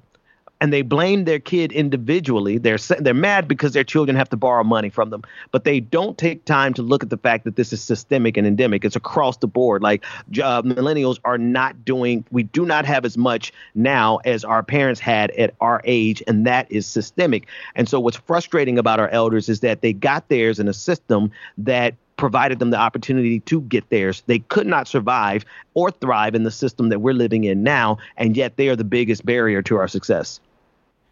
and 0.60 0.72
they 0.72 0.82
blame 0.82 1.24
their 1.24 1.38
kid 1.38 1.72
individually. 1.72 2.58
They're 2.58 2.78
they're 3.00 3.14
mad 3.14 3.48
because 3.48 3.72
their 3.72 3.84
children 3.84 4.16
have 4.16 4.28
to 4.30 4.36
borrow 4.36 4.64
money 4.64 4.88
from 4.88 5.10
them, 5.10 5.22
but 5.50 5.64
they 5.64 5.80
don't 5.80 6.16
take 6.16 6.44
time 6.44 6.74
to 6.74 6.82
look 6.82 7.02
at 7.02 7.10
the 7.10 7.18
fact 7.18 7.44
that 7.44 7.56
this 7.56 7.72
is 7.72 7.82
systemic 7.82 8.36
and 8.36 8.46
endemic. 8.46 8.84
It's 8.84 8.96
across 8.96 9.36
the 9.38 9.46
board. 9.46 9.82
Like 9.82 10.04
uh, 10.42 10.62
millennials 10.62 11.18
are 11.24 11.38
not 11.38 11.84
doing. 11.84 12.24
We 12.30 12.44
do 12.44 12.64
not 12.64 12.86
have 12.86 13.04
as 13.04 13.18
much 13.18 13.52
now 13.74 14.18
as 14.24 14.44
our 14.44 14.62
parents 14.62 15.00
had 15.00 15.30
at 15.32 15.54
our 15.60 15.80
age, 15.84 16.22
and 16.26 16.46
that 16.46 16.70
is 16.70 16.86
systemic. 16.86 17.46
And 17.74 17.88
so, 17.88 18.00
what's 18.00 18.16
frustrating 18.16 18.78
about 18.78 19.00
our 19.00 19.08
elders 19.08 19.48
is 19.48 19.60
that 19.60 19.80
they 19.80 19.92
got 19.92 20.28
theirs 20.28 20.58
in 20.58 20.68
a 20.68 20.74
system 20.74 21.30
that 21.58 21.94
provided 22.16 22.58
them 22.60 22.70
the 22.70 22.76
opportunity 22.78 23.40
to 23.40 23.60
get 23.62 23.88
theirs. 23.90 24.22
They 24.26 24.38
could 24.38 24.66
not 24.66 24.86
survive 24.88 25.44
or 25.74 25.90
thrive 25.90 26.34
in 26.34 26.44
the 26.44 26.50
system 26.50 26.88
that 26.90 27.00
we're 27.00 27.14
living 27.14 27.44
in 27.44 27.62
now, 27.62 27.98
and 28.16 28.36
yet 28.36 28.56
they 28.56 28.68
are 28.68 28.76
the 28.76 28.84
biggest 28.84 29.24
barrier 29.26 29.62
to 29.62 29.76
our 29.76 29.88
success. 29.88 30.40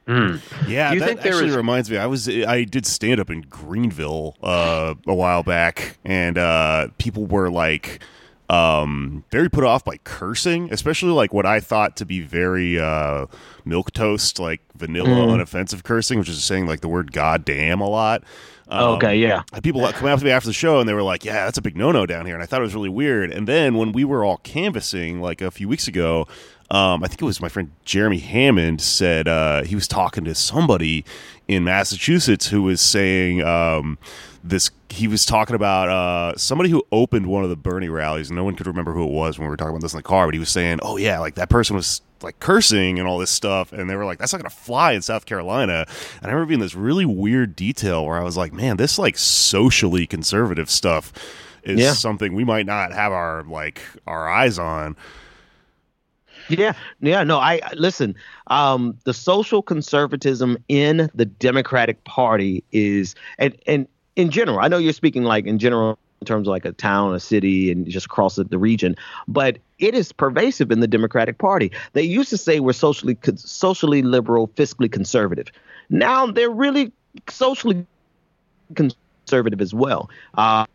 Yeah, 0.09 0.39
Do 0.91 0.95
you 0.95 1.01
that 1.01 1.07
think 1.09 1.21
there 1.23 1.33
actually 1.35 1.51
is- 1.51 1.57
reminds 1.57 1.91
me. 1.91 1.97
I 1.97 2.07
was 2.07 2.29
I 2.29 2.65
did 2.65 2.87
stand 2.87 3.21
up 3.21 3.31
in 3.31 3.43
Greenville 3.43 4.37
uh, 4.43 4.95
a 5.07 5.15
while 5.15 5.43
back, 5.45 5.99
and 6.05 6.37
uh, 6.39 6.89
people 6.99 7.27
were 7.27 7.51
like 7.51 8.01
um, 8.49 9.25
very 9.31 9.49
put 9.49 9.65
off 9.65 9.85
by 9.85 9.97
cursing, 10.05 10.73
especially 10.73 11.11
like 11.13 11.33
what 11.33 11.47
I 11.47 11.61
thought 11.61 11.97
to 11.97 12.05
be 12.05 12.21
very 12.21 12.79
uh, 12.79 13.27
milk 13.65 13.93
toast, 13.93 14.39
like 14.39 14.61
vanilla, 14.77 15.09
Mm. 15.09 15.41
unoffensive 15.41 15.83
cursing, 15.85 16.19
which 16.19 16.29
is 16.29 16.43
saying 16.45 16.67
like 16.67 16.81
the 16.81 16.89
word 16.89 17.13
"goddamn" 17.13 17.81
a 17.81 17.89
lot. 17.89 18.23
Um, 18.69 18.95
okay, 18.97 19.17
yeah. 19.17 19.43
people 19.63 19.87
come 19.93 20.09
up 20.09 20.19
to 20.21 20.25
me 20.25 20.31
after 20.31 20.49
the 20.49 20.53
show 20.55 20.81
and 20.81 20.89
they 20.89 20.95
were 20.95 21.03
like, 21.03 21.25
"Yeah, 21.25 21.45
that's 21.45 21.59
a 21.59 21.63
big 21.63 21.77
no-no 21.77 22.07
down 22.07 22.25
here," 22.27 22.35
and 22.35 22.43
I 22.43 22.47
thought 22.47 22.61
it 22.61 22.65
was 22.65 22.75
really 22.75 22.89
weird. 22.89 23.31
And 23.31 23.47
then 23.47 23.77
when 23.77 23.93
we 23.93 24.05
were 24.05 24.25
all 24.25 24.39
canvassing 24.39 25.21
like 25.21 25.41
a 25.43 25.51
few 25.51 25.69
weeks 25.69 25.89
ago, 25.89 26.27
um, 26.71 27.05
I 27.05 27.09
think 27.09 27.21
it 27.21 27.25
was 27.27 27.41
my 27.41 27.49
friend 27.51 27.71
Jeremy 27.85 28.19
Hammond 28.19 28.81
said 28.81 29.29
uh, 29.29 29.63
he 29.65 29.75
was 29.75 29.87
talking 29.87 30.25
to 30.25 30.35
somebody 30.35 31.05
in 31.49 31.65
Massachusetts 31.65 32.47
who 32.49 32.63
was 32.63 32.81
saying 32.81 33.43
um, 33.43 33.99
this. 34.45 34.71
He 34.89 35.09
was 35.09 35.25
talking 35.25 35.57
about 35.57 35.89
uh, 35.89 36.37
somebody 36.37 36.69
who 36.71 36.83
opened 36.93 37.27
one 37.27 37.45
of 37.45 37.51
the 37.51 37.57
Bernie 37.57 37.89
rallies. 37.89 38.31
No 38.31 38.45
one 38.45 38.55
could 38.57 38.67
remember 38.67 38.93
who 38.93 39.05
it 39.05 39.11
was 39.11 39.39
when 39.39 39.47
we 39.47 39.51
were 39.51 39.57
talking 39.57 39.71
about 39.71 39.83
this 39.83 39.93
in 39.95 39.99
the 39.99 40.03
car, 40.03 40.27
but 40.27 40.35
he 40.35 40.41
was 40.41 40.49
saying, 40.51 40.79
"Oh 40.83 40.97
yeah, 40.97 41.19
like 41.19 41.35
that 41.37 41.49
person 41.51 41.77
was." 41.77 42.01
like 42.25 42.39
cursing 42.39 43.01
and 43.01 43.09
all 43.09 43.19
this 43.19 43.33
stuff 43.33 43.73
and 43.73 43.91
they 43.91 43.97
were 43.97 44.05
like 44.05 44.17
that's 44.17 44.33
not 44.33 44.39
gonna 44.41 44.49
fly 44.49 44.93
in 44.93 45.03
south 45.03 45.27
carolina 45.27 45.85
and 46.19 46.27
i 46.27 46.29
remember 46.29 46.47
being 46.47 46.61
this 46.61 46.77
really 46.77 47.05
weird 47.05 47.57
detail 47.57 48.07
where 48.07 48.17
i 48.17 48.23
was 48.23 48.37
like 48.37 48.53
man 48.53 48.77
this 48.77 48.97
like 48.97 49.19
socially 49.19 50.07
conservative 50.07 50.71
stuff 50.71 51.13
is 51.65 51.81
Yeah. 51.81 51.95
something 51.95 52.33
we 52.33 52.45
might 52.45 52.65
not 52.65 52.93
have 52.93 53.11
our 53.11 53.43
like 53.43 53.83
our 54.07 54.29
eyes 54.31 54.57
on 54.57 54.95
Yeah, 56.49 56.75
yeah, 57.01 57.25
no, 57.25 57.39
I 57.39 57.55
I- 57.55 57.73
listen. 57.75 58.15
Um, 58.47 58.97
the 59.05 59.15
social 59.15 59.61
conservatism 59.61 60.59
in 60.69 61.11
the 61.15 61.25
Democratic 61.25 62.05
Party 62.05 62.63
is, 62.73 63.15
and 63.39 63.57
and 63.67 63.89
in 64.17 64.31
general, 64.31 64.59
I 64.61 64.69
know 64.69 64.79
you're 64.79 64.93
speaking 64.93 65.25
like 65.25 65.47
in 65.47 65.59
general 65.59 65.99
in 66.21 66.27
terms 66.27 66.47
of 66.47 66.53
like 66.53 66.65
a 66.65 66.73
town, 66.73 67.13
a 67.15 67.21
city, 67.21 67.73
and 67.73 67.87
just 67.89 68.07
across 68.07 68.37
the, 68.37 68.59
region, 68.59 68.95
but 69.27 69.59
it 69.81 69.93
is 69.93 70.13
pervasive 70.13 70.71
in 70.71 70.79
the 70.79 70.87
Democratic 70.87 71.39
Party. 71.39 71.73
They 71.95 72.03
used 72.03 72.31
to 72.31 72.37
say 72.37 72.61
we're 72.61 72.75
socially 72.75 73.19
socially 73.35 74.03
liberal, 74.03 74.47
fiscally 74.49 74.91
conservative. 74.91 75.49
Now 75.91 76.27
they're 76.27 76.49
really 76.49 76.93
socially 77.29 77.85
conservative 78.77 79.61
as 79.61 79.75
well. 79.75 80.11
Uh, 80.35 80.67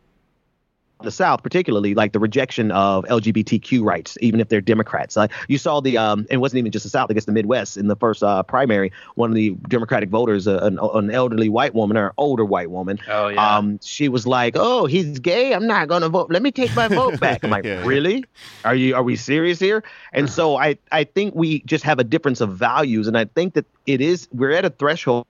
the 1.03 1.11
South, 1.11 1.43
particularly 1.43 1.93
like 1.93 2.11
the 2.13 2.19
rejection 2.19 2.71
of 2.71 3.05
LGBTQ 3.05 3.83
rights, 3.83 4.17
even 4.21 4.39
if 4.39 4.49
they're 4.49 4.61
Democrats. 4.61 5.15
Like 5.15 5.31
you 5.47 5.57
saw 5.57 5.79
the, 5.79 5.97
um, 5.97 6.25
it 6.29 6.37
wasn't 6.37 6.59
even 6.59 6.71
just 6.71 6.83
the 6.83 6.89
South, 6.89 7.11
I 7.11 7.13
guess 7.13 7.25
the 7.25 7.31
Midwest 7.31 7.77
in 7.77 7.87
the 7.87 7.95
first 7.95 8.23
uh, 8.23 8.41
primary. 8.43 8.91
One 9.15 9.29
of 9.29 9.35
the 9.35 9.51
Democratic 9.67 10.09
voters, 10.09 10.47
uh, 10.47 10.59
an, 10.63 10.79
an 10.81 11.11
elderly 11.11 11.49
white 11.49 11.75
woman 11.75 11.97
or 11.97 12.13
older 12.17 12.45
white 12.45 12.71
woman, 12.71 12.99
Oh, 13.09 13.27
yeah. 13.27 13.57
um, 13.57 13.79
she 13.83 14.09
was 14.09 14.25
like, 14.25 14.55
"Oh, 14.57 14.85
he's 14.85 15.19
gay. 15.19 15.53
I'm 15.53 15.67
not 15.67 15.87
gonna 15.87 16.09
vote. 16.09 16.31
Let 16.31 16.41
me 16.41 16.51
take 16.51 16.75
my 16.75 16.87
vote 16.87 17.19
back." 17.19 17.43
I'm 17.43 17.49
like, 17.51 17.65
Yeah. 17.65 17.85
"Really? 17.85 18.25
Are 18.65 18.75
you? 18.75 18.95
Are 18.95 19.03
we 19.03 19.15
serious 19.15 19.59
here?" 19.59 19.83
And 20.13 20.29
so 20.29 20.57
I, 20.57 20.77
I 20.91 21.03
think 21.03 21.35
we 21.35 21.59
just 21.61 21.83
have 21.83 21.99
a 21.99 22.03
difference 22.03 22.41
of 22.41 22.55
values, 22.57 23.07
and 23.07 23.17
I 23.17 23.25
think 23.25 23.53
that 23.53 23.65
it 23.85 24.01
is 24.01 24.27
we're 24.31 24.51
at 24.51 24.65
a 24.65 24.69
threshold 24.69 25.25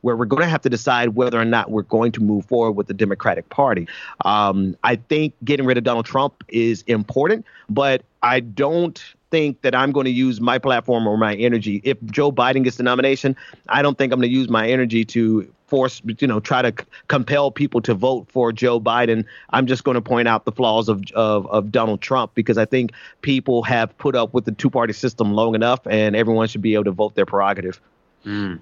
where 0.00 0.16
we're 0.16 0.26
going 0.26 0.42
to 0.42 0.48
have 0.48 0.62
to 0.62 0.70
decide 0.70 1.10
whether 1.10 1.40
or 1.40 1.44
not 1.44 1.70
we're 1.70 1.82
going 1.82 2.12
to 2.12 2.20
move 2.20 2.44
forward 2.46 2.72
with 2.72 2.86
the 2.86 2.94
Democratic 2.94 3.48
Party. 3.48 3.88
Um, 4.24 4.76
I 4.82 4.96
think 4.96 5.34
getting 5.44 5.66
rid 5.66 5.78
of 5.78 5.84
Donald 5.84 6.06
Trump 6.06 6.44
is 6.48 6.82
important, 6.82 7.46
but 7.68 8.02
I 8.22 8.40
don't 8.40 9.02
think 9.30 9.62
that 9.62 9.74
I'm 9.74 9.92
going 9.92 10.04
to 10.04 10.10
use 10.10 10.40
my 10.40 10.58
platform 10.58 11.06
or 11.06 11.16
my 11.16 11.34
energy. 11.34 11.80
If 11.84 12.02
Joe 12.04 12.30
Biden 12.30 12.62
gets 12.64 12.76
the 12.76 12.82
nomination, 12.82 13.34
I 13.68 13.82
don't 13.82 13.96
think 13.96 14.12
I'm 14.12 14.20
going 14.20 14.30
to 14.30 14.36
use 14.36 14.48
my 14.48 14.68
energy 14.68 15.04
to 15.06 15.52
force, 15.72 16.02
you 16.18 16.28
know, 16.28 16.38
try 16.38 16.60
to 16.60 16.68
c- 16.78 16.86
compel 17.08 17.50
people 17.50 17.80
to 17.80 17.94
vote 17.94 18.26
for 18.30 18.52
Joe 18.52 18.78
Biden. 18.78 19.24
I'm 19.50 19.66
just 19.66 19.84
going 19.84 19.94
to 19.94 20.02
point 20.02 20.28
out 20.28 20.44
the 20.44 20.52
flaws 20.52 20.90
of, 20.90 21.02
of, 21.14 21.46
of 21.46 21.72
Donald 21.72 22.02
Trump 22.02 22.34
because 22.34 22.58
I 22.58 22.66
think 22.66 22.92
people 23.22 23.62
have 23.62 23.96
put 23.96 24.14
up 24.14 24.34
with 24.34 24.44
the 24.44 24.52
two 24.52 24.68
party 24.68 24.92
system 24.92 25.32
long 25.32 25.54
enough 25.54 25.80
and 25.86 26.14
everyone 26.14 26.46
should 26.48 26.60
be 26.60 26.74
able 26.74 26.84
to 26.84 26.90
vote 26.90 27.14
their 27.14 27.24
prerogative. 27.24 27.80
Mm. 28.26 28.58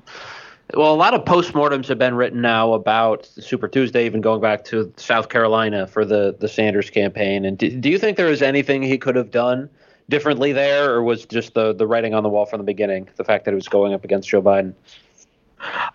Well, 0.74 0.92
a 0.92 0.96
lot 0.96 1.14
of 1.14 1.24
postmortems 1.24 1.88
have 1.88 1.98
been 1.98 2.14
written 2.14 2.40
now 2.40 2.74
about 2.74 3.26
Super 3.26 3.66
Tuesday, 3.66 4.06
even 4.06 4.20
going 4.20 4.40
back 4.40 4.64
to 4.66 4.92
South 4.96 5.28
Carolina 5.28 5.86
for 5.86 6.04
the, 6.04 6.36
the 6.38 6.48
Sanders 6.48 6.90
campaign. 6.90 7.44
And 7.44 7.58
do, 7.58 7.70
do 7.70 7.88
you 7.88 7.98
think 7.98 8.16
there 8.16 8.28
is 8.28 8.40
anything 8.40 8.82
he 8.82 8.98
could 8.98 9.16
have 9.16 9.30
done 9.30 9.68
differently 10.08 10.52
there, 10.52 10.92
or 10.92 11.02
was 11.02 11.24
just 11.24 11.54
the 11.54 11.72
the 11.72 11.86
writing 11.86 12.14
on 12.14 12.22
the 12.22 12.28
wall 12.28 12.44
from 12.44 12.58
the 12.58 12.64
beginning, 12.64 13.08
the 13.16 13.24
fact 13.24 13.44
that 13.44 13.52
he 13.52 13.54
was 13.54 13.68
going 13.68 13.94
up 13.94 14.04
against 14.04 14.28
Joe 14.28 14.42
Biden? 14.42 14.74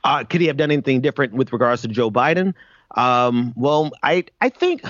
Uh, 0.04 0.24
could 0.24 0.42
he 0.42 0.48
have 0.48 0.58
done 0.58 0.72
anything 0.72 1.02
different 1.02 1.34
with 1.34 1.54
regards 1.54 1.82
to 1.84 1.88
Joe 1.88 2.10
Biden? 2.10 2.54
Um, 2.96 3.54
well, 3.56 3.92
I 4.02 4.26
I 4.42 4.50
think 4.50 4.84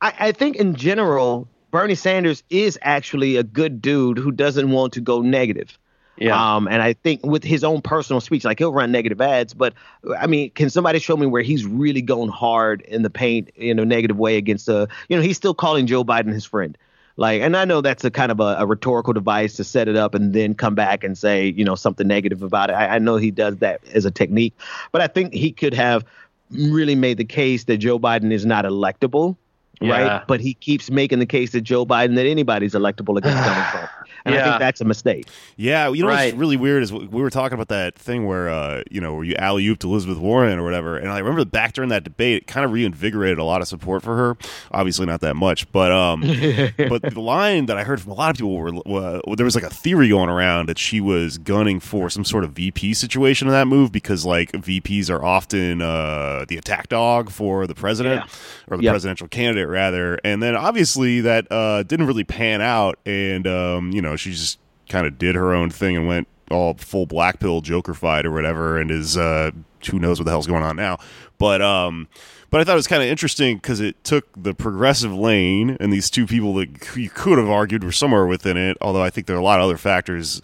I, 0.00 0.14
I 0.18 0.32
think 0.32 0.56
in 0.56 0.74
general, 0.74 1.48
Bernie 1.70 1.94
Sanders 1.94 2.42
is 2.50 2.78
actually 2.82 3.36
a 3.36 3.42
good 3.42 3.82
dude 3.82 4.18
who 4.18 4.30
doesn't 4.30 4.70
want 4.70 4.92
to 4.94 5.00
go 5.00 5.20
negative. 5.20 5.78
Yeah. 6.16 6.56
Um, 6.56 6.68
and 6.68 6.80
I 6.80 6.92
think 6.92 7.24
with 7.24 7.42
his 7.42 7.64
own 7.64 7.82
personal 7.82 8.20
speech, 8.20 8.44
like 8.44 8.58
he'll 8.58 8.72
run 8.72 8.92
negative 8.92 9.20
ads, 9.20 9.52
but 9.52 9.74
I 10.18 10.26
mean, 10.26 10.50
can 10.50 10.70
somebody 10.70 10.98
show 10.98 11.16
me 11.16 11.26
where 11.26 11.42
he's 11.42 11.64
really 11.64 12.02
going 12.02 12.30
hard 12.30 12.82
in 12.82 13.02
the 13.02 13.10
paint 13.10 13.50
in 13.56 13.78
a 13.78 13.84
negative 13.84 14.16
way 14.16 14.36
against 14.36 14.68
a, 14.68 14.88
you 15.08 15.16
know, 15.16 15.22
he's 15.22 15.36
still 15.36 15.54
calling 15.54 15.86
Joe 15.86 16.04
Biden 16.04 16.32
his 16.32 16.44
friend. 16.44 16.78
Like, 17.16 17.42
and 17.42 17.56
I 17.56 17.64
know 17.64 17.80
that's 17.80 18.04
a 18.04 18.10
kind 18.10 18.32
of 18.32 18.40
a, 18.40 18.56
a, 18.58 18.66
rhetorical 18.66 19.12
device 19.12 19.54
to 19.56 19.64
set 19.64 19.86
it 19.86 19.94
up 19.94 20.14
and 20.14 20.32
then 20.32 20.54
come 20.54 20.74
back 20.74 21.04
and 21.04 21.16
say, 21.16 21.46
you 21.46 21.64
know, 21.64 21.76
something 21.76 22.08
negative 22.08 22.42
about 22.42 22.70
it. 22.70 22.72
I, 22.72 22.96
I 22.96 22.98
know 22.98 23.16
he 23.16 23.30
does 23.30 23.58
that 23.58 23.80
as 23.92 24.04
a 24.04 24.10
technique, 24.10 24.52
but 24.90 25.00
I 25.00 25.06
think 25.06 25.32
he 25.32 25.52
could 25.52 25.74
have 25.74 26.04
really 26.50 26.96
made 26.96 27.18
the 27.18 27.24
case 27.24 27.64
that 27.64 27.78
Joe 27.78 28.00
Biden 28.00 28.32
is 28.32 28.44
not 28.44 28.64
electable, 28.64 29.36
yeah. 29.80 29.90
right? 29.90 30.26
But 30.26 30.40
he 30.40 30.54
keeps 30.54 30.90
making 30.90 31.20
the 31.20 31.26
case 31.26 31.52
that 31.52 31.60
Joe 31.60 31.86
Biden 31.86 32.16
that 32.16 32.26
anybody's 32.26 32.74
electable 32.74 33.16
against 33.16 33.44
Donald 33.44 33.66
Trump. 33.70 33.90
And 34.24 34.34
yeah. 34.34 34.40
I 34.40 34.44
think 34.44 34.58
that's 34.60 34.80
a 34.80 34.84
mistake. 34.84 35.26
Yeah, 35.56 35.90
you 35.90 36.02
know 36.02 36.08
right. 36.08 36.26
what's 36.26 36.36
really 36.36 36.56
weird 36.56 36.82
is 36.82 36.92
we 36.92 37.06
were 37.06 37.30
talking 37.30 37.54
about 37.54 37.68
that 37.68 37.94
thing 37.94 38.26
where 38.26 38.48
uh, 38.48 38.82
you 38.90 39.00
know 39.00 39.14
where 39.14 39.24
you 39.24 39.34
alley 39.36 39.64
ooped 39.64 39.84
Elizabeth 39.84 40.18
Warren 40.18 40.58
or 40.58 40.64
whatever, 40.64 40.96
and 40.96 41.10
I 41.10 41.18
remember 41.18 41.44
back 41.44 41.74
during 41.74 41.90
that 41.90 42.04
debate, 42.04 42.42
it 42.42 42.46
kind 42.46 42.64
of 42.64 42.72
reinvigorated 42.72 43.38
a 43.38 43.44
lot 43.44 43.60
of 43.60 43.68
support 43.68 44.02
for 44.02 44.16
her. 44.16 44.36
Obviously, 44.70 45.04
not 45.04 45.20
that 45.20 45.34
much, 45.36 45.70
but 45.72 45.92
um, 45.92 46.20
but 46.88 47.02
the 47.02 47.20
line 47.20 47.66
that 47.66 47.76
I 47.76 47.84
heard 47.84 48.00
from 48.00 48.12
a 48.12 48.14
lot 48.14 48.30
of 48.30 48.36
people 48.36 48.56
were 48.56 48.74
uh, 48.86 49.34
there 49.36 49.44
was 49.44 49.54
like 49.54 49.64
a 49.64 49.70
theory 49.70 50.08
going 50.08 50.30
around 50.30 50.68
that 50.70 50.78
she 50.78 51.02
was 51.02 51.36
gunning 51.36 51.78
for 51.78 52.08
some 52.08 52.24
sort 52.24 52.44
of 52.44 52.52
VP 52.52 52.94
situation 52.94 53.46
in 53.46 53.52
that 53.52 53.66
move 53.66 53.92
because 53.92 54.24
like 54.24 54.52
VPs 54.52 55.10
are 55.10 55.22
often 55.22 55.82
uh, 55.82 56.46
the 56.48 56.56
attack 56.56 56.88
dog 56.88 57.30
for 57.30 57.66
the 57.66 57.74
president 57.74 58.22
yeah. 58.24 58.74
or 58.74 58.78
the 58.78 58.84
yep. 58.84 58.92
presidential 58.92 59.28
candidate 59.28 59.68
rather, 59.68 60.18
and 60.24 60.42
then 60.42 60.56
obviously 60.56 61.20
that 61.20 61.46
uh, 61.52 61.82
didn't 61.82 62.06
really 62.06 62.24
pan 62.24 62.62
out, 62.62 62.98
and 63.04 63.46
um, 63.46 63.90
you 63.92 64.00
know 64.00 64.13
know, 64.14 64.16
she 64.16 64.30
just 64.30 64.58
kind 64.88 65.06
of 65.06 65.18
did 65.18 65.34
her 65.34 65.54
own 65.54 65.70
thing 65.70 65.96
and 65.96 66.06
went 66.06 66.28
all 66.50 66.74
full 66.74 67.06
black 67.06 67.40
pill 67.40 67.60
Joker 67.60 67.94
fight 67.94 68.26
or 68.26 68.30
whatever, 68.30 68.78
and 68.78 68.90
is 68.90 69.16
uh, 69.16 69.50
who 69.90 69.98
knows 69.98 70.18
what 70.18 70.24
the 70.24 70.30
hell's 70.30 70.46
going 70.46 70.62
on 70.62 70.76
now. 70.76 70.98
But 71.38 71.60
um, 71.60 72.08
but 72.50 72.60
I 72.60 72.64
thought 72.64 72.74
it 72.74 72.76
was 72.76 72.86
kind 72.86 73.02
of 73.02 73.08
interesting 73.08 73.56
because 73.56 73.80
it 73.80 74.02
took 74.04 74.26
the 74.40 74.54
progressive 74.54 75.12
lane 75.12 75.76
and 75.80 75.92
these 75.92 76.08
two 76.08 76.26
people 76.26 76.54
that 76.54 76.96
you 76.96 77.10
could 77.10 77.38
have 77.38 77.48
argued 77.48 77.82
were 77.82 77.92
somewhere 77.92 78.26
within 78.26 78.56
it. 78.56 78.76
Although 78.80 79.02
I 79.02 79.10
think 79.10 79.26
there 79.26 79.36
are 79.36 79.40
a 79.40 79.42
lot 79.44 79.58
of 79.58 79.64
other 79.64 79.76
factors 79.76 80.40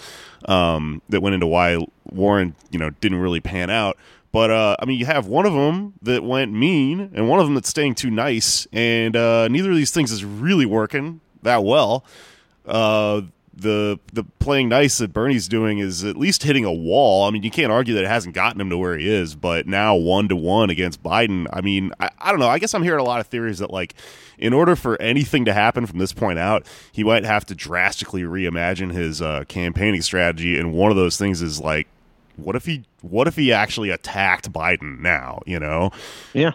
um, 0.46 1.02
that 1.08 1.20
went 1.20 1.34
into 1.34 1.46
why 1.46 1.78
Warren, 2.10 2.56
you 2.70 2.78
know, 2.78 2.90
didn't 2.90 3.18
really 3.18 3.40
pan 3.40 3.70
out. 3.70 3.96
But 4.32 4.50
uh, 4.50 4.76
I 4.80 4.84
mean, 4.84 4.98
you 4.98 5.06
have 5.06 5.26
one 5.26 5.46
of 5.46 5.52
them 5.54 5.94
that 6.02 6.22
went 6.22 6.52
mean, 6.52 7.10
and 7.14 7.28
one 7.28 7.40
of 7.40 7.46
them 7.46 7.54
that's 7.54 7.68
staying 7.68 7.96
too 7.96 8.10
nice, 8.10 8.66
and 8.72 9.16
uh, 9.16 9.48
neither 9.48 9.70
of 9.70 9.76
these 9.76 9.90
things 9.90 10.12
is 10.12 10.24
really 10.24 10.66
working 10.66 11.20
that 11.42 11.64
well. 11.64 12.04
Uh, 12.64 13.22
the 13.60 13.98
the 14.12 14.24
playing 14.38 14.68
nice 14.68 14.98
that 14.98 15.12
Bernie's 15.12 15.48
doing 15.48 15.78
is 15.78 16.04
at 16.04 16.16
least 16.16 16.42
hitting 16.42 16.64
a 16.64 16.72
wall. 16.72 17.26
I 17.26 17.30
mean, 17.30 17.42
you 17.42 17.50
can't 17.50 17.72
argue 17.72 17.94
that 17.94 18.04
it 18.04 18.08
hasn't 18.08 18.34
gotten 18.34 18.60
him 18.60 18.70
to 18.70 18.78
where 18.78 18.96
he 18.96 19.08
is, 19.08 19.34
but 19.34 19.66
now 19.66 19.94
one 19.94 20.28
to 20.28 20.36
one 20.36 20.70
against 20.70 21.02
Biden. 21.02 21.46
I 21.52 21.60
mean, 21.60 21.92
I, 22.00 22.10
I 22.18 22.30
don't 22.30 22.40
know. 22.40 22.48
I 22.48 22.58
guess 22.58 22.74
I'm 22.74 22.82
hearing 22.82 23.00
a 23.00 23.04
lot 23.04 23.20
of 23.20 23.26
theories 23.26 23.58
that 23.58 23.70
like 23.70 23.94
in 24.38 24.52
order 24.52 24.74
for 24.74 25.00
anything 25.00 25.44
to 25.44 25.52
happen 25.52 25.86
from 25.86 25.98
this 25.98 26.12
point 26.12 26.38
out, 26.38 26.66
he 26.92 27.04
might 27.04 27.24
have 27.24 27.44
to 27.46 27.54
drastically 27.54 28.22
reimagine 28.22 28.92
his 28.92 29.20
uh, 29.20 29.44
campaigning 29.48 30.02
strategy, 30.02 30.58
and 30.58 30.72
one 30.72 30.90
of 30.90 30.96
those 30.96 31.16
things 31.16 31.42
is 31.42 31.60
like 31.60 31.86
what 32.36 32.56
if 32.56 32.64
he 32.66 32.84
what 33.02 33.26
if 33.28 33.36
he 33.36 33.52
actually 33.52 33.90
attacked 33.90 34.52
Biden 34.52 35.00
now, 35.00 35.40
you 35.46 35.58
know? 35.58 35.90
Yeah. 36.32 36.52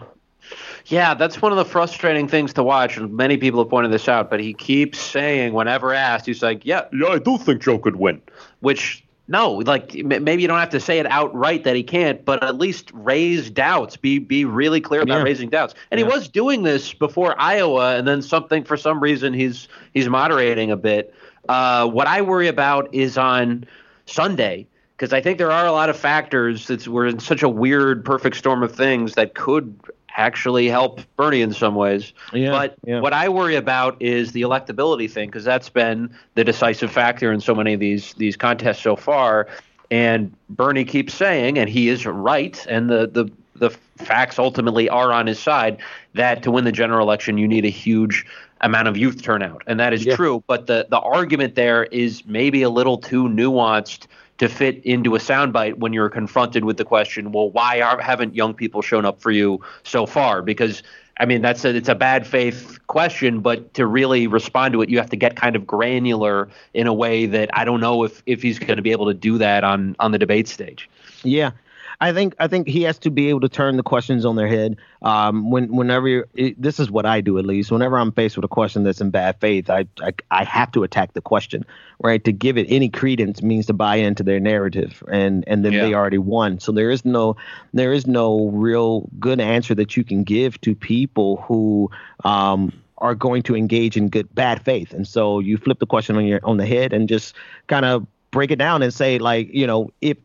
Yeah, 0.86 1.14
that's 1.14 1.42
one 1.42 1.50
of 1.50 1.58
the 1.58 1.64
frustrating 1.64 2.28
things 2.28 2.52
to 2.54 2.62
watch. 2.62 2.96
And 2.96 3.12
Many 3.12 3.36
people 3.36 3.60
have 3.60 3.68
pointed 3.68 3.92
this 3.92 4.08
out, 4.08 4.30
but 4.30 4.40
he 4.40 4.54
keeps 4.54 5.00
saying, 5.00 5.52
whenever 5.52 5.92
asked, 5.92 6.26
he's 6.26 6.42
like, 6.42 6.64
"Yeah, 6.64 6.84
yeah, 6.92 7.08
I 7.08 7.18
do 7.18 7.38
think 7.38 7.62
Joe 7.62 7.78
could 7.78 7.96
win." 7.96 8.22
Which 8.60 9.04
no, 9.28 9.54
like 9.54 9.94
maybe 9.94 10.42
you 10.42 10.48
don't 10.48 10.60
have 10.60 10.70
to 10.70 10.80
say 10.80 11.00
it 11.00 11.06
outright 11.06 11.64
that 11.64 11.74
he 11.74 11.82
can't, 11.82 12.24
but 12.24 12.44
at 12.44 12.56
least 12.56 12.90
raise 12.94 13.50
doubts. 13.50 13.96
Be 13.96 14.20
be 14.20 14.44
really 14.44 14.80
clear 14.80 15.00
about 15.02 15.18
yeah. 15.18 15.24
raising 15.24 15.48
doubts. 15.48 15.74
And 15.90 15.98
yeah. 15.98 16.06
he 16.06 16.12
was 16.12 16.28
doing 16.28 16.62
this 16.62 16.94
before 16.94 17.34
Iowa, 17.40 17.96
and 17.96 18.06
then 18.06 18.22
something 18.22 18.62
for 18.62 18.76
some 18.76 19.00
reason 19.00 19.34
he's 19.34 19.66
he's 19.92 20.08
moderating 20.08 20.70
a 20.70 20.76
bit. 20.76 21.12
Uh, 21.48 21.88
what 21.88 22.06
I 22.06 22.22
worry 22.22 22.46
about 22.46 22.94
is 22.94 23.18
on 23.18 23.64
Sunday 24.06 24.68
because 24.96 25.12
I 25.12 25.20
think 25.20 25.38
there 25.38 25.50
are 25.52 25.66
a 25.66 25.72
lot 25.72 25.90
of 25.90 25.96
factors 25.96 26.68
that 26.68 26.86
we're 26.86 27.06
in 27.06 27.18
such 27.18 27.42
a 27.42 27.48
weird 27.48 28.04
perfect 28.04 28.36
storm 28.36 28.62
of 28.62 28.74
things 28.74 29.14
that 29.14 29.34
could 29.34 29.78
actually 30.16 30.68
help 30.68 31.00
Bernie 31.16 31.42
in 31.42 31.52
some 31.52 31.74
ways. 31.74 32.12
Yeah, 32.32 32.50
but 32.50 32.76
yeah. 32.84 33.00
what 33.00 33.12
I 33.12 33.28
worry 33.28 33.56
about 33.56 34.00
is 34.00 34.32
the 34.32 34.42
electability 34.42 35.10
thing 35.10 35.28
because 35.28 35.44
that's 35.44 35.68
been 35.68 36.14
the 36.34 36.44
decisive 36.44 36.90
factor 36.90 37.32
in 37.32 37.40
so 37.40 37.54
many 37.54 37.74
of 37.74 37.80
these 37.80 38.14
these 38.14 38.36
contests 38.36 38.82
so 38.82 38.96
far. 38.96 39.48
And 39.90 40.34
Bernie 40.50 40.84
keeps 40.84 41.14
saying, 41.14 41.58
and 41.58 41.68
he 41.68 41.88
is 41.88 42.06
right, 42.06 42.64
and 42.68 42.90
the 42.90 43.06
the 43.06 43.30
the 43.54 43.70
facts 43.98 44.38
ultimately 44.38 44.88
are 44.88 45.12
on 45.12 45.26
his 45.26 45.38
side 45.38 45.78
that 46.14 46.42
to 46.42 46.50
win 46.50 46.64
the 46.64 46.72
general 46.72 47.06
election 47.06 47.38
you 47.38 47.48
need 47.48 47.64
a 47.64 47.70
huge 47.70 48.26
amount 48.60 48.88
of 48.88 48.96
youth 48.96 49.22
turnout, 49.22 49.62
and 49.66 49.78
that 49.80 49.92
is 49.92 50.04
yeah. 50.04 50.16
true. 50.16 50.42
But 50.46 50.66
the 50.66 50.86
the 50.88 50.98
argument 50.98 51.54
there 51.54 51.84
is 51.84 52.24
maybe 52.26 52.62
a 52.62 52.70
little 52.70 52.98
too 52.98 53.24
nuanced 53.24 54.06
to 54.38 54.48
fit 54.48 54.84
into 54.84 55.14
a 55.14 55.18
soundbite 55.18 55.78
when 55.78 55.92
you're 55.92 56.10
confronted 56.10 56.64
with 56.64 56.76
the 56.76 56.84
question, 56.84 57.32
well, 57.32 57.50
why 57.50 57.80
are, 57.80 58.00
haven't 58.00 58.34
young 58.34 58.54
people 58.54 58.82
shown 58.82 59.04
up 59.04 59.20
for 59.20 59.30
you 59.30 59.60
so 59.82 60.06
far? 60.06 60.42
Because 60.42 60.82
I 61.18 61.24
mean, 61.24 61.40
that's 61.40 61.64
a, 61.64 61.74
it's 61.74 61.88
a 61.88 61.94
bad 61.94 62.26
faith 62.26 62.78
question, 62.88 63.40
but 63.40 63.72
to 63.74 63.86
really 63.86 64.26
respond 64.26 64.74
to 64.74 64.82
it, 64.82 64.90
you 64.90 64.98
have 64.98 65.10
to 65.10 65.16
get 65.16 65.34
kind 65.34 65.56
of 65.56 65.66
granular 65.66 66.48
in 66.74 66.86
a 66.86 66.92
way 66.92 67.24
that 67.26 67.48
I 67.54 67.64
don't 67.64 67.80
know 67.80 68.04
if, 68.04 68.22
if 68.26 68.42
he's 68.42 68.58
going 68.58 68.76
to 68.76 68.82
be 68.82 68.92
able 68.92 69.06
to 69.06 69.14
do 69.14 69.38
that 69.38 69.64
on, 69.64 69.96
on 69.98 70.12
the 70.12 70.18
debate 70.18 70.46
stage. 70.46 70.90
Yeah, 71.24 71.52
I 72.00 72.12
think 72.12 72.34
I 72.38 72.46
think 72.48 72.68
he 72.68 72.82
has 72.82 72.98
to 73.00 73.10
be 73.10 73.28
able 73.28 73.40
to 73.40 73.48
turn 73.48 73.76
the 73.76 73.82
questions 73.82 74.24
on 74.24 74.36
their 74.36 74.48
head. 74.48 74.76
Um, 75.02 75.50
when 75.50 75.74
whenever 75.74 76.26
it, 76.34 76.60
this 76.60 76.78
is 76.78 76.90
what 76.90 77.06
I 77.06 77.20
do 77.20 77.38
at 77.38 77.46
least. 77.46 77.70
Whenever 77.70 77.98
I'm 77.98 78.12
faced 78.12 78.36
with 78.36 78.44
a 78.44 78.48
question 78.48 78.82
that's 78.82 79.00
in 79.00 79.10
bad 79.10 79.40
faith, 79.40 79.70
I, 79.70 79.86
I 80.00 80.12
I 80.30 80.44
have 80.44 80.72
to 80.72 80.82
attack 80.82 81.14
the 81.14 81.20
question. 81.20 81.64
Right, 82.02 82.22
to 82.24 82.32
give 82.32 82.58
it 82.58 82.66
any 82.68 82.88
credence 82.88 83.42
means 83.42 83.66
to 83.66 83.72
buy 83.72 83.96
into 83.96 84.22
their 84.22 84.40
narrative, 84.40 85.02
and 85.10 85.44
and 85.46 85.64
then 85.64 85.72
yeah. 85.72 85.82
they 85.82 85.94
already 85.94 86.18
won. 86.18 86.60
So 86.60 86.72
there 86.72 86.90
is 86.90 87.04
no 87.04 87.36
there 87.72 87.92
is 87.92 88.06
no 88.06 88.48
real 88.48 89.08
good 89.18 89.40
answer 89.40 89.74
that 89.74 89.96
you 89.96 90.04
can 90.04 90.22
give 90.22 90.60
to 90.62 90.74
people 90.74 91.36
who 91.42 91.90
um, 92.24 92.72
are 92.98 93.14
going 93.14 93.42
to 93.44 93.56
engage 93.56 93.96
in 93.96 94.08
good 94.08 94.34
bad 94.34 94.62
faith. 94.62 94.92
And 94.92 95.06
so 95.06 95.38
you 95.38 95.56
flip 95.56 95.78
the 95.78 95.86
question 95.86 96.16
on 96.16 96.26
your 96.26 96.40
on 96.42 96.56
the 96.56 96.66
head 96.66 96.92
and 96.92 97.08
just 97.08 97.34
kind 97.66 97.84
of 97.84 98.06
break 98.30 98.50
it 98.50 98.56
down 98.56 98.82
and 98.82 98.92
say 98.92 99.18
like 99.18 99.52
you 99.52 99.66
know 99.66 99.90
if 100.00 100.16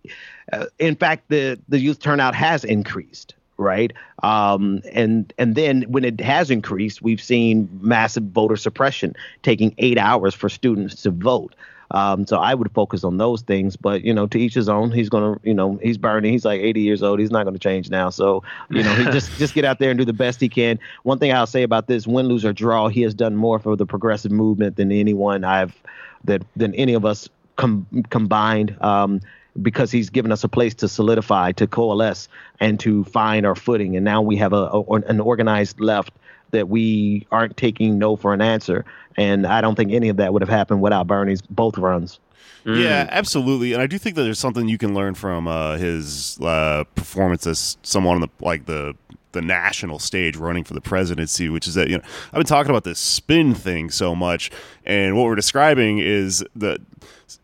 uh, 0.53 0.65
in 0.79 0.95
fact 0.95 1.29
the 1.29 1.59
the 1.69 1.79
youth 1.79 1.99
turnout 1.99 2.35
has 2.35 2.63
increased 2.63 3.35
right 3.57 3.93
um, 4.23 4.81
and 4.91 5.33
and 5.37 5.55
then 5.55 5.83
when 5.83 6.03
it 6.03 6.19
has 6.19 6.49
increased 6.49 7.01
we've 7.01 7.21
seen 7.21 7.69
massive 7.81 8.23
voter 8.23 8.55
suppression 8.55 9.15
taking 9.43 9.73
eight 9.77 9.97
hours 9.97 10.33
for 10.33 10.49
students 10.49 11.01
to 11.01 11.11
vote 11.11 11.55
um, 11.91 12.25
so 12.25 12.37
I 12.37 12.53
would 12.53 12.71
focus 12.71 13.03
on 13.03 13.17
those 13.17 13.41
things, 13.41 13.75
but 13.75 14.03
you 14.03 14.13
know, 14.13 14.25
to 14.27 14.39
each 14.39 14.53
his 14.53 14.69
own. 14.69 14.91
He's 14.91 15.09
gonna, 15.09 15.37
you 15.43 15.53
know, 15.53 15.77
he's 15.83 15.97
burning. 15.97 16.31
He's 16.31 16.45
like 16.45 16.61
80 16.61 16.81
years 16.81 17.03
old. 17.03 17.19
He's 17.19 17.31
not 17.31 17.43
gonna 17.43 17.59
change 17.59 17.89
now. 17.89 18.09
So 18.09 18.43
you 18.69 18.81
know, 18.81 18.95
he 18.95 19.03
just 19.11 19.37
just 19.37 19.53
get 19.53 19.65
out 19.65 19.79
there 19.79 19.91
and 19.91 19.99
do 19.99 20.05
the 20.05 20.13
best 20.13 20.39
he 20.39 20.47
can. 20.47 20.79
One 21.03 21.19
thing 21.19 21.33
I'll 21.33 21.45
say 21.47 21.63
about 21.63 21.87
this: 21.87 22.07
win, 22.07 22.27
lose 22.27 22.45
or 22.45 22.53
draw, 22.53 22.87
he 22.87 23.01
has 23.01 23.13
done 23.13 23.35
more 23.35 23.59
for 23.59 23.75
the 23.75 23.85
progressive 23.85 24.31
movement 24.31 24.77
than 24.77 24.91
anyone 24.91 25.43
I've 25.43 25.75
that 26.23 26.43
than 26.55 26.73
any 26.75 26.93
of 26.93 27.03
us 27.03 27.27
com- 27.55 27.87
combined. 28.09 28.75
Um, 28.81 29.21
because 29.61 29.91
he's 29.91 30.09
given 30.09 30.31
us 30.31 30.45
a 30.45 30.47
place 30.47 30.73
to 30.75 30.87
solidify, 30.87 31.51
to 31.51 31.67
coalesce, 31.67 32.29
and 32.61 32.79
to 32.79 33.03
find 33.03 33.45
our 33.45 33.53
footing. 33.53 33.97
And 33.97 34.05
now 34.05 34.21
we 34.21 34.37
have 34.37 34.53
a, 34.53 34.69
a 34.71 34.81
an 34.93 35.19
organized 35.19 35.79
left 35.81 36.13
that 36.51 36.69
we 36.69 37.27
aren't 37.31 37.57
taking 37.57 37.97
no 37.97 38.15
for 38.15 38.33
an 38.33 38.41
answer. 38.41 38.85
And 39.17 39.45
I 39.45 39.61
don't 39.61 39.75
think 39.75 39.91
any 39.91 40.09
of 40.09 40.17
that 40.17 40.33
would 40.33 40.41
have 40.41 40.49
happened 40.49 40.81
without 40.81 41.07
Bernie's 41.07 41.41
both 41.41 41.77
runs. 41.77 42.19
Mm. 42.65 42.83
Yeah, 42.83 43.07
absolutely. 43.09 43.73
And 43.73 43.81
I 43.81 43.87
do 43.87 43.97
think 43.97 44.15
that 44.15 44.23
there's 44.23 44.39
something 44.39 44.67
you 44.67 44.77
can 44.77 44.93
learn 44.93 45.15
from 45.15 45.47
uh, 45.47 45.77
his 45.77 46.39
uh, 46.39 46.83
performance 46.95 47.47
as 47.47 47.77
someone 47.81 48.15
on 48.15 48.21
the 48.21 48.29
like 48.39 48.65
the 48.65 48.95
the 49.31 49.41
national 49.41 49.97
stage 49.97 50.35
running 50.35 50.63
for 50.63 50.73
the 50.73 50.81
presidency, 50.81 51.49
which 51.49 51.67
is 51.67 51.73
that 51.73 51.89
you 51.89 51.97
know 51.97 52.03
I've 52.27 52.39
been 52.39 52.45
talking 52.45 52.69
about 52.69 52.83
this 52.83 52.99
spin 52.99 53.55
thing 53.55 53.89
so 53.89 54.13
much, 54.13 54.51
and 54.85 55.15
what 55.15 55.23
we're 55.23 55.35
describing 55.35 55.99
is 55.99 56.45
that 56.55 56.79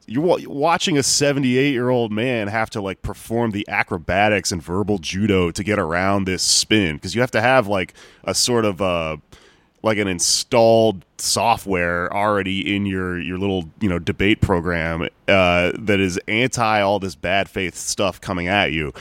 you're 0.05 0.37
watching 0.47 0.97
a 0.97 1.03
78 1.03 1.71
year 1.71 1.89
old 1.89 2.11
man 2.11 2.47
have 2.47 2.69
to 2.71 2.81
like 2.81 3.01
perform 3.01 3.51
the 3.51 3.67
acrobatics 3.67 4.51
and 4.51 4.61
verbal 4.61 4.97
judo 4.97 5.51
to 5.51 5.63
get 5.63 5.79
around 5.79 6.25
this 6.25 6.43
spin 6.43 6.95
because 6.95 7.15
you 7.15 7.21
have 7.21 7.31
to 7.31 7.41
have 7.41 7.67
like 7.67 7.93
a 8.23 8.33
sort 8.33 8.65
of 8.65 8.81
uh 8.81 9.17
like 9.83 9.97
an 9.97 10.07
installed 10.07 11.05
software 11.17 12.13
already 12.13 12.75
in 12.75 12.85
your 12.85 13.19
your 13.19 13.37
little 13.37 13.69
you 13.79 13.87
know 13.87 13.99
debate 13.99 14.41
program 14.41 15.07
uh, 15.27 15.71
that 15.79 15.99
is 15.99 16.19
anti 16.27 16.81
all 16.81 16.99
this 16.99 17.15
bad 17.15 17.49
faith 17.49 17.75
stuff 17.75 18.19
coming 18.19 18.47
at 18.47 18.71
you. 18.71 18.91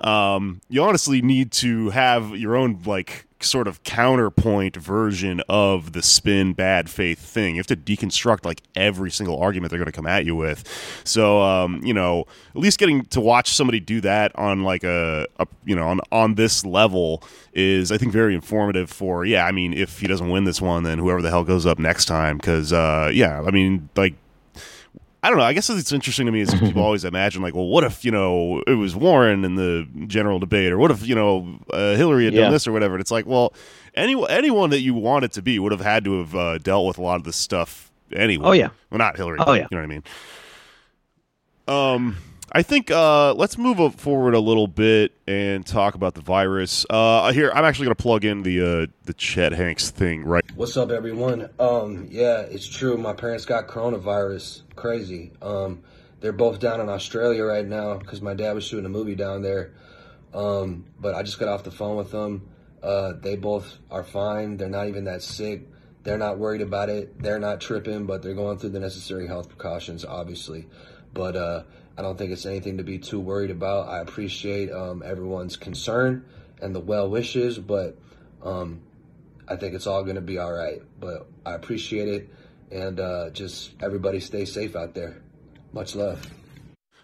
Um, 0.00 0.60
you 0.68 0.82
honestly 0.82 1.22
need 1.22 1.52
to 1.52 1.90
have 1.90 2.36
your 2.36 2.56
own 2.56 2.80
like 2.84 3.26
sort 3.44 3.68
of 3.68 3.82
counterpoint 3.82 4.76
version 4.76 5.42
of 5.48 5.92
the 5.92 6.02
spin 6.02 6.52
bad 6.52 6.88
faith 6.88 7.18
thing. 7.18 7.56
You 7.56 7.60
have 7.60 7.66
to 7.68 7.76
deconstruct 7.76 8.44
like 8.44 8.62
every 8.74 9.10
single 9.10 9.40
argument 9.40 9.70
they're 9.70 9.78
going 9.78 9.86
to 9.86 9.92
come 9.92 10.06
at 10.06 10.24
you 10.24 10.36
with. 10.36 10.64
So, 11.04 11.40
um, 11.42 11.80
you 11.84 11.94
know, 11.94 12.24
at 12.54 12.60
least 12.60 12.78
getting 12.78 13.04
to 13.06 13.20
watch 13.20 13.52
somebody 13.54 13.80
do 13.80 14.00
that 14.02 14.32
on 14.36 14.62
like 14.62 14.84
a, 14.84 15.26
a, 15.38 15.46
you 15.64 15.76
know, 15.76 15.88
on, 15.88 16.00
on 16.10 16.34
this 16.34 16.64
level 16.64 17.22
is, 17.52 17.92
I 17.92 17.98
think, 17.98 18.12
very 18.12 18.34
informative 18.34 18.90
for, 18.90 19.24
yeah, 19.24 19.46
I 19.46 19.52
mean, 19.52 19.72
if 19.72 20.00
he 20.00 20.06
doesn't 20.06 20.30
win 20.30 20.44
this 20.44 20.60
one, 20.60 20.84
then 20.84 20.98
whoever 20.98 21.22
the 21.22 21.30
hell 21.30 21.44
goes 21.44 21.66
up 21.66 21.78
next 21.78 22.06
time. 22.06 22.38
Cause, 22.38 22.72
uh, 22.72 23.10
yeah, 23.12 23.42
I 23.42 23.50
mean, 23.50 23.88
like, 23.96 24.14
I 25.22 25.28
don't 25.28 25.38
know. 25.38 25.44
I 25.44 25.52
guess 25.52 25.70
it's 25.70 25.92
interesting 25.92 26.26
to 26.26 26.32
me 26.32 26.40
is 26.40 26.52
people 26.52 26.82
always 26.82 27.04
imagine 27.04 27.42
like, 27.42 27.54
well, 27.54 27.66
what 27.66 27.84
if 27.84 28.04
you 28.04 28.10
know 28.10 28.62
it 28.66 28.74
was 28.74 28.96
Warren 28.96 29.44
in 29.44 29.54
the 29.54 29.86
general 30.06 30.40
debate, 30.40 30.72
or 30.72 30.78
what 30.78 30.90
if 30.90 31.06
you 31.06 31.14
know 31.14 31.60
uh, 31.70 31.94
Hillary 31.94 32.24
had 32.24 32.34
yeah. 32.34 32.42
done 32.42 32.52
this 32.52 32.66
or 32.66 32.72
whatever? 32.72 32.94
And 32.94 33.00
it's 33.00 33.12
like, 33.12 33.26
well, 33.26 33.54
any 33.94 34.20
anyone 34.28 34.70
that 34.70 34.80
you 34.80 34.94
want 34.94 35.24
it 35.24 35.32
to 35.32 35.42
be 35.42 35.58
would 35.58 35.72
have 35.72 35.80
had 35.80 36.04
to 36.04 36.18
have 36.18 36.34
uh, 36.34 36.58
dealt 36.58 36.86
with 36.86 36.98
a 36.98 37.02
lot 37.02 37.16
of 37.16 37.24
this 37.24 37.36
stuff 37.36 37.92
anyway. 38.12 38.46
Oh 38.46 38.52
yeah, 38.52 38.70
well, 38.90 38.98
not 38.98 39.16
Hillary. 39.16 39.38
Oh 39.40 39.52
yeah, 39.52 39.66
you 39.70 39.76
know 39.76 39.78
what 39.78 39.84
I 39.84 39.86
mean. 39.86 40.02
Um, 41.68 42.16
I 42.54 42.62
think 42.62 42.90
uh, 42.90 43.32
let's 43.32 43.56
move 43.56 43.94
forward 43.94 44.34
a 44.34 44.38
little 44.38 44.66
bit 44.66 45.12
and 45.26 45.64
talk 45.64 45.94
about 45.94 46.12
the 46.12 46.20
virus. 46.20 46.84
Uh, 46.90 47.32
here, 47.32 47.50
I'm 47.54 47.64
actually 47.64 47.86
going 47.86 47.96
to 47.96 48.02
plug 48.02 48.26
in 48.26 48.42
the 48.42 48.60
uh, 48.60 48.86
the 49.04 49.14
Chet 49.14 49.52
Hanks 49.52 49.88
thing 49.88 50.22
right. 50.22 50.44
What's 50.54 50.76
up, 50.76 50.90
everyone? 50.90 51.48
Um, 51.58 52.08
yeah, 52.10 52.40
it's 52.40 52.68
true. 52.68 52.98
My 52.98 53.14
parents 53.14 53.46
got 53.46 53.68
coronavirus. 53.68 54.62
Crazy. 54.76 55.32
Um, 55.40 55.82
they're 56.20 56.32
both 56.32 56.60
down 56.60 56.82
in 56.82 56.90
Australia 56.90 57.42
right 57.42 57.66
now 57.66 57.96
because 57.96 58.20
my 58.20 58.34
dad 58.34 58.52
was 58.52 58.64
shooting 58.64 58.84
a 58.84 58.90
movie 58.90 59.14
down 59.14 59.40
there. 59.40 59.72
Um, 60.34 60.84
but 61.00 61.14
I 61.14 61.22
just 61.22 61.38
got 61.38 61.48
off 61.48 61.64
the 61.64 61.70
phone 61.70 61.96
with 61.96 62.10
them. 62.10 62.50
Uh, 62.82 63.14
they 63.18 63.36
both 63.36 63.78
are 63.90 64.04
fine. 64.04 64.58
They're 64.58 64.68
not 64.68 64.88
even 64.88 65.04
that 65.04 65.22
sick. 65.22 65.68
They're 66.02 66.18
not 66.18 66.36
worried 66.36 66.60
about 66.60 66.90
it. 66.90 67.18
They're 67.18 67.38
not 67.38 67.62
tripping, 67.62 68.04
but 68.04 68.22
they're 68.22 68.34
going 68.34 68.58
through 68.58 68.70
the 68.70 68.80
necessary 68.80 69.26
health 69.26 69.48
precautions, 69.48 70.04
obviously. 70.04 70.66
But 71.14 71.36
uh, 71.36 71.62
I 71.96 72.02
don't 72.02 72.16
think 72.16 72.32
it's 72.32 72.46
anything 72.46 72.78
to 72.78 72.84
be 72.84 72.98
too 72.98 73.20
worried 73.20 73.50
about. 73.50 73.88
I 73.88 74.00
appreciate 74.00 74.70
um, 74.72 75.02
everyone's 75.04 75.56
concern 75.56 76.24
and 76.60 76.74
the 76.74 76.80
well 76.80 77.08
wishes, 77.10 77.58
but 77.58 77.98
um, 78.42 78.80
I 79.48 79.56
think 79.56 79.74
it's 79.74 79.86
all 79.86 80.02
going 80.02 80.16
to 80.16 80.22
be 80.22 80.38
all 80.38 80.52
right. 80.52 80.80
But 80.98 81.26
I 81.44 81.52
appreciate 81.52 82.08
it, 82.08 82.30
and 82.70 82.98
uh, 82.98 83.30
just 83.30 83.72
everybody 83.82 84.20
stay 84.20 84.44
safe 84.44 84.74
out 84.74 84.94
there. 84.94 85.20
Much 85.72 85.94
love. 85.94 86.26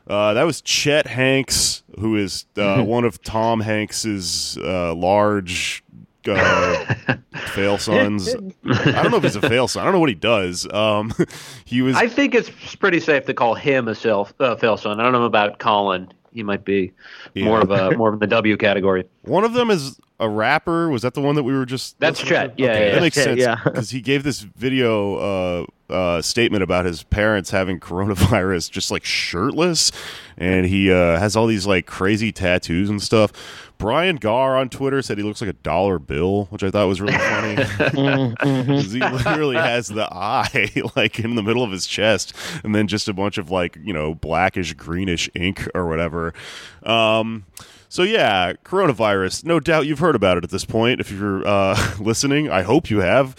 Uh, 0.07 0.33
that 0.33 0.45
was 0.45 0.63
Chet 0.63 1.07
Hanks, 1.07 1.83
who 1.99 2.17
is 2.17 2.47
uh, 2.57 2.83
one 2.85 3.05
of 3.05 3.23
Tom 3.23 3.61
Hanks's 3.61 4.57
uh, 4.59 4.95
large 4.95 5.85
uh, 6.37 7.17
fail 7.49 7.79
sons. 7.79 8.35
I 8.35 9.03
don't 9.03 9.11
know 9.11 9.17
if 9.19 9.23
he's 9.23 9.37
a 9.37 9.49
fail 9.49 9.69
son. 9.69 9.83
I 9.83 9.85
don't 9.85 9.95
know 9.95 10.01
what 10.01 10.09
he 10.09 10.15
does. 10.15 10.67
Um, 10.73 11.13
he 11.65 11.83
was. 11.83 11.97
I 11.97 12.09
think 12.09 12.35
it's 12.35 12.51
pretty 12.77 13.01
safe 13.01 13.27
to 13.27 13.35
call 13.35 13.55
him 13.55 13.89
a 13.89 13.95
self 13.95 14.33
uh, 14.41 14.57
fail 14.57 14.77
son. 14.77 15.01
I 15.01 15.05
don't 15.05 15.13
know 15.13 15.25
about 15.25 15.59
Colin. 15.59 16.13
He 16.33 16.43
might 16.43 16.65
be 16.65 16.93
yeah. 17.35 17.45
more 17.45 17.61
of 17.61 17.71
a 17.71 17.91
more 17.97 18.13
of 18.13 18.21
the 18.21 18.27
W 18.27 18.57
category. 18.57 19.05
One 19.29 19.45
of 19.45 19.53
them 19.53 19.71
is 19.71 20.01
a 20.21 20.29
rapper. 20.29 20.89
Was 20.89 21.03
that 21.03 21.15
the 21.15 21.21
one 21.21 21.35
that 21.37 21.43
we 21.43 21.53
were 21.53 21.67
just? 21.67 21.99
That's 22.01 22.21
Chet. 22.21 22.59
Yeah, 22.59 22.71
okay. 22.71 22.87
yeah, 22.87 22.95
that 22.95 23.01
makes 23.01 23.17
Chet, 23.17 23.25
sense. 23.25 23.41
Yeah, 23.41 23.61
because 23.63 23.91
he 23.91 24.01
gave 24.01 24.25
this 24.25 24.41
video 24.41 25.17
uh, 25.17 25.67
uh, 25.93 26.23
statement 26.23 26.63
about 26.63 26.85
his 26.85 27.03
parents 27.05 27.51
having 27.51 27.79
coronavirus, 27.81 28.71
just 28.71 28.91
like 28.91 29.05
shirtless, 29.05 29.93
and 30.37 30.67
he 30.67 30.91
uh, 30.91 31.19
has 31.19 31.37
all 31.37 31.47
these 31.47 31.67
like 31.67 31.87
crazy 31.87 32.33
tattoos 32.33 32.91
and 32.91 33.03
stuff. 33.03 33.33
Brian 33.79 34.17
Gaar 34.17 34.57
on 34.57 34.69
Twitter 34.69 35.01
said 35.03 35.19
he 35.19 35.25
looks 35.25 35.41
like 35.41 35.51
a 35.51 35.55
dollar 35.55 36.01
bill, 36.01 36.47
which 36.47 36.65
I 36.65 36.71
thought 36.71 36.89
was 36.89 37.01
really 37.01 37.17
funny. 37.17 37.55
mm-hmm. 37.57 38.73
he 38.75 38.99
literally 38.99 39.55
has 39.55 39.87
the 39.87 40.13
eye 40.13 40.73
like 40.97 41.21
in 41.21 41.37
the 41.37 41.45
middle 41.45 41.63
of 41.63 41.71
his 41.71 41.87
chest, 41.87 42.35
and 42.65 42.75
then 42.75 42.89
just 42.89 43.09
a 43.09 43.13
bunch 43.13 43.39
of 43.39 43.53
like 43.53 43.79
you 43.83 43.93
know 43.93 44.15
blackish 44.15 44.75
greenish 44.75 45.31
ink 45.35 45.69
or 45.77 45.87
whatever. 45.87 46.35
Um, 46.83 47.47
so 47.89 48.03
yeah, 48.03 48.53
coronavirus. 48.65 49.45
No 49.45 49.61
doubt 49.61 49.87
you've 49.87 49.99
heard 49.99 50.15
about 50.15 50.39
it 50.39 50.45
at 50.45 50.51
this 50.51 50.65
point. 50.65 51.01
If 51.01 51.11
you're 51.11 51.47
uh, 51.47 51.95
listening, 52.01 52.51
I 52.51 52.63
hope 52.63 52.91
you 52.91 53.01
have. 53.01 53.37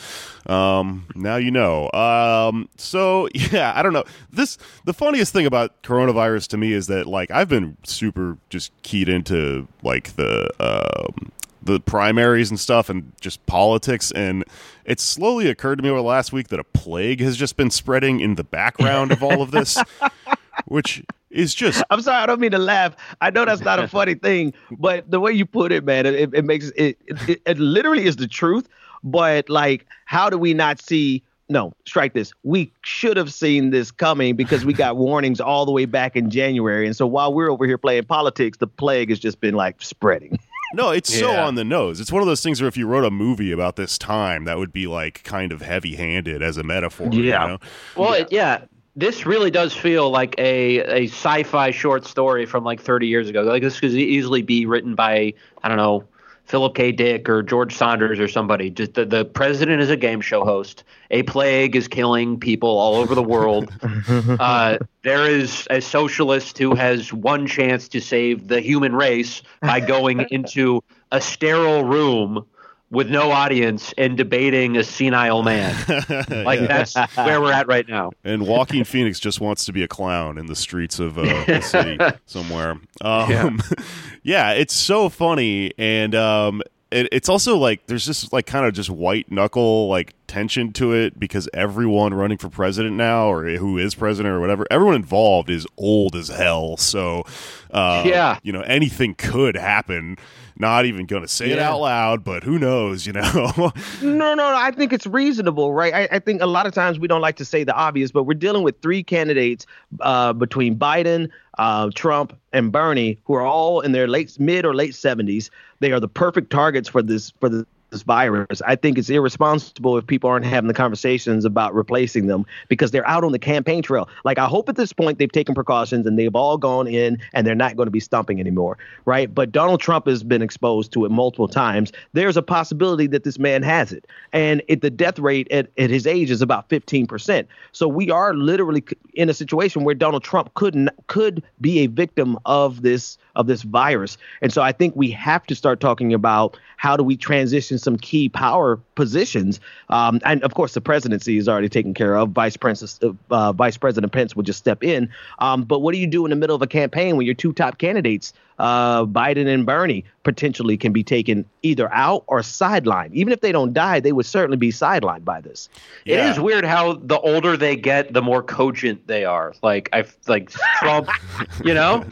Um, 0.47 1.05
now 1.15 1.35
you 1.35 1.51
know. 1.51 1.91
Um, 1.91 2.69
so 2.77 3.29
yeah, 3.33 3.73
I 3.75 3.83
don't 3.83 3.93
know. 3.93 4.05
This 4.31 4.57
the 4.85 4.93
funniest 4.93 5.33
thing 5.33 5.45
about 5.45 5.81
coronavirus 5.83 6.47
to 6.49 6.57
me 6.57 6.73
is 6.73 6.87
that 6.87 7.07
like 7.07 7.31
I've 7.31 7.49
been 7.49 7.77
super 7.83 8.37
just 8.49 8.71
keyed 8.81 9.09
into 9.09 9.67
like 9.83 10.15
the 10.15 10.49
um, 10.59 11.31
the 11.61 11.79
primaries 11.79 12.49
and 12.49 12.59
stuff 12.59 12.89
and 12.89 13.11
just 13.19 13.45
politics 13.45 14.11
and 14.11 14.43
it 14.85 14.99
slowly 14.99 15.49
occurred 15.49 15.75
to 15.75 15.83
me 15.83 15.89
over 15.89 15.99
the 15.99 16.03
last 16.03 16.31
week 16.31 16.47
that 16.47 16.59
a 16.59 16.63
plague 16.63 17.19
has 17.19 17.35
just 17.35 17.57
been 17.57 17.69
spreading 17.69 18.21
in 18.21 18.35
the 18.35 18.45
background 18.45 19.11
of 19.11 19.21
all 19.21 19.41
of 19.41 19.51
this 19.51 19.77
which 20.65 21.03
is 21.29 21.53
just. 21.53 21.83
I'm 21.89 22.01
sorry, 22.01 22.23
I 22.23 22.25
don't 22.25 22.39
mean 22.39 22.51
to 22.51 22.57
laugh. 22.57 22.95
I 23.21 23.29
know 23.29 23.45
that's 23.45 23.61
not 23.61 23.79
a 23.79 23.87
funny 23.99 24.15
thing, 24.15 24.53
but 24.71 25.09
the 25.09 25.19
way 25.19 25.31
you 25.31 25.45
put 25.45 25.71
it, 25.71 25.83
man, 25.83 26.05
it, 26.05 26.33
it 26.33 26.45
makes 26.45 26.69
it, 26.75 26.97
it. 27.27 27.41
It 27.45 27.57
literally 27.59 28.05
is 28.05 28.15
the 28.15 28.27
truth. 28.27 28.67
But 29.03 29.49
like, 29.49 29.85
how 30.05 30.29
do 30.29 30.37
we 30.37 30.53
not 30.53 30.81
see? 30.81 31.23
No, 31.51 31.73
strike 31.85 32.13
this. 32.13 32.31
We 32.43 32.71
should 32.83 33.17
have 33.17 33.33
seen 33.33 33.71
this 33.71 33.89
coming 33.89 34.35
because 34.35 34.65
we 34.65 34.73
got 34.73 34.97
warnings 34.97 35.41
all 35.41 35.65
the 35.65 35.71
way 35.71 35.85
back 35.85 36.15
in 36.15 36.29
January. 36.29 36.85
And 36.85 36.95
so 36.95 37.07
while 37.07 37.33
we're 37.33 37.49
over 37.49 37.65
here 37.65 37.79
playing 37.79 38.05
politics, 38.05 38.59
the 38.59 38.67
plague 38.67 39.09
has 39.09 39.17
just 39.17 39.39
been 39.39 39.55
like 39.55 39.81
spreading. 39.81 40.39
No, 40.71 40.91
it's 40.91 41.11
yeah. 41.11 41.21
so 41.21 41.31
on 41.31 41.55
the 41.55 41.63
nose. 41.63 41.99
It's 41.99 42.11
one 42.11 42.21
of 42.21 42.27
those 42.27 42.43
things 42.43 42.61
where 42.61 42.67
if 42.67 42.77
you 42.77 42.85
wrote 42.85 43.03
a 43.03 43.09
movie 43.09 43.51
about 43.51 43.75
this 43.75 43.97
time, 43.97 44.45
that 44.45 44.59
would 44.59 44.71
be 44.71 44.85
like 44.85 45.23
kind 45.23 45.51
of 45.51 45.63
heavy 45.63 45.95
handed 45.95 46.43
as 46.43 46.57
a 46.57 46.63
metaphor. 46.63 47.09
Yeah. 47.11 47.41
You 47.41 47.47
know? 47.47 47.57
Well, 47.95 48.11
yeah. 48.11 48.21
It, 48.21 48.27
yeah 48.29 48.61
this 48.99 49.25
really 49.25 49.49
does 49.49 49.73
feel 49.73 50.09
like 50.09 50.35
a, 50.37 50.79
a 50.79 51.07
sci-fi 51.07 51.71
short 51.71 52.05
story 52.05 52.45
from 52.45 52.63
like 52.63 52.81
30 52.81 53.07
years 53.07 53.29
ago. 53.29 53.43
Like 53.43 53.63
this 53.63 53.79
could 53.79 53.91
easily 53.91 54.41
be 54.41 54.65
written 54.65 54.93
by 54.93 55.33
I 55.63 55.67
don't 55.69 55.77
know 55.77 56.05
Philip 56.43 56.75
K. 56.75 56.91
Dick 56.91 57.29
or 57.29 57.41
George 57.43 57.75
Saunders 57.75 58.19
or 58.19 58.27
somebody. 58.27 58.71
Just 58.71 58.95
the, 58.95 59.05
the 59.05 59.23
president 59.23 59.81
is 59.81 59.89
a 59.89 59.95
game 59.95 60.19
show 60.19 60.43
host. 60.43 60.83
A 61.11 61.23
plague 61.23 61.75
is 61.75 61.87
killing 61.87 62.39
people 62.39 62.69
all 62.69 62.95
over 62.95 63.15
the 63.15 63.23
world. 63.23 63.71
uh, 64.39 64.79
there 65.03 65.29
is 65.29 65.67
a 65.69 65.79
socialist 65.79 66.57
who 66.57 66.75
has 66.75 67.13
one 67.13 67.47
chance 67.47 67.87
to 67.89 68.01
save 68.01 68.47
the 68.47 68.59
human 68.61 68.95
race 68.95 69.43
by 69.61 69.79
going 69.79 70.25
into 70.31 70.83
a 71.11 71.21
sterile 71.21 71.83
room 71.83 72.45
with 72.91 73.09
no 73.09 73.31
audience 73.31 73.93
and 73.97 74.17
debating 74.17 74.77
a 74.77 74.83
senile 74.83 75.43
man. 75.43 75.75
like 76.29 76.59
that's 76.61 76.95
where 77.15 77.39
we're 77.39 77.51
at 77.51 77.67
right 77.67 77.87
now. 77.87 78.11
And 78.23 78.47
Joaquin 78.47 78.83
Phoenix 78.83 79.19
just 79.19 79.39
wants 79.39 79.65
to 79.65 79.73
be 79.73 79.83
a 79.83 79.87
clown 79.87 80.37
in 80.37 80.47
the 80.47 80.55
streets 80.55 80.99
of 80.99 81.17
uh, 81.17 81.23
the 81.45 81.61
city 81.63 81.97
somewhere. 82.25 82.71
Um, 83.01 83.29
yeah. 83.29 83.49
yeah. 84.23 84.51
it's 84.51 84.73
so 84.73 85.09
funny, 85.09 85.73
and 85.77 86.15
um, 86.15 86.61
it, 86.91 87.09
it's 87.11 87.29
also 87.29 87.57
like 87.57 87.85
there's 87.87 88.05
just 88.05 88.33
like 88.33 88.45
kind 88.45 88.65
of 88.65 88.73
just 88.73 88.89
white 88.89 89.31
knuckle 89.31 89.87
like 89.87 90.15
attention 90.29 90.71
to 90.73 90.93
it 90.93 91.19
because 91.19 91.49
everyone 91.55 92.13
running 92.13 92.37
for 92.37 92.49
president 92.49 92.95
now, 92.95 93.31
or 93.31 93.49
who 93.57 93.79
is 93.79 93.95
president 93.95 94.33
or 94.33 94.39
whatever, 94.39 94.67
everyone 94.69 94.93
involved 94.95 95.49
is 95.49 95.65
old 95.77 96.15
as 96.15 96.27
hell. 96.27 96.77
So, 96.77 97.23
uh, 97.71 98.03
Yeah. 98.05 98.37
you 98.43 98.53
know, 98.53 98.61
anything 98.61 99.15
could 99.15 99.55
happen. 99.55 100.17
Not 100.55 100.85
even 100.85 101.05
going 101.05 101.21
to 101.21 101.27
say 101.27 101.51
it 101.51 101.57
out 101.57 101.79
loud, 101.79 102.23
but 102.25 102.43
who 102.43 102.59
knows? 102.59 103.07
You 103.07 103.13
know. 103.13 103.71
No, 104.01 104.35
no, 104.35 104.35
no. 104.35 104.55
I 104.55 104.71
think 104.71 104.91
it's 104.93 105.07
reasonable, 105.07 105.73
right? 105.73 105.93
I, 105.93 106.15
I 106.17 106.19
think 106.19 106.41
a 106.41 106.45
lot 106.45 106.65
of 106.67 106.73
times 106.73 106.99
we 106.99 107.07
don't 107.07 107.21
like 107.21 107.37
to 107.37 107.45
say 107.45 107.63
the 107.63 107.73
obvious, 107.73 108.11
but 108.11 108.23
we're 108.23 108.33
dealing 108.33 108.63
with 108.63 108.79
three 108.81 109.01
candidates 109.01 109.65
uh, 110.01 110.33
between 110.33 110.77
Biden, 110.77 111.29
uh, 111.57 111.89
Trump, 111.95 112.37
and 112.53 112.71
Bernie, 112.71 113.17
who 113.23 113.33
are 113.35 113.45
all 113.45 113.79
in 113.81 113.93
their 113.93 114.07
late, 114.07 114.37
mid 114.39 114.65
or 114.65 114.75
late 114.75 114.93
seventies. 114.95 115.49
They 115.79 115.91
are 115.93 115.99
the 115.99 116.07
perfect 116.09 116.49
targets 116.51 116.89
for 116.89 117.01
this 117.01 117.31
for 117.39 117.47
the, 117.49 117.65
this 117.91 118.03
virus. 118.03 118.61
I 118.65 118.75
think 118.75 118.97
it's 118.97 119.09
irresponsible 119.09 119.97
if 119.97 120.05
people 120.05 120.29
aren't 120.29 120.45
having 120.45 120.67
the 120.67 120.73
conversations 120.73 121.45
about 121.45 121.73
replacing 121.73 122.27
them 122.27 122.45
because 122.67 122.91
they're 122.91 123.07
out 123.07 123.23
on 123.23 123.31
the 123.31 123.39
campaign 123.39 123.81
trail. 123.81 124.07
Like 124.23 124.37
I 124.37 124.45
hope 124.45 124.69
at 124.69 124.75
this 124.75 124.93
point 124.93 125.17
they've 125.17 125.31
taken 125.31 125.55
precautions 125.55 126.05
and 126.05 126.17
they've 126.17 126.35
all 126.35 126.57
gone 126.57 126.87
in 126.87 127.19
and 127.33 127.45
they're 127.45 127.55
not 127.55 127.75
going 127.75 127.87
to 127.87 127.91
be 127.91 127.99
stumping 127.99 128.39
anymore, 128.39 128.77
right? 129.05 129.33
But 129.33 129.51
Donald 129.51 129.79
Trump 129.81 130.07
has 130.07 130.23
been 130.23 130.41
exposed 130.41 130.91
to 130.93 131.05
it 131.05 131.11
multiple 131.11 131.47
times. 131.47 131.91
There's 132.13 132.37
a 132.37 132.41
possibility 132.41 133.07
that 133.07 133.23
this 133.23 133.39
man 133.39 133.63
has 133.63 133.91
it, 133.91 134.05
and 134.33 134.61
it, 134.67 134.81
the 134.81 134.89
death 134.89 135.19
rate 135.19 135.51
at, 135.51 135.69
at 135.77 135.89
his 135.89 136.05
age 136.05 136.31
is 136.31 136.41
about 136.41 136.69
15 136.69 137.07
percent. 137.07 137.47
So 137.71 137.87
we 137.87 138.11
are 138.11 138.33
literally 138.33 138.83
in 139.13 139.29
a 139.29 139.33
situation 139.33 139.83
where 139.83 139.95
Donald 139.95 140.23
Trump 140.23 140.53
could 140.53 140.89
could 141.07 141.43
be 141.59 141.79
a 141.79 141.87
victim 141.87 142.37
of 142.45 142.81
this 142.81 143.17
of 143.39 143.47
this 143.47 143.63
virus, 143.63 144.17
and 144.41 144.53
so 144.53 144.61
I 144.61 144.71
think 144.71 144.95
we 144.95 145.09
have 145.11 145.45
to 145.47 145.55
start 145.55 145.79
talking 145.79 146.13
about 146.13 146.57
how 146.77 146.95
do 146.95 147.03
we 147.03 147.17
transition 147.17 147.79
some 147.79 147.97
key 147.97 148.29
power 148.29 148.79
positions, 148.95 149.59
um, 149.89 150.19
and 150.25 150.43
of 150.43 150.53
course 150.53 150.73
the 150.73 150.81
presidency 150.81 151.37
is 151.37 151.47
already 151.47 151.69
taken 151.69 151.93
care 151.93 152.15
of. 152.15 152.29
Vice 152.29 152.57
President 152.57 153.17
uh, 153.31 153.53
Vice 153.53 153.77
President 153.77 154.11
Pence 154.11 154.35
will 154.35 154.43
just 154.43 154.59
step 154.59 154.83
in, 154.83 155.09
um, 155.39 155.63
but 155.63 155.79
what 155.79 155.93
do 155.93 155.99
you 155.99 156.07
do 156.07 156.25
in 156.25 156.29
the 156.29 156.35
middle 156.35 156.55
of 156.55 156.61
a 156.61 156.67
campaign 156.67 157.17
when 157.17 157.25
your 157.25 157.35
two 157.35 157.53
top 157.53 157.77
candidates, 157.77 158.33
uh, 158.59 159.05
Biden 159.05 159.47
and 159.47 159.65
Bernie, 159.65 160.03
potentially 160.23 160.77
can 160.77 160.91
be 160.91 161.03
taken 161.03 161.45
either 161.61 161.91
out 161.93 162.23
or 162.27 162.39
sidelined? 162.39 163.13
Even 163.13 163.33
if 163.33 163.41
they 163.41 163.51
don't 163.51 163.73
die, 163.73 163.99
they 163.99 164.11
would 164.11 164.25
certainly 164.25 164.57
be 164.57 164.71
sidelined 164.71 165.25
by 165.25 165.41
this. 165.41 165.69
It 166.05 166.13
Yeah. 166.15 166.31
is 166.31 166.39
weird 166.39 166.65
how 166.65 166.93
the 166.93 167.19
older 167.19 167.57
they 167.57 167.75
get, 167.75 168.13
the 168.13 168.21
more 168.21 168.41
cogent 168.43 169.07
they 169.07 169.25
are. 169.25 169.53
Like 169.61 169.89
I 169.93 170.05
like 170.27 170.51
Trump, 170.79 171.09
you 171.63 171.73
know, 171.73 172.05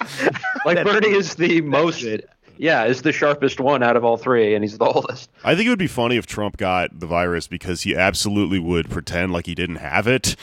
like 0.66 0.84
Bernie 0.84 1.10
is 1.10 1.36
the 1.36 1.62
most. 1.62 2.02
good. 2.02 2.28
Yeah, 2.60 2.86
is 2.86 3.04
the 3.04 3.12
sharpest 3.12 3.60
one 3.60 3.84
out 3.84 3.96
of 3.96 4.04
all 4.04 4.18
three, 4.18 4.56
and 4.56 4.64
he's 4.64 4.80
the 4.80 4.86
oldest. 4.86 5.30
I 5.44 5.54
think 5.54 5.68
it 5.68 5.70
would 5.70 5.78
be 5.78 5.86
funny 5.86 6.18
if 6.18 6.26
Trump 6.26 6.58
got 6.58 7.00
the 7.00 7.06
virus 7.06 7.48
because 7.48 7.84
he 7.84 7.96
absolutely 7.96 8.58
would 8.58 8.90
pretend 8.90 9.32
like 9.32 9.46
he 9.46 9.54
didn't 9.54 9.76
have 9.76 10.08
it. 10.08 10.36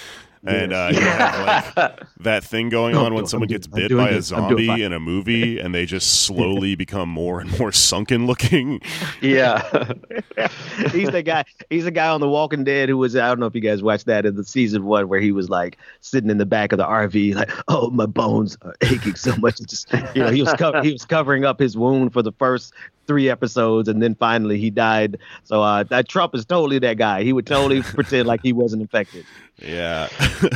And 0.46 0.72
uh, 0.72 0.90
you 0.92 1.00
have 1.00 1.76
like 1.76 2.00
that 2.20 2.44
thing 2.44 2.68
going 2.68 2.96
on 2.96 3.14
when 3.14 3.26
someone 3.26 3.48
gets 3.48 3.66
bit 3.66 3.88
doing 3.88 4.04
by 4.04 4.10
a 4.10 4.20
good. 4.20 4.32
I'm 4.32 4.48
doing 4.48 4.66
zombie 4.66 4.82
in 4.82 4.92
a 4.92 5.00
movie 5.00 5.58
and 5.60 5.74
they 5.74 5.86
just 5.86 6.24
slowly 6.24 6.74
become 6.74 7.08
more 7.08 7.40
and 7.40 7.58
more 7.58 7.72
sunken 7.72 8.26
looking. 8.26 8.80
Yeah, 9.22 9.62
he's 10.92 11.10
the 11.10 11.22
guy. 11.24 11.44
He's 11.70 11.84
the 11.84 11.90
guy 11.90 12.08
on 12.08 12.20
The 12.20 12.28
Walking 12.28 12.64
Dead 12.64 12.88
who 12.88 12.98
was. 12.98 13.16
I 13.16 13.28
don't 13.28 13.40
know 13.40 13.46
if 13.46 13.54
you 13.54 13.60
guys 13.60 13.82
watched 13.82 14.06
that 14.06 14.26
in 14.26 14.36
the 14.36 14.44
season 14.44 14.84
one 14.84 15.08
where 15.08 15.20
he 15.20 15.32
was 15.32 15.48
like 15.48 15.78
sitting 16.00 16.30
in 16.30 16.38
the 16.38 16.46
back 16.46 16.72
of 16.72 16.78
the 16.78 16.84
RV, 16.84 17.34
like, 17.34 17.50
"Oh, 17.68 17.90
my 17.90 18.06
bones 18.06 18.58
are 18.62 18.74
aching 18.82 19.14
so 19.14 19.34
much." 19.36 19.60
It's 19.60 19.84
just, 19.84 19.92
you 20.14 20.22
know, 20.22 20.30
he 20.30 20.42
was 20.42 20.52
co- 20.54 20.82
he 20.82 20.92
was 20.92 21.04
covering 21.04 21.44
up 21.44 21.58
his 21.58 21.76
wound 21.76 22.12
for 22.12 22.22
the 22.22 22.32
first 22.32 22.74
three 23.06 23.28
episodes, 23.30 23.88
and 23.88 24.02
then 24.02 24.14
finally 24.14 24.58
he 24.58 24.70
died. 24.70 25.18
So 25.44 25.62
uh, 25.62 25.82
that 25.84 26.08
Trump 26.08 26.34
is 26.34 26.44
totally 26.44 26.78
that 26.80 26.98
guy. 26.98 27.22
He 27.22 27.32
would 27.32 27.46
totally 27.46 27.82
pretend 27.94 28.26
like 28.26 28.40
he 28.42 28.52
wasn't 28.52 28.82
infected. 28.82 29.24
Yeah. 29.62 30.08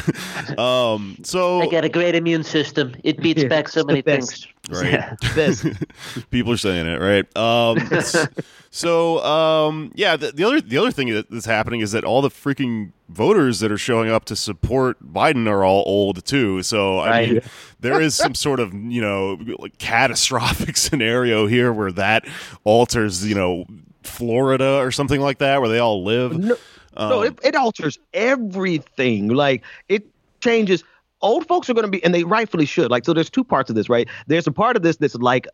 um. 0.58 1.16
So 1.22 1.62
I 1.62 1.66
got 1.68 1.84
a 1.84 1.88
great 1.88 2.14
immune 2.14 2.42
system. 2.44 2.94
It 3.04 3.18
beats 3.20 3.42
Yeah, 3.42 3.48
back 3.48 3.68
so 3.68 3.84
many 3.84 4.02
best. 4.02 4.48
things. 4.68 4.82
right. 4.82 5.04
This. 5.34 5.64
People 6.30 6.52
are 6.52 6.56
saying 6.56 6.86
it, 6.86 7.00
right? 7.00 7.36
Um, 7.36 7.78
so, 8.70 9.22
um, 9.24 9.92
yeah, 9.94 10.16
the, 10.16 10.32
the 10.32 10.44
other 10.44 10.60
the 10.60 10.76
other 10.78 10.90
thing 10.90 11.08
that's 11.30 11.46
happening 11.46 11.80
is 11.80 11.92
that 11.92 12.04
all 12.04 12.20
the 12.22 12.28
freaking 12.28 12.92
voters 13.08 13.60
that 13.60 13.72
are 13.72 13.78
showing 13.78 14.10
up 14.10 14.24
to 14.26 14.36
support 14.36 14.98
Biden 15.12 15.48
are 15.48 15.64
all 15.64 15.84
old 15.86 16.24
too. 16.24 16.62
So, 16.62 16.98
I 16.98 17.08
Right. 17.08 17.30
mean, 17.30 17.40
there 17.80 18.00
is 18.00 18.14
some 18.14 18.34
sort 18.34 18.60
of 18.60 18.74
you 18.74 19.00
know 19.00 19.38
like 19.58 19.78
catastrophic 19.78 20.76
scenario 20.76 21.46
here 21.46 21.72
where 21.72 21.92
that 21.92 22.26
alters 22.64 23.26
you 23.26 23.34
know 23.34 23.64
Florida 24.02 24.76
or 24.78 24.90
something 24.90 25.20
like 25.20 25.38
that 25.38 25.60
where 25.60 25.68
they 25.68 25.78
all 25.78 26.04
live. 26.04 26.36
No, 26.38 26.48
no, 26.96 27.20
Um, 27.20 27.26
it, 27.26 27.38
it 27.44 27.54
alters 27.54 27.98
everything. 28.14 29.28
Like 29.28 29.62
it 29.88 30.06
changes. 30.40 30.82
Old 31.20 31.46
folks 31.48 31.68
are 31.68 31.74
going 31.74 31.84
to 31.84 31.90
be, 31.90 32.02
and 32.04 32.14
they 32.14 32.24
rightfully 32.24 32.64
should. 32.64 32.90
Like, 32.90 33.04
so 33.04 33.12
there's 33.12 33.30
two 33.30 33.44
parts 33.44 33.70
of 33.70 33.76
this, 33.76 33.88
right? 33.88 34.08
There's 34.26 34.46
a 34.46 34.52
part 34.52 34.76
of 34.76 34.82
this 34.82 34.96
that's 34.96 35.16
like 35.16 35.46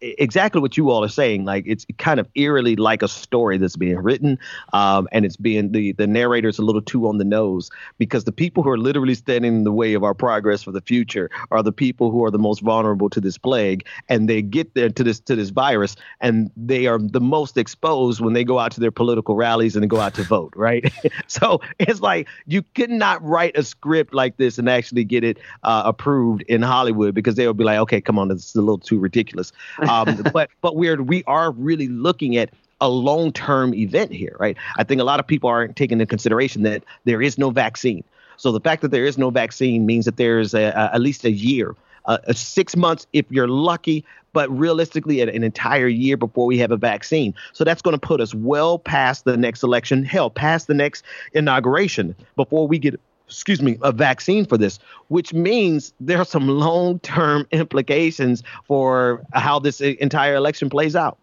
exactly 0.00 0.60
what 0.60 0.76
you 0.76 0.90
all 0.90 1.02
are 1.02 1.08
saying. 1.08 1.44
Like, 1.44 1.64
it's 1.66 1.84
kind 1.98 2.20
of 2.20 2.28
eerily 2.34 2.76
like 2.76 3.02
a 3.02 3.08
story 3.08 3.58
that's 3.58 3.76
being 3.76 3.98
written, 3.98 4.38
um, 4.72 5.08
and 5.12 5.24
it's 5.24 5.36
being 5.36 5.72
the 5.72 5.92
the 5.92 6.06
narrator's 6.06 6.58
a 6.58 6.62
little 6.62 6.82
too 6.82 7.08
on 7.08 7.18
the 7.18 7.24
nose 7.24 7.70
because 7.98 8.24
the 8.24 8.32
people 8.32 8.62
who 8.62 8.70
are 8.70 8.78
literally 8.78 9.14
standing 9.14 9.56
in 9.56 9.64
the 9.64 9.72
way 9.72 9.94
of 9.94 10.04
our 10.04 10.14
progress 10.14 10.62
for 10.62 10.72
the 10.72 10.80
future 10.80 11.28
are 11.50 11.62
the 11.62 11.72
people 11.72 12.10
who 12.10 12.24
are 12.24 12.30
the 12.30 12.38
most 12.38 12.60
vulnerable 12.60 13.10
to 13.10 13.20
this 13.20 13.36
plague, 13.36 13.86
and 14.08 14.28
they 14.28 14.42
get 14.42 14.74
there 14.74 14.90
to 14.90 15.02
this 15.02 15.18
to 15.20 15.34
this 15.34 15.50
virus, 15.50 15.96
and 16.20 16.50
they 16.56 16.86
are 16.86 16.98
the 16.98 17.20
most 17.20 17.56
exposed 17.56 18.20
when 18.20 18.32
they 18.32 18.44
go 18.44 18.58
out 18.58 18.70
to 18.72 18.80
their 18.80 18.92
political 18.92 19.34
rallies 19.34 19.74
and 19.74 19.90
go 19.90 19.98
out 19.98 20.14
to 20.14 20.22
vote, 20.22 20.52
right? 20.54 20.92
so 21.26 21.60
it's 21.78 22.00
like 22.00 22.28
you 22.46 22.62
could 22.74 22.90
not 22.90 23.22
write 23.24 23.56
a 23.56 23.62
script 23.62 24.14
like 24.14 24.36
this 24.36 24.58
and 24.58 24.68
actually 24.68 24.99
get 25.04 25.24
it 25.24 25.38
uh, 25.62 25.82
approved 25.84 26.42
in 26.42 26.62
Hollywood 26.62 27.14
because 27.14 27.34
they'll 27.34 27.54
be 27.54 27.64
like, 27.64 27.78
okay, 27.78 28.00
come 28.00 28.18
on, 28.18 28.28
this 28.28 28.48
is 28.50 28.54
a 28.54 28.60
little 28.60 28.78
too 28.78 28.98
ridiculous. 28.98 29.52
Um, 29.88 30.22
but 30.32 30.50
but 30.60 30.76
we're 30.76 31.02
we 31.02 31.24
are 31.24 31.50
really 31.52 31.88
looking 31.88 32.36
at 32.36 32.50
a 32.80 32.88
long-term 32.88 33.74
event 33.74 34.12
here, 34.12 34.36
right? 34.40 34.56
I 34.76 34.84
think 34.84 35.00
a 35.00 35.04
lot 35.04 35.20
of 35.20 35.26
people 35.26 35.50
aren't 35.50 35.76
taking 35.76 36.00
into 36.00 36.06
consideration 36.06 36.62
that 36.62 36.82
there 37.04 37.20
is 37.20 37.36
no 37.36 37.50
vaccine. 37.50 38.04
So 38.36 38.52
the 38.52 38.60
fact 38.60 38.80
that 38.82 38.90
there 38.90 39.04
is 39.04 39.18
no 39.18 39.28
vaccine 39.30 39.84
means 39.84 40.06
that 40.06 40.16
there's 40.16 40.54
a, 40.54 40.68
a, 40.68 40.94
at 40.94 41.00
least 41.02 41.24
a 41.24 41.30
year, 41.30 41.76
uh, 42.06 42.18
a 42.24 42.32
six 42.32 42.74
months 42.74 43.06
if 43.12 43.26
you're 43.28 43.48
lucky, 43.48 44.04
but 44.32 44.50
realistically 44.50 45.20
an, 45.20 45.28
an 45.28 45.44
entire 45.44 45.88
year 45.88 46.16
before 46.16 46.46
we 46.46 46.56
have 46.58 46.70
a 46.70 46.76
vaccine. 46.76 47.34
So 47.52 47.64
that's 47.64 47.82
going 47.82 47.98
to 47.98 48.00
put 48.00 48.20
us 48.20 48.34
well 48.34 48.78
past 48.78 49.24
the 49.24 49.36
next 49.36 49.62
election, 49.62 50.04
hell, 50.04 50.30
past 50.30 50.68
the 50.68 50.74
next 50.74 51.04
inauguration 51.34 52.14
before 52.36 52.66
we 52.66 52.78
get 52.78 52.98
excuse 53.30 53.62
me, 53.62 53.78
a 53.82 53.92
vaccine 53.92 54.44
for 54.44 54.58
this, 54.58 54.78
which 55.08 55.32
means 55.32 55.92
there 56.00 56.18
are 56.18 56.24
some 56.24 56.48
long-term 56.48 57.46
implications 57.52 58.42
for 58.66 59.24
how 59.32 59.58
this 59.58 59.80
entire 59.80 60.34
election 60.34 60.68
plays 60.68 60.96
out. 60.96 61.18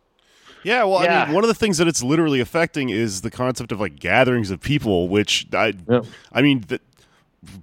Yeah, 0.64 0.84
well, 0.84 0.98
I 0.98 1.26
mean, 1.26 1.36
one 1.36 1.44
of 1.44 1.48
the 1.48 1.54
things 1.54 1.78
that 1.78 1.88
it's 1.88 2.04
literally 2.04 2.40
affecting 2.40 2.90
is 2.90 3.22
the 3.22 3.32
concept 3.32 3.72
of 3.72 3.80
like 3.80 3.98
gatherings 4.00 4.52
of 4.52 4.60
people, 4.60 5.08
which 5.08 5.48
I. 5.54 5.74
I 6.34 6.42
mean, 6.42 6.66
the, 6.68 6.82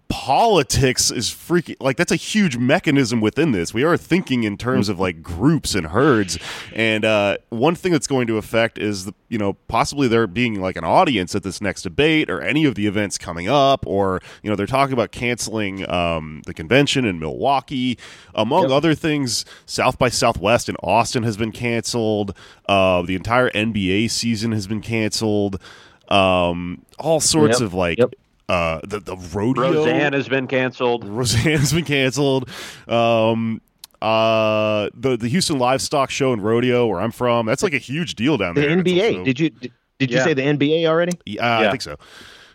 politics 0.08 1.10
is 1.10 1.28
freaking 1.30 1.76
like 1.80 1.96
that's 1.96 2.12
a 2.12 2.16
huge 2.16 2.56
mechanism 2.56 3.20
within 3.20 3.52
this. 3.52 3.74
We 3.74 3.82
are 3.84 3.96
thinking 3.96 4.44
in 4.44 4.56
terms 4.56 4.88
of 4.88 4.98
like 4.98 5.22
groups 5.22 5.74
and 5.74 5.88
herds, 5.88 6.38
and 6.72 7.04
uh, 7.04 7.38
one 7.50 7.74
thing 7.74 7.92
that's 7.92 8.06
going 8.06 8.26
to 8.28 8.38
affect 8.38 8.78
is 8.78 9.04
the 9.06 9.14
you 9.28 9.38
know 9.38 9.54
possibly 9.68 10.08
there 10.08 10.26
being 10.26 10.60
like 10.60 10.76
an 10.76 10.84
audience 10.84 11.34
at 11.34 11.42
this 11.42 11.60
next 11.60 11.82
debate 11.82 12.30
or 12.30 12.40
any 12.40 12.64
of 12.64 12.74
the 12.74 12.86
events 12.86 13.18
coming 13.18 13.48
up, 13.48 13.86
or 13.86 14.20
you 14.42 14.48
know 14.48 14.56
they're 14.56 14.66
talking 14.66 14.92
about 14.92 15.12
canceling 15.12 15.88
um, 15.90 16.42
the 16.46 16.54
convention 16.54 17.04
in 17.04 17.18
Milwaukee, 17.18 17.98
among 18.34 18.70
other 18.70 18.94
things. 18.94 19.44
South 19.66 19.98
by 19.98 20.08
Southwest 20.08 20.68
in 20.68 20.76
Austin 20.82 21.22
has 21.24 21.36
been 21.36 21.52
canceled. 21.52 22.34
Uh, 22.66 23.02
the 23.02 23.14
entire 23.14 23.50
NBA 23.50 24.10
season 24.10 24.52
has 24.52 24.66
been 24.66 24.80
canceled. 24.80 25.60
Um, 26.08 26.82
all 26.98 27.20
sorts 27.20 27.60
Yep. 27.60 27.66
of 27.66 27.74
like 27.74 27.98
Yep. 27.98 28.14
Uh, 28.48 28.80
the 28.84 29.00
the 29.00 29.16
rodeo. 29.32 29.72
Roseanne 29.72 30.12
has 30.12 30.28
been 30.28 30.46
canceled. 30.46 31.04
Roseanne's 31.04 31.72
been 31.72 31.84
canceled. 31.84 32.48
Um, 32.88 33.60
uh, 34.02 34.90
the 34.94 35.16
the 35.16 35.28
Houston 35.28 35.58
Livestock 35.58 36.10
Show 36.10 36.32
and 36.32 36.42
Rodeo, 36.44 36.86
where 36.86 37.00
I'm 37.00 37.10
from, 37.12 37.46
that's 37.46 37.62
like 37.62 37.72
a 37.72 37.78
huge 37.78 38.14
deal 38.16 38.36
down 38.36 38.54
there. 38.54 38.68
It's 38.78 38.82
NBA, 38.88 39.08
also- 39.10 39.24
did 39.24 39.40
you 39.40 39.50
did, 39.50 39.72
did 39.98 40.10
you 40.10 40.20
say 40.20 40.34
the 40.34 40.42
NBA 40.42 40.86
already? 40.86 41.12
Yeah, 41.24 41.46
I 41.58 41.62
Yeah. 41.62 41.70
think 41.70 41.82
so. 41.82 41.96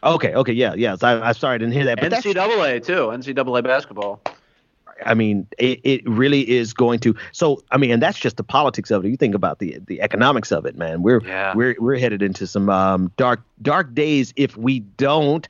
Okay, 0.04 0.34
okay, 0.34 0.54
yeah, 0.54 0.74
yeah. 0.76 0.96
So 0.96 1.08
I, 1.08 1.28
I'm 1.30 1.34
sorry 1.34 1.56
I 1.56 1.58
didn't 1.58 1.74
hear 1.74 1.86
that, 1.86 2.00
but 2.00 2.12
NCAA 2.12 2.86
too. 2.86 3.08
NCAA 3.12 3.64
basketball. 3.64 4.22
I 5.06 5.14
mean, 5.14 5.48
it, 5.58 5.80
it 5.86 6.10
really 6.10 6.50
is 6.50 6.74
going 6.74 7.00
to. 7.00 7.16
So, 7.32 7.64
I 7.72 7.78
mean, 7.78 7.92
and 7.92 8.02
that's 8.04 8.20
just 8.20 8.36
the 8.38 8.44
politics 8.44 8.92
of 8.92 9.06
it. 9.06 9.10
You 9.10 9.18
think 9.18 9.34
about 9.34 9.60
the 9.60 9.80
the 9.88 10.02
economics 10.02 10.52
of 10.52 10.66
it, 10.66 10.76
man. 10.78 11.02
We're 11.02 11.22
Yeah. 11.26 11.54
we're 11.56 11.76
we're 11.80 11.98
headed 11.98 12.22
into 12.22 12.46
some 12.48 12.70
um, 12.70 13.12
dark 13.18 13.42
dark 13.62 13.94
days 13.96 14.34
if 14.36 14.56
we 14.58 14.82
don't. 14.82 15.48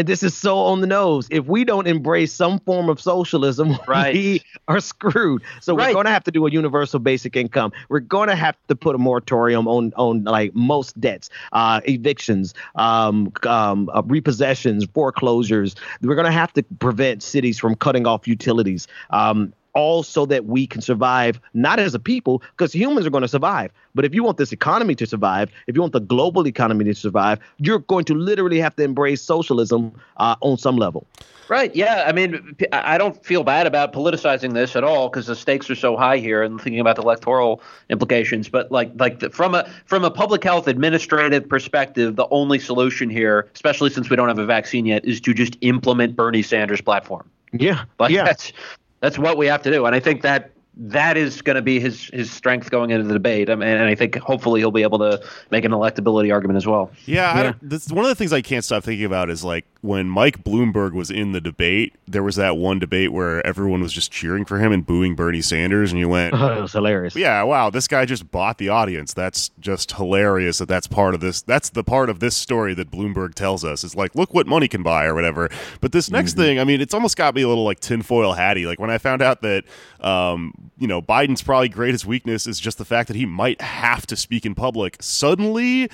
And 0.00 0.08
this 0.08 0.22
is 0.22 0.34
so 0.34 0.56
on 0.56 0.80
the 0.80 0.86
nose. 0.86 1.28
If 1.30 1.44
we 1.44 1.62
don't 1.62 1.86
embrace 1.86 2.32
some 2.32 2.58
form 2.60 2.88
of 2.88 2.98
socialism, 2.98 3.76
Right. 3.86 4.14
we 4.14 4.42
are 4.66 4.80
screwed. 4.80 5.42
So 5.60 5.74
we're 5.74 5.92
going 5.92 6.06
to 6.06 6.10
have 6.10 6.24
to 6.24 6.30
do 6.30 6.46
a 6.46 6.50
universal 6.50 6.98
basic 7.00 7.36
income. 7.36 7.70
We're 7.90 8.00
going 8.00 8.30
to 8.30 8.34
have 8.34 8.56
to 8.68 8.74
put 8.76 8.94
a 8.94 8.98
moratorium 8.98 9.68
on 9.68 9.92
on 9.96 10.24
like 10.24 10.54
most 10.54 10.98
debts, 10.98 11.28
uh, 11.52 11.82
evictions, 11.86 12.54
um, 12.76 13.30
um, 13.42 13.90
uh, 13.92 14.00
repossessions, 14.02 14.90
foreclosures. 14.94 15.74
We're 16.00 16.14
going 16.14 16.24
to 16.24 16.32
have 16.32 16.54
to 16.54 16.62
prevent 16.62 17.22
cities 17.22 17.58
from 17.58 17.74
cutting 17.74 18.06
off 18.06 18.26
utilities. 18.26 18.88
Um, 19.10 19.52
all 19.74 20.02
so 20.02 20.26
that 20.26 20.46
we 20.46 20.66
can 20.66 20.80
survive, 20.80 21.40
not 21.54 21.78
as 21.78 21.94
a 21.94 21.98
people, 21.98 22.42
because 22.52 22.72
humans 22.72 23.06
are 23.06 23.10
going 23.10 23.22
to 23.22 23.28
survive. 23.28 23.70
But 23.94 24.04
if 24.04 24.14
you 24.14 24.22
want 24.22 24.36
this 24.36 24.52
economy 24.52 24.94
to 24.96 25.06
survive, 25.06 25.50
if 25.66 25.74
you 25.74 25.80
want 25.80 25.92
the 25.92 26.00
global 26.00 26.46
economy 26.46 26.84
to 26.84 26.94
survive, 26.94 27.38
you're 27.58 27.80
going 27.80 28.04
to 28.06 28.14
literally 28.14 28.60
have 28.60 28.76
to 28.76 28.82
embrace 28.82 29.22
socialism 29.22 29.92
uh, 30.16 30.36
on 30.40 30.58
some 30.58 30.76
level. 30.76 31.06
Right. 31.48 31.74
Yeah. 31.74 32.04
I 32.06 32.12
mean, 32.12 32.56
I 32.72 32.96
don't 32.96 33.24
feel 33.26 33.42
bad 33.42 33.66
about 33.66 33.92
politicizing 33.92 34.54
this 34.54 34.76
at 34.76 34.84
all 34.84 35.08
because 35.08 35.26
the 35.26 35.34
stakes 35.34 35.68
are 35.68 35.74
so 35.74 35.96
high 35.96 36.18
here, 36.18 36.44
and 36.44 36.60
thinking 36.60 36.78
about 36.78 36.94
the 36.94 37.02
electoral 37.02 37.60
implications. 37.88 38.48
But 38.48 38.70
like, 38.70 38.92
like 38.94 39.18
the, 39.18 39.30
from 39.30 39.56
a 39.56 39.68
from 39.84 40.04
a 40.04 40.12
public 40.12 40.44
health 40.44 40.68
administrative 40.68 41.48
perspective, 41.48 42.14
the 42.14 42.28
only 42.30 42.60
solution 42.60 43.10
here, 43.10 43.48
especially 43.52 43.90
since 43.90 44.08
we 44.08 44.14
don't 44.14 44.28
have 44.28 44.38
a 44.38 44.46
vaccine 44.46 44.86
yet, 44.86 45.04
is 45.04 45.20
to 45.22 45.34
just 45.34 45.58
implement 45.62 46.14
Bernie 46.14 46.42
Sanders' 46.42 46.80
platform. 46.80 47.28
Yeah, 47.52 47.84
Like 47.98 48.12
yeah. 48.12 48.22
that's 48.22 48.52
that's 49.00 49.18
what 49.18 49.36
we 49.36 49.46
have 49.46 49.62
to 49.62 49.70
do, 49.70 49.86
and 49.86 49.94
I 49.94 50.00
think 50.00 50.22
that 50.22 50.50
that 50.76 51.16
is 51.16 51.42
going 51.42 51.56
to 51.56 51.62
be 51.62 51.80
his 51.80 52.08
his 52.12 52.30
strength 52.30 52.70
going 52.70 52.90
into 52.90 53.04
the 53.06 53.12
debate. 53.12 53.50
I 53.50 53.54
mean, 53.54 53.68
and 53.68 53.82
I 53.82 53.94
think 53.94 54.16
hopefully 54.16 54.60
he'll 54.60 54.70
be 54.70 54.82
able 54.82 54.98
to 55.00 55.20
make 55.50 55.64
an 55.64 55.72
electability 55.72 56.32
argument 56.32 56.56
as 56.56 56.66
well. 56.66 56.90
Yeah, 57.06 57.36
Yeah. 57.36 57.42
don't, 57.42 57.68
this, 57.68 57.88
one 57.90 58.04
of 58.04 58.08
the 58.08 58.14
things 58.14 58.32
I 58.32 58.40
can't 58.40 58.64
stop 58.64 58.84
thinking 58.84 59.04
about 59.04 59.30
is 59.30 59.42
like 59.44 59.66
when 59.82 60.08
Mike 60.08 60.44
Bloomberg 60.44 60.92
was 60.92 61.10
in 61.10 61.32
the 61.32 61.40
debate. 61.40 61.94
There 62.06 62.22
was 62.22 62.36
that 62.36 62.56
one 62.56 62.78
debate 62.78 63.12
where 63.12 63.44
everyone 63.46 63.80
was 63.80 63.92
just 63.92 64.10
cheering 64.12 64.44
for 64.44 64.58
him 64.58 64.72
and 64.72 64.84
booing 64.84 65.14
Bernie 65.14 65.40
Sanders, 65.40 65.90
and 65.90 65.98
you 65.98 66.08
went, 66.08 66.34
Oh, 66.38 66.58
it 66.58 66.60
was 66.60 66.72
hilarious. 66.72 67.16
"Yeah, 67.16 67.42
wow, 67.44 67.70
this 67.70 67.88
guy 67.88 68.04
just 68.04 68.30
bought 68.30 68.58
the 68.58 68.68
audience." 68.68 69.14
That's 69.14 69.50
just 69.60 69.92
hilarious. 69.92 70.58
That 70.58 70.68
that's 70.68 70.86
part 70.86 71.14
of 71.14 71.20
this. 71.20 71.40
That's 71.42 71.70
the 71.70 71.84
part 71.84 72.10
of 72.10 72.20
this 72.20 72.36
story 72.36 72.74
that 72.74 72.90
Bloomberg 72.90 73.34
tells 73.34 73.64
us. 73.64 73.84
It's 73.84 73.94
like, 73.94 74.14
look 74.14 74.34
what 74.34 74.46
money 74.46 74.68
can 74.68 74.82
buy 74.82 75.06
or 75.06 75.14
whatever. 75.14 75.48
But 75.80 75.92
this 75.92 76.10
next 76.10 76.34
thing, 76.34 76.58
I 76.58 76.64
mean, 76.64 76.80
it's 76.80 76.94
almost 76.94 77.16
got 77.16 77.34
me 77.34 77.42
a 77.42 77.48
little 77.48 77.64
like 77.64 77.80
tinfoil 77.80 78.32
hatty. 78.32 78.66
Like 78.66 78.80
when 78.80 78.90
I 78.90 78.98
found 78.98 79.22
out 79.22 79.42
that, 79.42 79.64
um, 80.00 80.52
you 80.78 80.86
know, 80.86 81.00
Biden's 81.00 81.42
probably 81.42 81.68
greatest 81.68 82.06
weakness 82.06 82.46
is 82.46 82.60
just 82.60 82.78
the 82.78 82.84
fact 82.84 83.08
that 83.08 83.16
he 83.16 83.26
might 83.26 83.60
have 83.60 84.06
to 84.08 84.16
speak 84.16 84.44
in 84.44 84.54
public. 84.54 84.96
Suddenly 85.00 85.90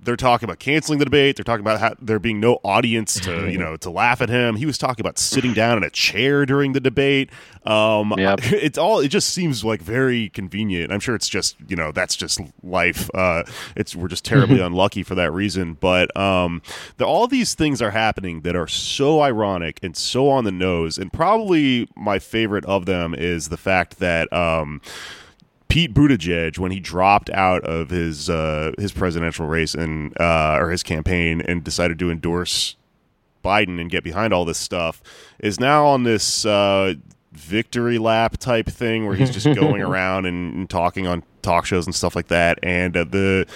they're 0.00 0.16
talking 0.16 0.48
about 0.48 0.58
canceling 0.58 0.98
the 0.98 1.04
debate. 1.04 1.36
They're 1.36 1.44
talking 1.44 1.60
about 1.60 1.80
how 1.80 1.94
there 2.00 2.18
being 2.18 2.40
no 2.40 2.60
audience 2.64 3.18
to 3.20 3.48
you 3.50 3.58
know 3.58 3.76
to 3.78 3.90
laugh 3.90 4.20
at 4.20 4.28
him. 4.28 4.56
He 4.56 4.66
was 4.66 4.78
talking 4.78 5.04
about 5.04 5.18
sitting 5.18 5.52
down 5.54 5.76
in 5.76 5.84
a 5.84 5.90
chair 5.90 6.46
during 6.46 6.72
the 6.72 6.80
debate. 6.80 7.30
Um, 7.64 8.14
Yep. 8.16 8.40
It's 8.52 8.78
all. 8.78 9.00
It 9.00 9.08
just 9.08 9.30
seems 9.30 9.64
like 9.64 9.80
very 9.82 10.28
convenient. 10.30 10.92
I'm 10.92 11.00
sure 11.00 11.14
it's 11.14 11.28
just 11.28 11.56
you 11.68 11.76
know 11.76 11.92
that's 11.92 12.16
just 12.16 12.40
life. 12.62 13.10
Uh, 13.14 13.44
it's 13.76 13.94
we're 13.96 14.08
just 14.08 14.24
terribly 14.24 14.60
unlucky 14.68 15.02
for 15.02 15.14
that 15.14 15.32
reason. 15.32 15.74
But 15.74 16.16
um, 16.16 16.62
the, 16.96 17.04
all 17.04 17.26
these 17.26 17.54
things 17.54 17.82
are 17.82 17.90
happening 17.90 18.42
that 18.42 18.56
are 18.56 18.68
so 18.68 19.20
ironic 19.20 19.78
and 19.82 19.96
so 19.96 20.28
on 20.28 20.44
the 20.44 20.52
nose. 20.52 20.98
And 20.98 21.12
probably 21.12 21.88
my 21.96 22.18
favorite 22.18 22.64
of 22.64 22.86
them 22.86 23.14
is 23.14 23.48
the 23.48 23.56
fact 23.58 23.98
that. 23.98 24.32
Um, 24.32 24.80
Pete 25.68 25.92
Buttigieg, 25.92 26.58
when 26.58 26.72
he 26.72 26.80
dropped 26.80 27.28
out 27.30 27.62
of 27.64 27.90
his 27.90 28.30
uh, 28.30 28.72
his 28.78 28.92
presidential 28.92 29.46
race 29.46 29.74
and 29.74 30.18
uh, 30.20 30.56
or 30.58 30.70
his 30.70 30.82
campaign 30.82 31.40
and 31.42 31.62
decided 31.62 31.98
to 31.98 32.10
endorse 32.10 32.76
Biden 33.44 33.80
and 33.80 33.90
get 33.90 34.02
behind 34.02 34.32
all 34.32 34.44
this 34.44 34.58
stuff, 34.58 35.02
is 35.38 35.60
now 35.60 35.86
on 35.86 36.04
this 36.04 36.46
uh, 36.46 36.94
victory 37.32 37.98
lap 37.98 38.38
type 38.38 38.66
thing 38.66 39.06
where 39.06 39.14
he's 39.14 39.30
just 39.30 39.46
going 39.54 39.82
around 39.88 40.26
and, 40.26 40.54
and 40.54 40.70
talking 40.70 41.06
on 41.06 41.22
talk 41.42 41.66
shows 41.66 41.86
and 41.86 41.94
stuff 41.94 42.16
like 42.16 42.28
that. 42.28 42.58
And 42.62 42.96
uh, 42.96 43.04
the 43.04 43.46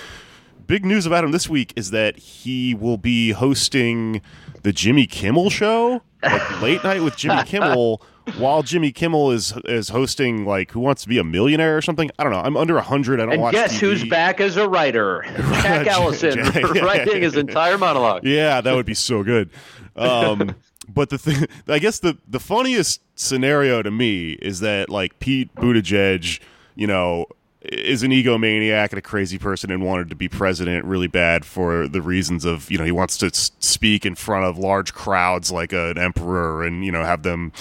big 0.66 0.84
news 0.84 1.06
about 1.06 1.24
him 1.24 1.32
this 1.32 1.48
week 1.48 1.72
is 1.76 1.90
that 1.90 2.16
he 2.18 2.74
will 2.74 2.98
be 2.98 3.30
hosting 3.32 4.20
the 4.62 4.72
Jimmy 4.72 5.06
Kimmel 5.06 5.50
show, 5.50 6.02
like 6.22 6.60
late 6.60 6.84
night 6.84 7.02
with 7.02 7.16
Jimmy 7.16 7.42
Kimmel. 7.46 8.02
While 8.39 8.62
Jimmy 8.62 8.93
Kimmel 8.93 9.31
is 9.31 9.53
is 9.64 9.89
hosting 9.91 10.45
like 10.47 10.70
Who 10.73 10.81
Wants 10.81 11.03
to 11.03 11.09
Be 11.09 11.18
a 11.18 11.25
Millionaire 11.25 11.77
or 11.77 11.83
something, 11.83 12.11
I 12.18 12.23
don't 12.25 12.33
know. 12.33 12.41
I'm 12.41 12.57
under 12.57 12.79
hundred. 12.81 13.20
I 13.20 13.25
don't 13.25 13.35
And 13.35 13.43
watch. 13.43 13.53
guess 13.53 13.75
TV. 13.77 13.81
who's 13.81 14.05
back 14.05 14.41
as 14.41 14.57
a 14.57 14.68
writer? 14.68 15.25
Jack 15.62 15.87
Allison 15.87 16.39
Yeah. 16.55 16.61
writing 16.85 17.23
his 17.23 17.37
entire 17.37 17.79
monologue. 17.79 18.25
Yeah, 18.25 18.61
that 18.61 18.75
would 18.75 18.87
be 18.87 18.95
so 18.95 19.23
good. 19.23 19.51
Um, 19.97 20.55
but 20.89 21.11
the 21.11 21.18
thing, 21.18 21.47
I 21.68 21.79
guess 21.79 21.99
the 22.01 22.16
the 22.29 22.41
funniest 22.41 23.01
scenario 23.14 23.83
to 23.83 23.91
me 23.91 24.33
is 24.33 24.61
that 24.61 24.89
like 24.89 25.18
Pete 25.18 25.55
Buttigieg, 25.57 26.41
you 26.75 26.87
know, 26.87 27.27
is 27.62 28.03
an 28.03 28.11
egomaniac 28.11 28.91
and 28.91 28.99
a 28.99 29.03
crazy 29.03 29.39
person 29.39 29.70
and 29.70 29.85
wanted 29.85 30.09
to 30.11 30.16
be 30.16 30.29
president 30.29 30.85
really 30.85 31.07
bad 31.07 31.45
for 31.45 31.87
the 31.87 32.03
reasons 32.03 32.45
of 32.45 32.68
you 32.70 32.77
know 32.79 32.85
he 32.85 32.91
wants 32.91 33.16
to 33.18 33.31
speak 33.33 34.05
in 34.05 34.14
front 34.16 34.45
of 34.45 34.59
large 34.59 34.93
crowds 34.93 35.53
like 35.53 35.73
an 35.73 35.97
emperor 35.97 36.64
and 36.64 36.85
you 36.85 36.91
know 36.91 37.05
have 37.05 37.23
them 37.23 37.53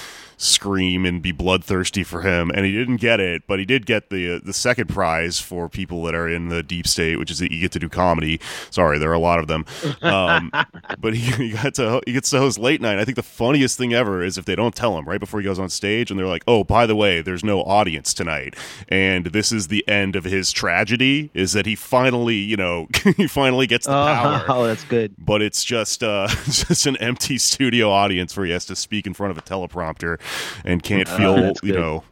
scream 0.42 1.06
and 1.06 1.22
be 1.22 1.32
bloodthirsty 1.32 2.04
for 2.04 2.22
him 2.22 2.50
and 2.50 2.66
he 2.66 2.72
didn't 2.72 2.98
get 2.98 3.20
it 3.20 3.44
but 3.46 3.60
he 3.60 3.66
did 3.66 3.86
get 3.86 4.10
the 4.10 4.38
uh, 4.38 4.40
the 4.44 4.54
second 4.54 4.90
prize 4.90 5.40
for 5.40 5.70
people 5.70 6.02
that 6.04 6.16
are 6.16 6.28
in 6.28 6.50
the 6.50 6.64
deep 6.64 6.88
state 6.88 7.20
which 7.20 7.30
is 7.30 7.38
that 7.38 7.52
you 7.52 7.62
get 7.62 7.72
to 7.72 7.78
do 7.78 7.88
comedy. 7.88 8.40
Sorry 8.72 8.98
there 8.98 9.12
are 9.12 9.14
a 9.14 9.20
lot 9.20 9.38
of 9.38 9.48
them. 9.48 9.66
Um, 10.02 10.52
but 11.00 11.14
he, 11.14 11.50
he 11.50 11.52
got 11.52 11.76
to 11.76 12.02
he 12.08 12.14
gets 12.14 12.32
to 12.32 12.40
host 12.40 12.58
late 12.58 12.82
night. 12.82 12.98
I 12.98 13.06
think 13.06 13.18
the 13.18 13.24
funniest 13.24 13.78
thing 13.78 13.94
ever 13.94 14.24
is 14.24 14.38
if 14.40 14.46
they 14.46 14.56
don't 14.56 14.74
tell 14.74 14.98
him 14.98 15.08
right 15.08 15.20
before 15.20 15.40
he 15.40 15.44
goes 15.44 15.60
on 15.60 15.70
stage 15.70 16.10
and 16.10 16.20
they're 16.20 16.28
like 16.28 16.44
oh 16.48 16.64
by 16.64 16.88
the 16.88 16.96
way 16.96 17.22
there's 17.22 17.44
no 17.44 17.62
audience 17.62 18.12
tonight. 18.12 18.56
And 18.90 19.28
this 19.28 19.52
is 19.52 19.68
the 19.68 19.88
end 19.88 20.16
of 20.16 20.24
his 20.24 20.52
tragedy 20.52 21.30
is 21.36 21.54
that 21.54 21.68
he 21.68 21.76
finally 21.76 22.38
you 22.38 22.58
know 22.58 22.88
he 23.16 23.28
finally 23.28 23.68
gets 23.68 23.86
the 23.86 23.92
power. 23.92 24.44
Oh, 24.48 24.64
that's 24.68 24.86
good. 24.86 25.14
but 25.20 25.44
it's 25.44 25.64
just 25.64 26.02
uh 26.02 26.28
just 26.46 26.88
an 26.88 26.98
empty 26.98 27.38
studio 27.38 27.92
audience 27.92 28.36
where 28.36 28.48
he 28.48 28.52
has 28.52 28.66
to 28.66 28.76
speak 28.76 29.06
in 29.06 29.14
front 29.14 29.30
of 29.30 29.38
a 29.38 29.42
teleprompter 29.42 30.20
and 30.66 30.82
can't 30.84 31.08
feel 31.08 31.36
Oh, 31.38 31.54
you 31.64 31.74
know 31.74 32.04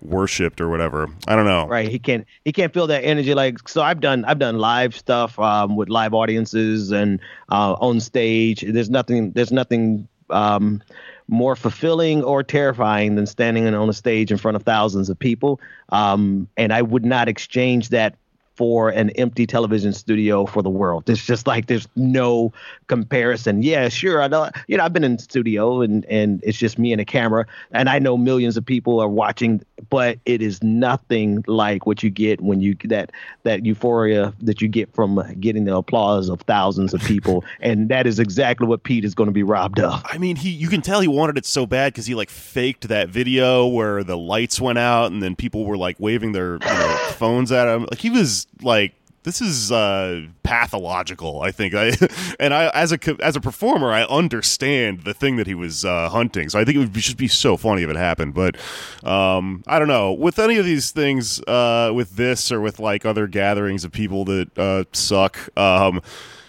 worshipped 0.00 0.60
or 0.60 0.68
whatever 0.68 1.08
i 1.28 1.36
don't 1.36 1.44
know 1.44 1.66
Right. 1.68 1.88
He 1.88 1.98
can't 2.00 2.26
he 2.44 2.50
can't 2.52 2.74
feel 2.74 2.88
that 2.88 3.04
energy. 3.04 3.34
Like 3.34 3.68
so 3.68 3.82
I've 3.82 4.00
done 4.00 4.24
I've 4.24 4.40
done 4.40 4.58
live 4.58 4.96
stuff 4.96 5.38
um, 5.38 5.76
with 5.76 5.88
live 5.88 6.12
audiences 6.12 6.90
and 6.90 7.20
uh, 7.50 7.74
on 7.74 8.00
stage. 8.00 8.64
There's 8.66 8.90
nothing 8.90 9.30
there's 9.30 9.52
nothing 9.52 10.08
um, 10.30 10.82
more 11.28 11.54
fulfilling 11.54 12.24
or 12.24 12.42
terrifying 12.42 13.14
than 13.14 13.26
standing 13.26 13.72
on 13.72 13.88
a 13.88 13.92
stage 13.92 14.32
in 14.32 14.38
front 14.38 14.56
of 14.56 14.64
thousands 14.64 15.08
of 15.08 15.16
people. 15.18 15.60
Um, 15.90 16.48
and 16.56 16.72
I 16.72 16.82
would 16.82 17.04
not 17.04 17.28
exchange 17.28 17.90
that 17.90 18.16
for 18.56 18.90
an 18.90 19.10
empty 19.10 19.46
television 19.46 19.92
studio 19.92 20.46
for 20.46 20.62
the 20.62 20.70
world. 20.70 21.08
It's 21.08 21.24
just 21.24 21.46
like 21.46 21.66
there's 21.66 21.88
no 21.96 22.52
comparison. 22.86 23.62
Yeah, 23.62 23.88
sure. 23.88 24.22
I 24.22 24.28
know 24.28 24.50
you 24.68 24.76
know 24.76 24.84
I've 24.84 24.92
been 24.92 25.04
in 25.04 25.18
studio 25.18 25.80
and 25.80 26.04
and 26.06 26.40
it's 26.42 26.58
just 26.58 26.78
me 26.78 26.92
and 26.92 27.00
a 27.00 27.04
camera 27.04 27.46
and 27.70 27.88
I 27.88 27.98
know 27.98 28.16
millions 28.16 28.56
of 28.56 28.64
people 28.64 29.00
are 29.00 29.08
watching, 29.08 29.62
but 29.90 30.18
it 30.26 30.42
is 30.42 30.62
nothing 30.62 31.44
like 31.46 31.86
what 31.86 32.02
you 32.02 32.10
get 32.10 32.40
when 32.40 32.60
you 32.60 32.76
that 32.84 33.10
that 33.42 33.64
euphoria 33.64 34.32
that 34.40 34.60
you 34.60 34.68
get 34.68 34.92
from 34.94 35.18
uh, 35.18 35.24
getting 35.40 35.64
the 35.64 35.76
applause 35.76 36.28
of 36.28 36.40
thousands 36.42 36.94
of 36.94 37.00
people 37.02 37.44
and 37.60 37.88
that 37.88 38.06
is 38.06 38.18
exactly 38.18 38.66
what 38.66 38.82
Pete 38.82 39.04
is 39.04 39.14
going 39.14 39.26
to 39.26 39.32
be 39.32 39.42
robbed 39.42 39.80
of. 39.80 40.02
I 40.04 40.18
mean, 40.18 40.36
he 40.36 40.50
you 40.50 40.68
can 40.68 40.82
tell 40.82 41.00
he 41.00 41.08
wanted 41.08 41.38
it 41.38 41.46
so 41.46 41.66
bad 41.66 41.92
because 41.92 42.06
he 42.06 42.14
like 42.14 42.30
faked 42.30 42.88
that 42.88 43.08
video 43.08 43.66
where 43.66 44.02
the 44.04 44.16
lights 44.16 44.60
went 44.60 44.78
out 44.78 45.12
and 45.12 45.22
then 45.22 45.36
people 45.36 45.64
were 45.64 45.76
like 45.76 45.96
waving 45.98 46.32
their 46.32 46.54
you 46.54 46.58
know, 46.60 46.96
phones 47.12 47.52
at 47.52 47.68
him. 47.68 47.86
Like 47.90 48.00
he 48.00 48.10
was 48.10 48.46
like, 48.62 48.94
this 49.24 49.40
is 49.40 49.70
uh, 49.70 50.26
pathological. 50.42 51.42
I 51.42 51.50
think. 51.50 51.74
I 51.74 51.92
and 52.40 52.52
I 52.52 52.70
as 52.74 52.92
a 52.92 52.98
as 53.20 53.36
a 53.36 53.40
performer, 53.40 53.92
I 53.92 54.04
understand 54.04 55.04
the 55.04 55.14
thing 55.14 55.36
that 55.36 55.46
he 55.46 55.54
was 55.54 55.84
uh, 55.84 56.08
hunting. 56.08 56.48
So 56.48 56.58
I 56.58 56.64
think 56.64 56.76
it 56.76 56.80
would 56.80 56.94
just 56.94 57.16
be 57.16 57.28
so 57.28 57.56
funny 57.56 57.82
if 57.82 57.90
it 57.90 57.96
happened. 57.96 58.34
But 58.34 58.56
um, 59.04 59.62
I 59.66 59.78
don't 59.78 59.88
know 59.88 60.12
with 60.12 60.38
any 60.38 60.56
of 60.58 60.64
these 60.64 60.90
things, 60.90 61.40
uh, 61.42 61.92
with 61.94 62.16
this 62.16 62.50
or 62.50 62.60
with 62.60 62.78
like 62.78 63.04
other 63.04 63.26
gatherings 63.26 63.84
of 63.84 63.92
people 63.92 64.24
that 64.26 64.58
uh, 64.58 64.84
suck. 64.92 65.56
Um, 65.56 66.02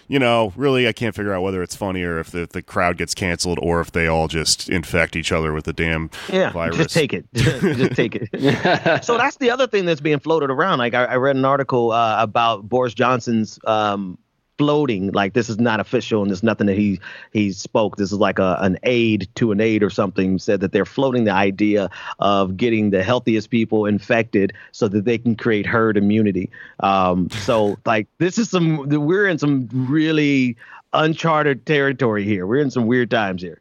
you 0.08 0.18
know, 0.18 0.52
really, 0.56 0.86
I 0.88 0.92
can't 0.92 1.14
figure 1.14 1.32
out 1.32 1.42
whether 1.42 1.62
it's 1.62 1.74
funny 1.76 2.02
or 2.02 2.18
if 2.18 2.30
the, 2.30 2.42
if 2.42 2.50
the 2.50 2.62
crowd 2.62 2.96
gets 2.98 3.14
canceled 3.14 3.58
or 3.62 3.80
if 3.80 3.92
they 3.92 4.06
all 4.06 4.28
just 4.28 4.68
infect 4.68 5.16
each 5.16 5.32
other 5.32 5.52
with 5.52 5.64
the 5.64 5.72
damn 5.72 6.10
Yeah, 6.32 6.50
virus. 6.52 6.76
just 6.78 6.94
take 6.94 7.12
it. 7.12 7.26
just 7.34 7.94
take 7.96 8.14
it. 8.16 9.04
so 9.04 9.16
that's 9.16 9.36
the 9.38 9.50
other 9.50 9.66
thing 9.66 9.84
that's 9.86 10.00
being 10.00 10.18
floated 10.20 10.50
around. 10.50 10.78
Like 10.78 10.94
I, 10.94 11.04
I 11.04 11.16
read 11.16 11.36
an 11.36 11.44
article 11.44 11.92
uh, 11.92 12.16
about 12.22 12.68
Boris 12.68 12.94
Johnson's 12.94 13.58
um, 13.66 14.18
floating. 14.58 15.10
Like 15.12 15.32
this 15.32 15.48
is 15.48 15.58
not 15.58 15.80
official 15.80 16.22
and 16.22 16.30
there's 16.30 16.42
nothing 16.42 16.66
that 16.66 16.76
he 16.76 17.00
he 17.32 17.52
spoke. 17.52 17.96
This 17.96 18.12
is 18.12 18.18
like 18.18 18.38
a, 18.38 18.56
an 18.60 18.78
aid 18.82 19.28
to 19.36 19.52
an 19.52 19.60
aid 19.60 19.82
or 19.82 19.90
something. 19.90 20.38
Said 20.38 20.60
that 20.60 20.72
they're 20.72 20.84
floating 20.84 21.24
the 21.24 21.32
idea 21.32 21.90
of 22.18 22.56
getting 22.56 22.90
the 22.90 23.02
healthiest 23.02 23.50
people 23.50 23.86
infected 23.86 24.52
so 24.72 24.88
that 24.88 25.04
they 25.04 25.18
can 25.18 25.36
create 25.36 25.66
herd 25.66 25.96
immunity. 25.96 26.50
Um, 26.80 27.30
so 27.30 27.78
like 27.86 28.08
this 28.18 28.38
is 28.38 28.50
some 28.50 28.88
we're 28.88 29.26
in 29.26 29.38
some 29.38 29.68
really 29.72 30.56
uncharted 30.92 31.66
territory 31.66 32.24
here. 32.24 32.46
We're 32.46 32.62
in 32.62 32.70
some 32.70 32.86
weird 32.86 33.10
times 33.10 33.42
here. 33.42 33.60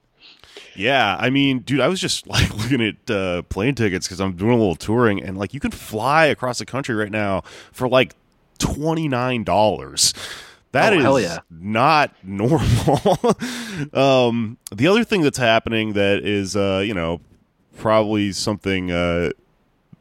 Yeah, 0.75 1.17
I 1.19 1.29
mean, 1.29 1.59
dude, 1.59 1.81
I 1.81 1.87
was 1.87 1.99
just 1.99 2.27
like 2.27 2.55
looking 2.55 2.81
at 2.81 3.09
uh, 3.09 3.41
plane 3.43 3.75
tickets 3.75 4.07
because 4.07 4.19
I'm 4.19 4.33
doing 4.33 4.53
a 4.53 4.57
little 4.57 4.75
touring, 4.75 5.21
and 5.21 5.37
like 5.37 5.53
you 5.53 5.59
can 5.59 5.71
fly 5.71 6.25
across 6.25 6.59
the 6.59 6.65
country 6.65 6.95
right 6.95 7.11
now 7.11 7.41
for 7.71 7.87
like 7.87 8.15
twenty 8.59 9.07
nine 9.07 9.43
dollars. 9.43 10.13
That 10.73 10.93
Oh, 10.93 11.15
is 11.15 11.23
yeah. 11.25 11.39
not 11.49 12.13
normal. 12.23 12.99
um, 13.93 14.57
the 14.75 14.87
other 14.87 15.03
thing 15.03 15.21
that's 15.21 15.37
happening 15.37 15.93
that 15.93 16.25
is, 16.25 16.55
uh, 16.55 16.83
you 16.85 16.93
know, 16.93 17.21
probably 17.77 18.31
something 18.31 18.91
uh, 18.91 19.29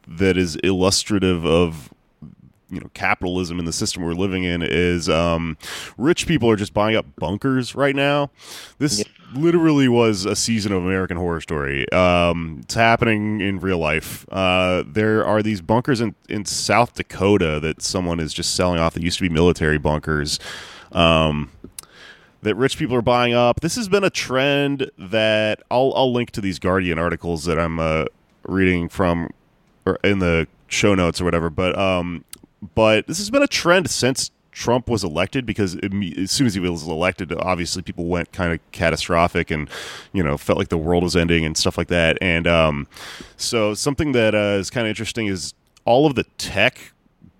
that 0.08 0.36
is 0.36 0.56
illustrative 0.56 1.46
of 1.46 1.88
you 2.70 2.80
know 2.80 2.90
capitalism 2.94 3.58
in 3.58 3.66
the 3.66 3.72
system 3.72 4.02
we're 4.02 4.14
living 4.14 4.44
in 4.44 4.62
is 4.62 5.08
um, 5.08 5.56
rich 5.98 6.26
people 6.26 6.48
are 6.50 6.56
just 6.56 6.72
buying 6.74 6.96
up 6.96 7.04
bunkers 7.16 7.74
right 7.74 7.94
now. 7.94 8.30
This 8.78 9.04
literally 9.34 9.88
was 9.88 10.24
a 10.24 10.36
season 10.36 10.72
of 10.72 10.84
American 10.84 11.16
Horror 11.16 11.40
Story. 11.40 11.90
Um, 11.92 12.60
it's 12.62 12.74
happening 12.74 13.40
in 13.40 13.58
real 13.60 13.78
life. 13.78 14.26
Uh, 14.30 14.84
there 14.86 15.24
are 15.24 15.42
these 15.42 15.60
bunkers 15.60 16.00
in 16.00 16.14
in 16.28 16.44
South 16.44 16.94
Dakota 16.94 17.60
that 17.60 17.82
someone 17.82 18.20
is 18.20 18.32
just 18.32 18.54
selling 18.54 18.78
off 18.78 18.94
that 18.94 19.02
used 19.02 19.18
to 19.18 19.22
be 19.22 19.28
military 19.28 19.78
bunkers. 19.78 20.38
Um, 20.92 21.50
that 22.42 22.56
rich 22.56 22.76
people 22.76 22.96
are 22.96 23.02
buying 23.02 23.34
up. 23.34 23.60
This 23.60 23.76
has 23.76 23.88
been 23.88 24.04
a 24.04 24.10
trend 24.10 24.90
that 24.98 25.62
I'll 25.70 25.92
I'll 25.94 26.12
link 26.12 26.30
to 26.32 26.40
these 26.40 26.58
Guardian 26.58 26.98
articles 26.98 27.44
that 27.44 27.58
I'm 27.58 27.78
uh, 27.78 28.06
reading 28.44 28.88
from 28.88 29.30
or 29.86 29.98
in 30.04 30.18
the 30.18 30.46
show 30.66 30.94
notes 30.94 31.20
or 31.20 31.24
whatever. 31.24 31.50
But 31.50 31.78
um, 31.78 32.24
but 32.74 33.06
this 33.06 33.18
has 33.18 33.30
been 33.30 33.42
a 33.42 33.48
trend 33.48 33.90
since 33.90 34.30
Trump 34.52 34.88
was 34.88 35.02
elected 35.02 35.46
because 35.46 35.76
as 35.76 36.30
soon 36.30 36.46
as 36.46 36.54
he 36.54 36.60
was 36.60 36.86
elected, 36.86 37.32
obviously 37.32 37.82
people 37.82 38.04
went 38.06 38.32
kind 38.32 38.52
of 38.52 38.60
catastrophic 38.70 39.50
and 39.50 39.68
you 40.12 40.22
know 40.22 40.36
felt 40.36 40.58
like 40.58 40.68
the 40.68 40.78
world 40.78 41.02
was 41.02 41.16
ending 41.16 41.44
and 41.44 41.56
stuff 41.56 41.78
like 41.78 41.88
that. 41.88 42.18
And 42.20 42.46
um, 42.46 42.86
so 43.36 43.74
something 43.74 44.12
that 44.12 44.34
uh, 44.34 44.58
is 44.60 44.70
kind 44.70 44.86
of 44.86 44.90
interesting 44.90 45.26
is 45.26 45.54
all 45.84 46.06
of 46.06 46.14
the 46.14 46.24
tech 46.36 46.92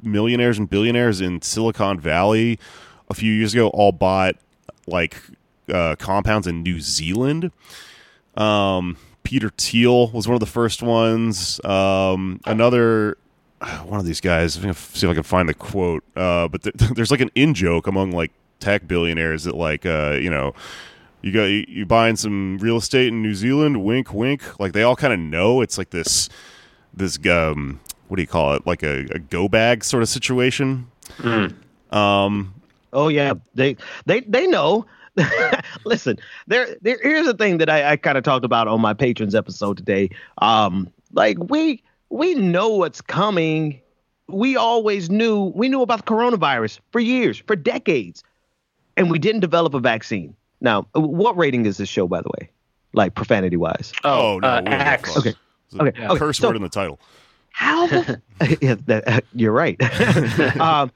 millionaires 0.02 0.58
and 0.58 0.68
billionaires 0.68 1.20
in 1.20 1.42
Silicon 1.42 2.00
Valley 2.00 2.58
a 3.08 3.14
few 3.14 3.32
years 3.32 3.52
ago 3.52 3.68
all 3.68 3.92
bought 3.92 4.36
like 4.86 5.16
uh, 5.72 5.94
compounds 5.96 6.46
in 6.46 6.62
New 6.62 6.80
Zealand. 6.80 7.52
Um, 8.36 8.96
Peter 9.22 9.50
Thiel 9.50 10.10
was 10.10 10.26
one 10.26 10.34
of 10.34 10.40
the 10.40 10.46
first 10.46 10.82
ones. 10.82 11.64
Um, 11.64 12.40
another 12.46 13.18
one 13.84 14.00
of 14.00 14.06
these 14.06 14.20
guys. 14.20 14.56
I'm 14.56 14.62
gonna 14.62 14.74
see 14.74 15.06
if 15.06 15.10
I 15.10 15.14
can 15.14 15.22
find 15.22 15.48
the 15.48 15.54
quote. 15.54 16.04
Uh, 16.16 16.48
but 16.48 16.62
th- 16.62 16.74
there's 16.94 17.10
like 17.10 17.20
an 17.20 17.30
in 17.34 17.54
joke 17.54 17.86
among 17.86 18.12
like 18.12 18.32
tech 18.60 18.86
billionaires 18.86 19.44
that 19.44 19.56
like 19.56 19.86
uh, 19.86 20.18
you 20.20 20.30
know. 20.30 20.54
You 21.24 21.30
got 21.30 21.44
you, 21.44 21.64
you 21.68 21.86
buying 21.86 22.16
some 22.16 22.58
real 22.58 22.78
estate 22.78 23.06
in 23.06 23.22
New 23.22 23.36
Zealand? 23.36 23.84
Wink, 23.84 24.12
wink. 24.12 24.58
Like 24.58 24.72
they 24.72 24.82
all 24.82 24.96
kind 24.96 25.12
of 25.12 25.20
know 25.20 25.60
it's 25.60 25.78
like 25.78 25.90
this, 25.90 26.28
this 26.92 27.16
um, 27.28 27.78
what 28.08 28.16
do 28.16 28.22
you 28.22 28.26
call 28.26 28.54
it? 28.54 28.66
Like 28.66 28.82
a, 28.82 29.06
a 29.12 29.20
go 29.20 29.48
bag 29.48 29.84
sort 29.84 30.02
of 30.02 30.08
situation. 30.08 30.90
Um, 31.92 32.52
Oh 32.92 33.08
yeah, 33.08 33.34
they 33.54 33.76
they 34.06 34.20
they 34.20 34.46
know. 34.46 34.86
Listen, 35.84 36.18
there 36.46 36.76
there 36.82 36.98
here's 37.02 37.26
the 37.26 37.34
thing 37.34 37.58
that 37.58 37.68
I, 37.70 37.92
I 37.92 37.96
kind 37.96 38.18
of 38.18 38.24
talked 38.24 38.44
about 38.44 38.68
on 38.68 38.80
my 38.80 38.94
patrons 38.94 39.34
episode 39.34 39.76
today. 39.76 40.10
Um, 40.38 40.90
like 41.12 41.38
we 41.38 41.82
we 42.12 42.34
know 42.34 42.68
what's 42.68 43.00
coming. 43.00 43.80
We 44.28 44.56
always 44.56 45.10
knew 45.10 45.52
we 45.54 45.68
knew 45.68 45.82
about 45.82 46.04
the 46.06 46.12
coronavirus 46.12 46.78
for 46.90 47.00
years, 47.00 47.38
for 47.38 47.56
decades, 47.56 48.22
and 48.96 49.10
we 49.10 49.18
didn't 49.18 49.40
develop 49.40 49.74
a 49.74 49.80
vaccine. 49.80 50.36
Now, 50.60 50.86
what 50.94 51.36
rating 51.36 51.66
is 51.66 51.78
this 51.78 51.88
show, 51.88 52.06
by 52.06 52.20
the 52.20 52.30
way? 52.38 52.50
Like 52.92 53.14
profanity 53.14 53.56
wise? 53.56 53.92
oh, 54.04 54.38
no, 54.40 54.48
uh, 54.48 54.60
we 54.60 54.64
don't 54.70 54.74
a 54.74 54.76
X. 54.76 55.08
fuck. 55.14 55.18
Okay. 55.26 55.30
It's 55.66 55.74
a 55.74 55.82
Okay, 55.82 56.04
okay, 56.06 56.18
curse 56.18 56.38
so- 56.38 56.48
word 56.48 56.56
in 56.56 56.62
the 56.62 56.68
title. 56.68 57.00
How 57.54 57.86
the 57.86 58.20
yeah, 58.62 58.76
that, 58.86 59.08
uh, 59.08 59.20
you're 59.34 59.52
right. 59.52 59.76
um, 60.60 60.90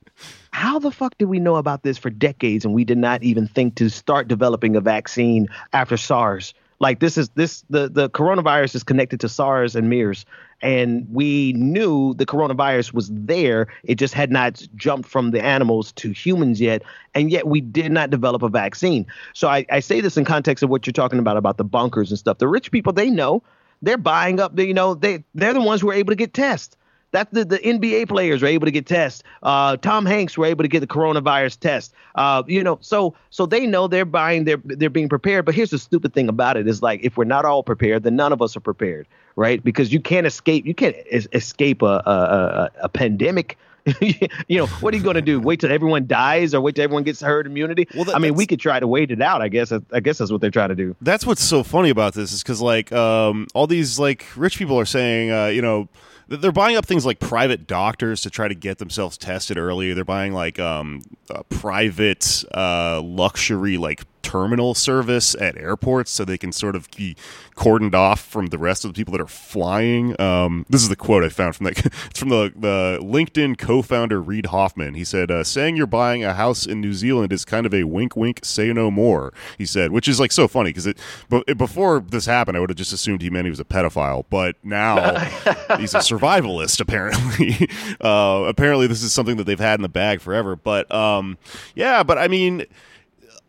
how 0.53 0.79
the 0.79 0.91
fuck 0.91 1.17
did 1.19 1.27
we 1.27 1.39
know 1.39 1.57
about 1.57 1.83
this 1.83 1.99
for 1.99 2.09
decades 2.09 2.65
and 2.65 2.73
we 2.73 2.85
did 2.85 2.97
not 2.97 3.23
even 3.23 3.47
think 3.47 3.75
to 3.77 3.91
start 3.91 4.27
developing 4.29 4.75
a 4.77 4.81
vaccine 4.81 5.49
after 5.75 5.97
SARS? 5.99 6.55
Like 6.79 7.01
this 7.01 7.19
is 7.19 7.29
this 7.31 7.63
the 7.69 7.89
the 7.89 8.09
coronavirus 8.09 8.75
is 8.75 8.83
connected 8.85 9.21
to 9.21 9.29
SARS 9.29 9.75
and 9.77 9.89
MERS, 9.91 10.25
and 10.63 11.07
we 11.11 11.53
knew 11.55 12.15
the 12.15 12.27
coronavirus 12.27 12.93
was 12.93 13.11
there. 13.13 13.69
It 13.85 13.97
just 13.97 14.15
had 14.15 14.31
not 14.31 14.67
jumped 14.75 15.09
from 15.09 15.31
the 15.31 15.43
animals 15.43 15.93
to 15.93 16.13
humans 16.13 16.61
yet, 16.61 16.83
and 17.15 17.31
yet 17.31 17.47
we 17.47 17.61
did 17.61 17.93
not 17.93 18.11
develop 18.11 18.43
a 18.43 18.49
vaccine. 18.49 19.07
So 19.35 19.49
I, 19.49 19.67
I 19.71 19.81
say 19.81 20.01
this 20.01 20.17
in 20.17 20.25
context 20.25 20.63
of 20.63 20.71
what 20.71 20.87
you're 20.87 20.93
talking 20.93 21.19
about 21.19 21.37
about 21.37 21.57
the 21.57 21.65
bunkers 21.65 22.11
and 22.11 22.19
stuff. 22.19 22.39
The 22.39 22.49
rich 22.49 22.71
people 22.71 22.93
they 22.93 23.11
know 23.11 23.43
they're 23.83 23.99
buying 23.99 24.41
up. 24.41 24.59
You 24.59 24.75
know 24.75 24.95
they 24.95 25.25
they're 25.35 25.55
the 25.55 25.61
ones 25.61 25.81
who 25.81 25.91
are 25.91 25.95
able 25.95 26.13
to 26.13 26.17
get 26.17 26.35
tests. 26.35 26.77
That's 27.13 27.31
the, 27.33 27.45
the 27.45 27.59
NBA 27.59 28.09
players 28.09 28.43
are 28.43 28.47
able 28.47 28.67
to 28.67 28.71
get 28.71 28.85
tests. 28.85 29.23
Uh, 29.43 29.77
Tom 29.77 30.05
Hanks 30.05 30.37
were 30.37 30.45
able 30.45 30.65
to 30.65 30.69
get 30.69 30.81
the 30.81 30.87
coronavirus 30.87 31.59
test. 31.61 31.95
Uh, 32.15 32.43
you 32.47 32.63
know, 32.63 32.79
so 32.83 33.15
so 33.31 33.47
they 33.47 33.67
know 33.67 33.87
they're 33.89 34.05
buying, 34.05 34.45
they're 34.45 34.61
they're 34.65 34.91
being 34.91 35.09
prepared. 35.09 35.45
But 35.45 35.55
here's 35.55 35.71
the 35.71 35.79
stupid 35.79 36.13
thing 36.13 36.29
about 36.29 36.57
it 36.57 36.67
is 36.67 36.83
like 36.83 37.01
if 37.03 37.17
we're 37.17 37.25
not 37.25 37.45
all 37.45 37.63
prepared, 37.63 38.03
then 38.03 38.17
none 38.17 38.33
of 38.33 38.43
us 38.43 38.57
are 38.57 38.61
prepared, 38.61 39.07
right? 39.37 39.63
Because 39.63 39.93
you 39.93 40.01
can't 40.01 40.27
escape, 40.27 40.67
you 40.67 40.75
can't 40.75 40.97
es- 41.11 41.29
escape 41.33 41.83
a 41.83 42.03
a, 42.07 42.11
a, 42.11 42.71
a 42.85 42.89
pandemic. 42.89 43.57
you 44.01 44.59
know, 44.59 44.67
what 44.67 44.93
are 44.93 44.97
you 44.97 45.03
going 45.05 45.15
to 45.15 45.23
do? 45.23 45.39
Wait 45.39 45.61
till 45.61 45.71
everyone 45.71 46.09
dies, 46.09 46.53
or 46.55 46.61
wait 46.61 46.75
till 46.75 46.83
everyone 46.83 47.05
gets 47.05 47.21
herd 47.21 47.47
immunity? 47.47 47.87
Well, 47.95 48.03
that- 48.07 48.17
I 48.17 48.19
mean, 48.19 48.35
we 48.35 48.45
could 48.45 48.59
try 48.59 48.81
to 48.81 48.87
wait 48.89 49.13
it 49.13 49.23
out. 49.23 49.43
I 49.43 49.49
guess. 49.49 49.71
I 49.93 50.01
guess 50.01 50.19
that's 50.19 50.33
what 50.33 50.41
they're 50.41 50.51
trying 50.51 50.71
to 50.71 50.75
do. 50.75 50.97
that's 51.03 51.25
what's 51.25 51.45
so 51.45 51.63
funny 51.63 51.91
about 51.91 52.15
this 52.15 52.33
is 52.33 52.43
because 52.43 52.61
like 52.61 52.91
um, 52.93 53.47
all 53.55 53.69
these 53.69 53.97
like 53.99 54.25
rich 54.35 54.59
people 54.59 54.77
are 54.81 54.85
saying 54.87 55.31
uh, 55.31 55.47
you 55.47 55.63
know 55.63 55.89
they're 56.29 56.51
buying 56.51 56.77
up 56.77 56.85
things 56.85 57.07
like 57.07 57.21
private 57.21 57.69
doctors 57.69 58.23
to 58.23 58.31
try 58.31 58.49
to 58.49 58.55
get 58.57 58.79
themselves 58.79 59.17
tested 59.17 59.57
early 59.57 59.93
they're 59.93 60.05
buying 60.05 60.33
like 60.33 60.59
um, 60.59 61.01
a 61.31 61.45
private 61.45 62.43
uh, 62.53 63.01
luxury 63.01 63.77
like 63.77 64.03
terminal 64.27 64.75
service 64.75 65.37
at 65.37 65.57
airports 65.57 66.11
so 66.11 66.25
they 66.25 66.37
can 66.37 66.51
sort 66.51 66.75
of 66.75 66.91
be 66.97 67.15
cordoned 67.55 67.95
off 67.95 68.21
from 68.21 68.49
the 68.49 68.59
rest 68.59 68.85
of 68.85 68.93
the 68.93 68.99
people 68.99 69.13
that 69.13 69.21
are 69.21 69.29
flying. 69.29 70.21
Um, 70.21 70.67
this 70.69 70.83
is 70.83 70.89
the 70.89 70.97
quote 70.97 71.23
i 71.23 71.29
found 71.29 71.55
from 71.55 71.65
that 71.67 71.87
it's 72.11 72.19
from 72.19 72.31
the, 72.31 72.53
the 72.57 72.99
linkedin 73.01 73.57
co-founder 73.57 74.21
reed 74.21 74.47
hoffman. 74.47 74.95
He 74.95 75.05
said 75.05 75.31
uh, 75.31 75.45
saying 75.45 75.77
you're 75.77 75.87
buying 75.87 76.25
a 76.25 76.35
house 76.35 76.67
in 76.67 76.81
new 76.81 76.93
zealand 76.93 77.33
is 77.33 77.45
kind 77.45 77.67
of 77.67 77.73
a 77.73 77.85
wink 77.85 78.17
wink 78.17 78.41
say 78.43 78.73
no 78.73 78.91
more 78.91 79.33
he 79.57 79.65
said 79.65 79.93
which 79.93 80.09
is 80.09 80.19
like 80.19 80.33
so 80.33 80.49
funny 80.49 80.71
because 80.71 80.89
it 80.89 80.99
but 81.29 81.47
before 81.57 82.01
this 82.01 82.27
happened 82.27 82.57
i 82.57 82.61
would 82.61 82.71
have 82.71 82.77
just 82.77 82.93
assumed 82.93 83.23
he 83.23 83.31
meant 83.31 83.45
he 83.45 83.51
was 83.51 83.61
a 83.61 83.65
pedophile 83.65 84.25
but 84.29 84.57
now 84.65 85.19
he's 85.79 85.95
a 85.95 85.99
survivalist 85.99 86.81
apparently. 86.81 87.69
Uh, 88.01 88.45
apparently 88.47 88.87
this 88.87 89.03
is 89.03 89.13
something 89.13 89.37
that 89.37 89.45
they've 89.45 89.61
had 89.61 89.79
in 89.79 89.83
the 89.83 89.89
bag 89.89 90.21
forever 90.21 90.57
but 90.57 90.91
um, 90.93 91.39
yeah 91.75 92.03
but 92.03 92.19
i 92.19 92.27
mean 92.27 92.65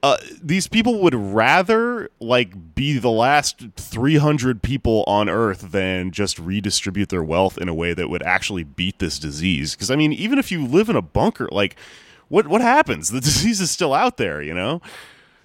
uh, 0.07 0.17
these 0.41 0.67
people 0.67 0.99
would 1.01 1.15
rather 1.15 2.09
like 2.19 2.75
be 2.75 2.97
the 2.97 3.09
last 3.09 3.65
300 3.75 4.61
people 4.61 5.03
on 5.07 5.27
earth 5.27 5.71
than 5.71 6.11
just 6.11 6.39
redistribute 6.39 7.09
their 7.09 7.23
wealth 7.23 7.57
in 7.57 7.67
a 7.67 7.73
way 7.73 7.93
that 7.93 8.09
would 8.09 8.23
actually 8.23 8.63
beat 8.63 8.99
this 8.99 9.19
disease. 9.19 9.75
Because 9.75 9.91
i 9.91 9.95
mean 9.95 10.13
even 10.13 10.39
if 10.39 10.51
you 10.51 10.65
live 10.65 10.89
in 10.89 10.95
a 10.95 11.01
bunker 11.01 11.49
like 11.51 11.75
what 12.29 12.47
what 12.47 12.61
happens? 12.61 13.11
The 13.17 13.21
disease 13.21 13.59
is 13.61 13.71
still 13.71 13.93
out 13.93 14.17
there 14.17 14.41
you 14.41 14.53
know? 14.53 14.81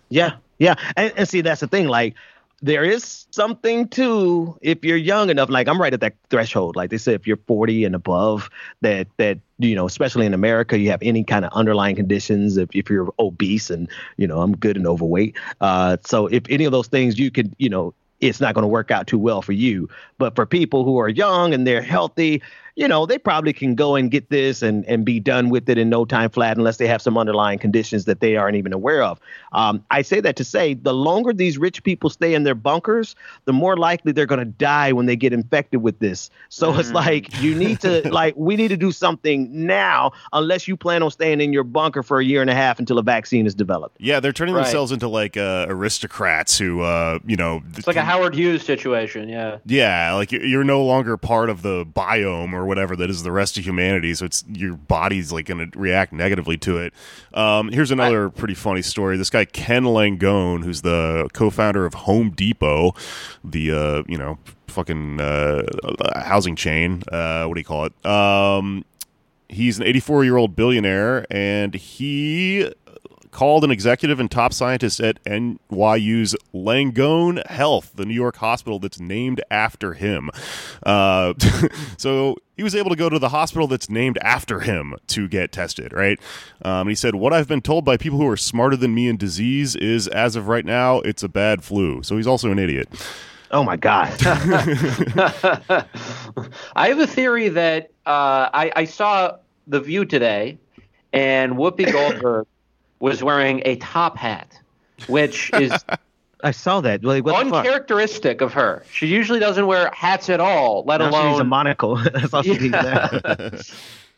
Yeah, 0.09 0.37
yeah, 0.59 0.75
and, 0.97 1.13
and 1.17 1.29
see 1.29 1.41
that's 1.41 1.61
the 1.61 1.67
thing. 1.67 1.89
Like, 1.89 2.15
there 2.63 2.85
is 2.85 3.27
something 3.33 3.89
to 3.89 4.57
if 4.63 4.85
you're 4.85 4.97
young 4.97 5.31
enough. 5.31 5.51
Like, 5.51 5.67
I'm 5.67 5.81
right 5.81 5.93
at 5.93 6.01
that 6.01 6.15
threshold. 6.31 6.77
Like 6.77 6.91
they 6.91 6.99
said 6.99 7.15
if 7.15 7.27
you're 7.27 7.37
40 7.49 7.85
and 7.85 7.95
above, 7.95 8.49
that 8.81 9.09
that 9.17 9.39
you 9.59 9.75
know, 9.75 9.87
especially 9.87 10.27
in 10.27 10.33
America, 10.33 10.79
you 10.79 10.91
have 10.91 11.03
any 11.03 11.25
kind 11.25 11.45
of 11.45 11.53
underlying 11.53 11.97
conditions. 11.97 12.57
If 12.57 12.71
if 12.73 12.89
you're 12.89 13.13
obese 13.19 13.69
and 13.69 13.89
you 14.17 14.27
know, 14.27 14.41
I'm 14.41 14.57
good 14.57 14.77
and 14.77 14.87
overweight. 14.87 15.37
Uh, 15.61 15.97
so 16.05 16.29
if 16.29 16.45
any 16.49 16.65
of 16.65 16.73
those 16.73 16.87
things, 16.87 17.19
you 17.19 17.31
could 17.31 17.55
you 17.59 17.69
know. 17.69 17.95
It's 18.21 18.41
not 18.41 18.55
going 18.55 18.63
to 18.63 18.69
work 18.69 18.93
out 18.93 19.09
too 19.09 19.19
well 19.19 19.43
for 19.43 19.51
you. 19.51 19.89
But 20.19 20.37
for 20.37 20.47
people 20.47 20.85
who 20.85 20.99
are 20.99 21.09
young 21.09 21.53
and 21.53 21.67
they're 21.67 21.83
healthy, 21.83 22.41
you 22.77 22.89
know, 22.89 23.07
they 23.07 23.19
probably 23.19 23.53
can 23.53 23.75
go 23.75 23.97
and 23.97 24.11
get 24.11 24.31
this 24.31 24.63
and, 24.63 24.85
and 24.87 25.05
be 25.05 25.21
done 25.21 25.51
with 25.51 25.69
it 25.69 25.79
in 25.79 25.89
no 25.91 26.05
time 26.05 26.31
flat 26.31 26.57
unless 26.57 26.79
they 26.79 26.87
have 26.87 27.03
some 27.03 27.19
underlying 27.19 27.59
conditions 27.59 28.07
that 28.07 28.21
they 28.21 28.37
aren't 28.37 28.57
even 28.57 28.73
aware 28.73 29.03
of. 29.03 29.21
Um, 29.53 29.85
I 29.91 30.03
say 30.03 30.21
that 30.21 30.37
to 30.37 30.45
say 30.45 30.75
the 30.75 30.95
longer 30.95 31.33
these 31.33 31.59
rich 31.59 31.83
people 31.83 32.09
stay 32.11 32.35
in 32.35 32.45
their 32.45 32.55
bunkers, 32.55 33.15
the 33.45 33.53
more 33.53 33.77
likely 33.77 34.13
they're 34.13 34.27
going 34.27 34.39
to 34.39 34.45
die 34.45 34.93
when 34.93 35.07
they 35.07 35.17
get 35.17 35.33
infected 35.33 35.83
with 35.83 35.99
this. 35.99 36.31
So 36.49 36.73
it's 36.79 36.93
like 36.93 37.41
you 37.43 37.55
need 37.55 37.81
to 37.81 38.09
like 38.13 38.35
we 38.37 38.57
need 38.57 38.69
to 38.69 38.77
do 38.77 38.91
something 38.93 39.49
now 39.67 40.13
unless 40.33 40.67
you 40.67 40.77
plan 40.77 41.03
on 41.03 41.11
staying 41.11 41.41
in 41.41 41.53
your 41.53 41.65
bunker 41.65 42.03
for 42.03 42.21
a 42.21 42.25
year 42.25 42.41
and 42.41 42.49
a 42.51 42.55
half 42.55 42.79
until 42.79 42.99
a 42.99 43.03
vaccine 43.03 43.47
is 43.47 43.55
developed. 43.55 43.97
yeah 44.01 44.21
they're 44.21 44.33
turning 44.33 44.55
Right. 44.55 44.65
themselves 44.65 44.93
into 44.93 45.09
like 45.09 45.37
uh, 45.37 45.67
aristocrats 45.69 46.59
who 46.59 46.81
uh, 46.81 47.19
you 47.27 47.37
know 47.37 47.63
It's 47.77 47.87
like 47.87 47.97
a 47.97 48.03
Howard 48.05 48.35
Hughes 48.35 48.63
situation. 48.65 49.29
Yeah. 49.29 49.59
Yeah, 49.67 50.15
like 50.15 50.33
you- 50.33 50.41
you're 50.41 50.65
no 50.65 50.85
longer 50.85 51.17
part 51.17 51.51
of 51.51 51.63
the 51.63 51.85
biome 51.85 52.53
or 52.53 52.62
or 52.63 52.67
whatever 52.67 52.97
that 52.97 53.11
is 53.11 53.23
the 53.23 53.33
rest 53.33 53.59
of 53.59 53.65
humanity. 53.65 54.15
So 54.15 54.25
it's 54.25 54.45
your 54.49 54.75
body's 54.75 55.33
like 55.33 55.47
going 55.47 55.71
to 55.71 55.79
react 55.79 56.13
negatively 56.13 56.57
to 56.59 56.79
it. 56.79 56.95
Um, 57.35 57.71
here's 57.71 57.91
another 57.91 58.31
pretty 58.31 58.55
funny 58.55 58.83
story. 58.83 59.17
This 59.17 59.31
guy 59.31 59.45
Ken 59.45 59.85
Langone, 59.85 60.65
who's 60.65 60.83
the 60.83 61.29
co-founder 61.33 61.85
of 61.85 61.95
Home 61.95 62.31
Depot, 62.31 62.95
the 63.45 63.73
uh, 63.73 64.03
you 64.07 64.17
know 64.17 64.39
fucking 64.69 65.21
uh, 65.21 65.63
housing 66.17 66.57
chain. 66.57 67.03
Uh, 67.11 67.45
what 67.47 67.55
do 67.55 67.61
you 67.61 67.65
call 67.65 67.85
it? 67.87 68.07
Um, 68.07 68.85
he's 69.49 69.79
an 69.79 69.85
84 69.85 70.25
year 70.25 70.37
old 70.37 70.57
billionaire, 70.57 71.27
and 71.31 71.75
he 71.75 72.73
called 73.33 73.65
an 73.65 73.73
executive 73.73 74.21
and 74.21 74.31
top 74.31 74.53
scientist 74.53 75.01
at 75.01 75.23
NYU's 75.25 76.37
Langone 76.55 77.45
Health, 77.47 77.93
the 77.97 78.05
New 78.05 78.15
York 78.15 78.37
hospital 78.37 78.79
that's 78.79 79.01
named 79.01 79.43
after 79.51 79.95
him. 79.95 80.31
Uh, 80.85 81.35
so 81.97 82.37
he 82.57 82.63
was 82.63 82.77
able 82.77 82.91
to 82.91 82.97
go 82.97 83.09
to 83.09 83.19
the 83.19 83.31
hospital 83.31 83.67
that's 83.67 83.91
named 83.91 84.19
after 84.19 84.61
him 84.61 84.95
to 85.09 85.27
get 85.27 85.51
tested, 85.51 85.93
right? 85.93 86.21
Um, 86.65 86.87
he 86.89 86.95
said, 86.95 87.17
What 87.17 87.33
I've 87.33 87.49
been 87.49 87.63
told 87.63 87.85
by 87.85 87.97
people 87.97 88.19
who 88.19 88.29
are 88.29 88.37
smarter 88.37 88.77
than 88.77 88.95
me 88.95 89.09
in 89.09 89.17
disease 89.17 89.75
is, 89.75 90.07
as 90.09 90.37
of 90.37 90.47
right 90.47 90.65
now, 90.65 90.99
it's 91.01 91.23
a 91.23 91.29
bad 91.29 91.65
flu. 91.65 92.03
So 92.03 92.19
he's 92.19 92.27
also 92.27 92.53
an 92.53 92.59
idiot. 92.59 92.89
Oh 93.51 93.65
my 93.65 93.77
God. 93.77 94.15
I 96.77 96.89
have 96.89 96.99
a 96.99 97.07
theory 97.07 97.49
that 97.49 97.91
uh, 98.07 98.49
I, 98.53 98.73
I 98.77 98.85
saw 98.85 99.37
The 99.67 99.81
View 99.81 100.05
today, 100.05 100.59
and 101.13 101.53
Whoopi 101.53 101.91
Goldberg 101.93 102.47
was 103.03 103.23
wearing 103.23 103.61
a 103.65 103.75
top 103.77 104.17
hat, 104.17 104.59
which 105.09 105.51
is 105.55 105.73
I 106.45 106.53
saw 106.53 106.81
that. 106.81 107.05
Like, 107.05 107.27
uncharacteristic 107.27 108.41
of 108.41 108.53
her. 108.53 108.85
She 108.93 109.09
usually 109.09 109.41
doesn't 109.41 109.67
wear 109.67 109.91
hats 109.93 110.31
at 110.31 110.41
all, 110.41 110.85
let 110.87 110.99
Now 110.99 111.11
she 111.11 111.29
needs 111.29 111.41
a 111.41 111.45
monocle. 111.45 111.97
That's 112.15 112.33
all 112.33 112.43
she 112.43 112.69
now. 112.69 113.11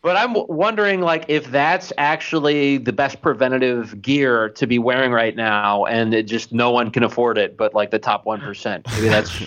But 0.04 0.18
I'm 0.18 0.34
w- 0.34 0.46
wondering, 0.50 1.00
like, 1.00 1.24
if 1.28 1.46
that's 1.50 1.90
actually 1.96 2.76
the 2.76 2.92
best 2.92 3.22
preventative 3.22 4.02
gear 4.02 4.50
to 4.50 4.66
be 4.66 4.78
wearing 4.78 5.12
right 5.12 5.34
now, 5.34 5.86
and 5.86 6.12
it 6.12 6.24
just 6.24 6.52
no 6.52 6.70
one 6.70 6.90
can 6.90 7.02
afford 7.02 7.38
it, 7.38 7.56
but 7.56 7.72
like 7.72 7.90
the 7.90 7.98
top 7.98 8.26
one 8.26 8.38
percent. 8.40 8.86
Maybe 8.92 9.08
that's 9.08 9.32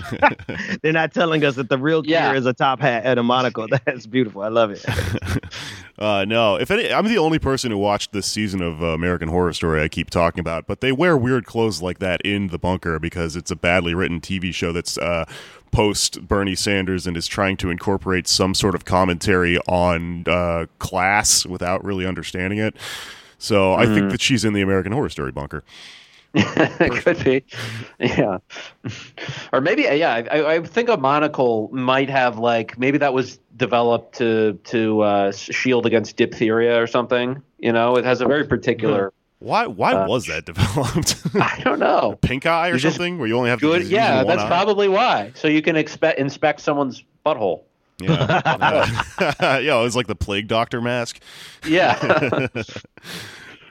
They're 0.82 0.92
not 0.94 1.14
telling 1.14 1.46
us 1.46 1.56
that 1.58 1.70
the 1.70 1.78
real 1.78 2.02
gear 2.02 2.14
Yeah. 2.14 2.34
is 2.34 2.48
a 2.48 2.54
top 2.54 2.80
hat 2.80 3.04
and 3.06 3.20
a 3.20 3.24
monocle. 3.24 3.68
That's 3.86 4.08
beautiful. 4.08 4.42
I 4.42 4.48
love 4.48 4.72
it. 4.72 4.84
Uh, 6.00 6.26
no, 6.26 6.56
if 6.56 6.70
any, 6.72 6.92
I'm 6.92 7.08
the 7.08 7.18
only 7.18 7.40
person 7.40 7.72
who 7.72 7.78
watched 7.78 8.12
this 8.12 8.26
season 8.28 8.62
of 8.62 8.82
uh, 8.84 8.88
American 8.88 9.30
Horror 9.30 9.54
Story. 9.54 9.82
I 9.82 9.88
keep 9.88 10.10
talking 10.10 10.40
about, 10.40 10.68
but 10.68 10.80
they 10.82 10.92
wear 10.92 11.18
weird 11.18 11.46
clothes 11.46 11.82
like 11.82 12.00
that 12.00 12.22
in 12.22 12.48
the 12.48 12.60
bunker 12.60 13.00
because 13.00 13.36
it's 13.36 13.50
a 13.52 13.56
badly 13.56 13.94
written 13.96 14.22
TV 14.22 14.54
show 14.54 14.72
that's 14.72 14.98
uh, 14.98 15.26
post 15.72 16.28
Bernie 16.28 16.56
Sanders 16.56 17.08
and 17.08 17.16
is 17.18 17.28
trying 17.28 17.58
to 17.58 17.70
incorporate 17.70 18.28
some 18.28 18.54
sort 18.54 18.76
of 18.76 18.86
commentary 18.86 19.58
on 19.68 20.24
uh, 20.28 20.66
class 20.80 21.46
without 21.46 21.84
really 21.84 22.06
understanding 22.06 22.60
it. 22.60 22.76
So 23.40 23.74
I 23.74 23.86
think 23.86 24.12
that 24.12 24.22
she's 24.22 24.44
in 24.44 24.54
the 24.54 24.62
American 24.62 24.92
Horror 24.92 25.10
Story 25.10 25.32
bunker. 25.32 25.64
it 26.34 26.92
could 27.04 27.24
be, 27.24 27.44
yeah, 28.00 28.40
or 29.54 29.62
maybe 29.62 29.84
yeah. 29.84 30.24
I, 30.30 30.56
I 30.56 30.62
think 30.62 30.90
a 30.90 30.98
monocle 30.98 31.70
might 31.72 32.10
have 32.10 32.38
like 32.38 32.78
maybe 32.78 32.98
that 32.98 33.14
was 33.14 33.40
developed 33.56 34.18
to 34.18 34.60
to 34.66 35.02
uh, 35.02 35.32
shield 35.32 35.86
against 35.86 36.18
diphtheria 36.18 36.82
or 36.82 36.86
something. 36.86 37.42
You 37.60 37.72
know, 37.72 37.96
it 37.96 38.06
has 38.06 38.22
a 38.22 38.26
very 38.26 38.46
particular. 38.46 39.14
Why? 39.40 39.68
Why 39.68 39.94
Uh, 39.94 40.08
was 40.08 40.26
that 40.28 40.46
developed? 40.52 41.16
I 41.36 41.62
don't 41.64 41.80
know. 41.80 42.18
Pink 42.22 42.46
eye 42.46 42.70
or 42.70 42.80
something, 42.80 43.20
where 43.20 43.28
you 43.28 43.38
only 43.38 43.50
have 43.50 43.60
Good. 43.60 43.88
Yeah, 43.88 44.24
that's 44.24 44.42
eye? 44.42 44.48
probably 44.48 44.88
why. 44.88 45.32
So 45.36 45.48
you 45.48 45.62
can 45.62 45.76
expect 45.76 46.20
inspect 46.20 46.60
someone's 46.62 47.04
butthole. 47.26 47.62
Yeah, 48.00 48.42
yeah. 49.20 49.60
yeah, 49.60 49.80
it 49.80 49.84
was 49.84 49.96
like 49.96 50.06
the 50.08 50.16
plague 50.16 50.48
doctor 50.48 50.82
mask. 50.82 51.20
Yeah. 51.68 52.48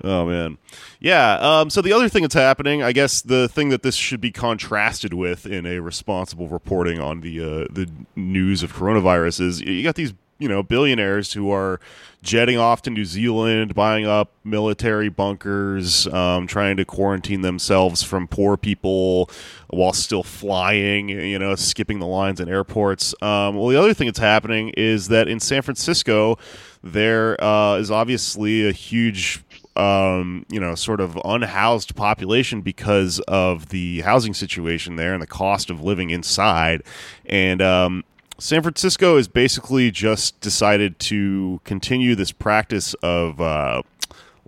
Oh 0.05 0.27
man, 0.27 0.59
yeah. 1.01 1.39
Um, 1.41 1.71
so 1.71 1.81
the 1.81 1.93
other 1.93 2.09
thing 2.09 2.23
that's 2.23 2.35
happening, 2.35 2.83
I 2.83 2.93
guess, 2.93 3.23
the 3.23 3.49
thing 3.49 3.71
that 3.71 3.83
this 3.83 3.95
should 3.95 4.21
be 4.21 4.31
contrasted 4.31 5.15
with 5.15 5.47
in 5.47 5.65
a 5.65 5.81
responsible 5.81 6.49
reporting 6.49 7.01
on 7.01 7.23
the 7.23 7.41
uh, 7.41 7.67
the 7.73 7.89
news 8.15 8.63
of 8.63 8.75
coronavirus 8.75 9.41
is 9.41 9.61
you 9.63 9.83
got 9.83 9.95
these 9.95 10.13
you 10.39 10.49
know 10.49 10.63
billionaires 10.63 11.33
who 11.33 11.51
are 11.51 11.81
jetting 12.23 12.59
off 12.59 12.83
to 12.83 12.91
New 12.91 13.05
Zealand, 13.05 13.75
buying 13.75 14.05
up 14.05 14.33
military 14.45 15.09
bunkers, 15.09 16.07
um, 16.09 16.47
trying 16.47 16.77
to 16.77 16.85
quarantine 16.85 17.43
themselves 17.43 18.03
from 18.03 18.27
poor 18.27 18.57
people 18.57 19.31
while 19.69 19.93
still 19.93 20.23
flying. 20.23 21.09
You 21.09 21.39
know, 21.39 21.55
skipping 21.55 21.99
the 21.99 22.07
lines 22.07 22.41
in 22.41 22.49
airports. 22.49 23.15
Um, 23.23 23.57
well, 23.57 23.69
the 23.69 23.79
other 23.79 23.95
thing 23.95 24.07
that's 24.07 24.19
happening 24.19 24.71
is 24.77 25.09
that 25.09 25.29
in 25.29 25.41
San 25.41 25.63
Francisco, 25.63 26.39
there 26.83 27.43
uh, 27.43 27.77
is 27.77 27.91
obviously 27.91 28.69
a 28.69 28.73
huge 28.73 29.43
um, 29.77 30.47
you 30.49 30.59
know, 30.59 30.75
sort 30.75 31.01
of 31.01 31.19
unhoused 31.25 31.95
population 31.95 32.63
because 32.63 33.21
of 33.29 33.69
the 33.69 34.01
housing 34.01 34.33
situation 34.33 34.97
there 34.97 35.13
and 35.13 35.23
the 35.23 35.27
cost 35.27 35.69
of 35.71 35.83
living 35.83 36.11
inside. 36.11 36.83
And 37.27 37.61
um, 37.61 38.05
San 38.39 38.63
Francisco 38.63 39.17
has 39.17 39.29
basically 39.29 39.91
just 39.91 40.39
decided 40.41 40.99
to 41.01 41.61
continue 41.65 42.15
this 42.15 42.33
practice 42.33 42.95
of. 43.03 43.41
Uh, 43.41 43.83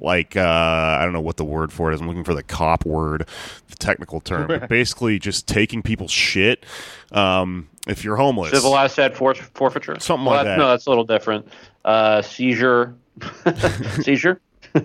like 0.01 0.37
uh, 0.37 0.43
I 0.43 1.01
don't 1.03 1.13
know 1.13 1.21
what 1.21 1.39
the 1.39 1.45
word 1.45 1.73
for 1.73 1.91
it 1.91 1.95
is. 1.97 2.01
I'm 2.01 2.07
looking 2.07 2.23
for 2.23 2.33
the 2.35 2.45
cop 2.45 2.87
word, 2.87 3.27
the 3.69 3.75
technical 3.75 4.21
term. 4.21 4.47
but 4.47 4.69
basically, 4.69 5.19
just 5.19 5.49
taking 5.49 5.83
people's 5.83 6.13
shit. 6.13 6.65
Um, 7.11 7.69
if 7.89 8.05
you're 8.05 8.15
homeless, 8.15 8.53
Civil 8.53 8.77
asset 8.77 9.17
for- 9.17 9.35
forfeiture. 9.35 9.99
Something 9.99 10.27
Well, 10.27 10.37
like 10.37 10.45
that- 10.45 10.51
that. 10.51 10.59
No, 10.59 10.69
that's 10.69 10.87
a 10.87 10.91
little 10.91 11.03
different. 11.05 11.49
Uh, 11.85 12.23
seizure. 12.23 12.95
seizure. 14.03 14.41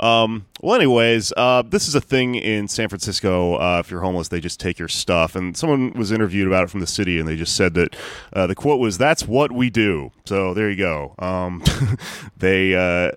Um, 0.00 0.46
well, 0.62 0.74
anyways, 0.74 1.32
uh, 1.36 1.62
this 1.62 1.86
is 1.86 1.94
a 1.94 2.00
thing 2.00 2.34
in 2.34 2.68
San 2.68 2.88
Francisco. 2.88 3.56
Uh, 3.56 3.80
if 3.80 3.90
you're 3.90 4.00
homeless, 4.00 4.28
they 4.28 4.40
just 4.40 4.58
take 4.58 4.78
your 4.78 4.88
stuff. 4.88 5.36
And 5.36 5.56
someone 5.56 5.92
was 5.92 6.10
interviewed 6.10 6.46
about 6.46 6.64
it 6.64 6.70
from 6.70 6.80
the 6.80 6.86
city, 6.86 7.20
and 7.20 7.28
they 7.28 7.36
just 7.36 7.54
said 7.54 7.74
that 7.74 7.94
uh, 8.32 8.46
the 8.46 8.54
quote 8.54 8.80
was, 8.80 8.98
"That's 8.98 9.28
what 9.28 9.52
we 9.52 9.68
do." 9.68 10.10
So 10.24 10.54
there 10.54 10.70
you 10.70 10.76
go. 10.76 11.14
Um, 11.18 11.62
they 12.36 12.74
uh, 12.74 13.12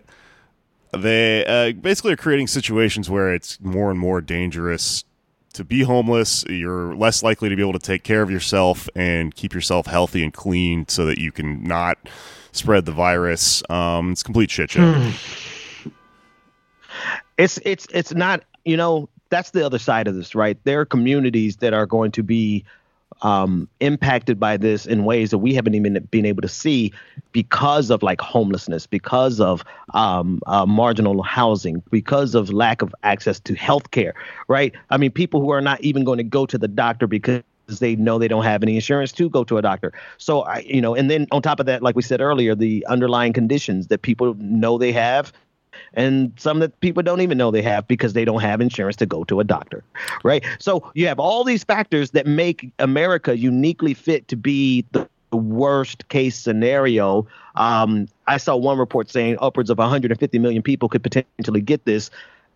they 0.96 1.46
uh, 1.46 1.72
basically 1.72 2.14
are 2.14 2.18
creating 2.18 2.48
situations 2.48 3.10
where 3.10 3.34
it's 3.34 3.60
more 3.62 3.90
and 3.90 4.00
more 4.00 4.20
dangerous 4.20 5.06
to 5.54 5.64
be 5.64 5.84
homeless. 5.84 6.44
You're 6.50 6.96
less 6.96 7.24
likely 7.24 7.48
to 7.48 7.56
be 7.56 7.62
able 7.62 7.74
to 7.74 7.80
take 7.80 8.04
care 8.04 8.22
of 8.22 8.30
yourself 8.30 8.90
and 8.94 9.34
keep 9.34 9.54
yourself 9.54 9.86
healthy 9.86 10.22
and 10.22 10.34
clean, 10.34 10.88
so 10.90 11.06
that 11.06 11.18
you 11.18 11.32
can 11.32 11.64
not 11.64 11.98
spread 12.52 12.86
the 12.86 12.92
virus. 12.92 13.64
Um, 13.70 14.12
it's 14.12 14.22
complete 14.24 14.52
shit 14.52 14.72
show. 14.72 15.12
it's 17.38 17.60
it's 17.64 17.88
it's 17.94 18.14
not 18.14 18.44
you 18.66 18.78
know 18.78 19.10
that's 19.30 19.52
the 19.52 19.66
other 19.66 19.80
side 19.80 20.08
of 20.08 20.16
this 20.16 20.36
right 20.36 20.58
there 20.64 20.80
are 20.80 20.86
communities 20.86 21.58
that 21.58 21.74
are 21.74 21.86
going 21.86 22.12
to 22.12 22.24
be 22.24 22.64
um, 23.22 23.70
impacted 23.80 24.40
by 24.40 24.58
this 24.58 24.86
in 24.86 25.06
ways 25.06 25.30
that 25.30 25.38
we 25.38 25.54
haven't 25.54 25.76
even 25.76 25.94
been 26.12 26.26
able 26.26 26.42
to 26.42 26.48
see 26.48 26.92
because 27.32 27.90
of 27.90 28.04
like 28.04 28.20
homelessness 28.20 28.88
because 28.88 29.40
of 29.40 29.64
um, 29.94 30.42
uh, 30.48 30.66
marginal 30.66 31.22
housing 31.22 31.82
because 31.92 32.36
of 32.36 32.52
lack 32.52 32.82
of 32.82 32.94
access 33.04 33.40
to 33.40 33.54
health 33.54 33.92
care 33.92 34.14
right 34.48 34.74
i 34.90 34.98
mean 34.98 35.12
people 35.12 35.40
who 35.40 35.52
are 35.52 35.62
not 35.62 35.80
even 35.82 36.04
going 36.04 36.18
to 36.18 36.24
go 36.24 36.46
to 36.46 36.58
the 36.58 36.68
doctor 36.68 37.08
because 37.08 37.44
they 37.68 37.96
know 37.96 38.20
they 38.20 38.28
don't 38.28 38.44
have 38.44 38.64
any 38.64 38.76
insurance 38.76 39.12
to 39.14 39.30
go 39.30 39.44
to 39.46 39.58
a 39.58 39.62
doctor. 39.62 39.94
So 40.18 40.42
I, 40.42 40.60
you 40.60 40.82
know, 40.82 40.96
and 40.96 41.10
then 41.10 41.28
on 41.32 41.42
top 41.42 41.60
of 41.60 41.66
that, 41.66 41.82
like 41.82 41.96
we 41.96 42.02
said 42.02 42.22
earlier, 42.22 42.56
the 42.56 42.86
underlying 42.88 43.34
conditions 43.34 43.88
that 43.88 44.02
people 44.02 44.34
know 44.36 44.78
they 44.78 44.92
have 44.92 45.32
and 45.94 46.32
some 46.38 46.60
that 46.60 46.80
people 46.80 47.04
don't 47.04 47.22
even 47.22 47.38
know 47.38 47.52
they 47.52 47.62
have 47.62 47.88
because 47.88 48.14
they 48.14 48.26
don't 48.26 48.42
have 48.42 48.62
insurance 48.62 48.96
to 48.96 49.06
go 49.06 49.24
to 49.24 49.40
a 49.40 49.44
doctor 49.44 49.84
right? 50.24 50.44
So 50.60 50.92
you 50.94 51.08
have 51.08 51.20
all 51.20 51.44
these 51.44 51.64
factors 51.64 52.12
that 52.12 52.26
make 52.28 52.72
america 52.80 53.38
uniquely 53.38 53.94
fit 53.94 54.28
to 54.28 54.36
be 54.36 54.86
the 54.92 55.08
worst 55.36 56.08
case 56.10 56.36
scenario. 56.36 57.28
Um, 57.56 58.08
i 58.28 58.38
saw 58.38 58.56
one 58.56 58.78
report 58.78 59.10
saying 59.10 59.38
upwards 59.42 59.70
of 59.70 59.78
150 59.78 60.40
million 60.40 60.62
people 60.62 60.90
could 60.90 61.04
potentially 61.04 61.62
get 61.62 61.86
this. 61.86 62.10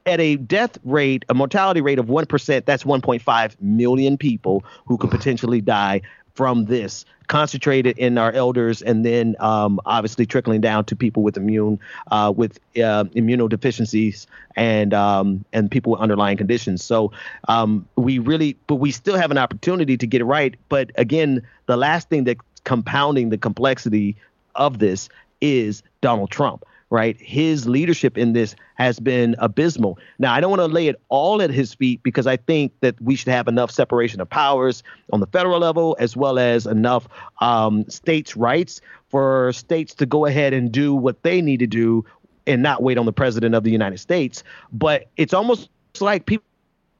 At 0.06 0.22
a 0.22 0.38
death 0.38 0.78
rate, 0.86 1.26
a 1.28 1.34
mortality 1.34 1.82
rate 1.82 2.00
of 2.00 2.06
1%, 2.06 2.66
that's 2.66 2.84
1.5 2.86 3.56
million 3.62 4.18
people 4.18 4.64
who 4.86 4.98
could 4.98 5.12
potentially 5.12 5.60
die 5.60 6.02
from 6.38 6.66
this, 6.66 7.04
concentrated 7.26 7.98
in 7.98 8.16
our 8.20 8.32
elders, 8.32 8.84
and 8.84 9.04
then 9.04 9.36
um, 9.40 9.80
obviously 9.88 10.24
trickling 10.24 10.62
down 10.62 10.86
to 10.86 10.96
people 10.96 11.24
with 11.24 11.36
immune 11.36 11.80
uh, 12.12 12.32
with 12.34 12.60
uh, 12.76 13.06
immunodeficiencies 13.16 14.28
and 14.56 14.94
um, 14.94 15.44
and 15.52 15.72
people 15.72 15.94
with 15.94 16.00
underlying 16.00 16.38
conditions. 16.38 16.84
So 16.84 17.12
um, 17.48 17.88
we 17.96 18.20
really, 18.20 18.56
but 18.68 18.76
we 18.76 18.92
still 18.92 19.18
have 19.18 19.32
an 19.32 19.40
opportunity 19.40 19.98
to 19.98 20.06
get 20.06 20.22
it 20.22 20.26
right. 20.26 20.56
But 20.70 20.92
again, 20.96 21.42
the 21.66 21.76
last 21.76 22.08
thing 22.08 22.24
that's 22.24 22.40
compounding 22.66 23.30
the 23.30 23.38
complexity 23.40 24.16
of 24.54 24.78
this 24.78 25.10
is 25.42 25.82
Donald 26.02 26.30
Trump 26.30 26.66
right? 26.90 27.18
His 27.20 27.68
leadership 27.68 28.18
in 28.18 28.34
this 28.34 28.56
has 28.76 29.00
been 29.00 29.36
abysmal. 29.40 30.00
Now, 30.20 30.34
I 30.34 30.40
don't 30.40 30.50
want 30.50 30.62
to 30.62 30.68
lay 30.68 30.88
it 30.88 30.96
all 31.10 31.42
at 31.42 31.50
his 31.50 31.74
feet 31.74 32.02
because 32.04 32.28
I 32.28 32.38
think 32.38 32.72
that 32.82 33.00
we 33.02 33.16
should 33.16 33.28
have 33.28 33.48
enough 33.48 33.72
separation 33.72 34.22
of 34.22 34.30
powers 34.30 34.84
on 35.12 35.20
the 35.20 35.28
federal 35.28 35.60
level 35.60 35.98
as 36.00 36.16
well 36.16 36.40
as 36.40 36.66
enough 36.66 37.08
um, 37.42 37.88
states' 37.90 38.38
rights 38.38 38.80
for 39.10 39.52
states 39.54 39.94
to 39.96 40.06
go 40.06 40.26
ahead 40.26 40.54
and 40.54 40.72
do 40.72 40.96
what 40.96 41.24
they 41.24 41.42
need 41.42 41.60
to 41.60 41.68
do 41.68 42.06
and 42.46 42.64
not 42.64 42.82
wait 42.82 42.98
on 42.98 43.06
the 43.06 43.14
president 43.14 43.54
of 43.54 43.64
the 43.64 43.72
United 43.72 43.98
States. 43.98 44.44
But 44.72 45.08
it's 45.18 45.34
almost 45.34 45.70
like 46.00 46.26
people 46.26 46.46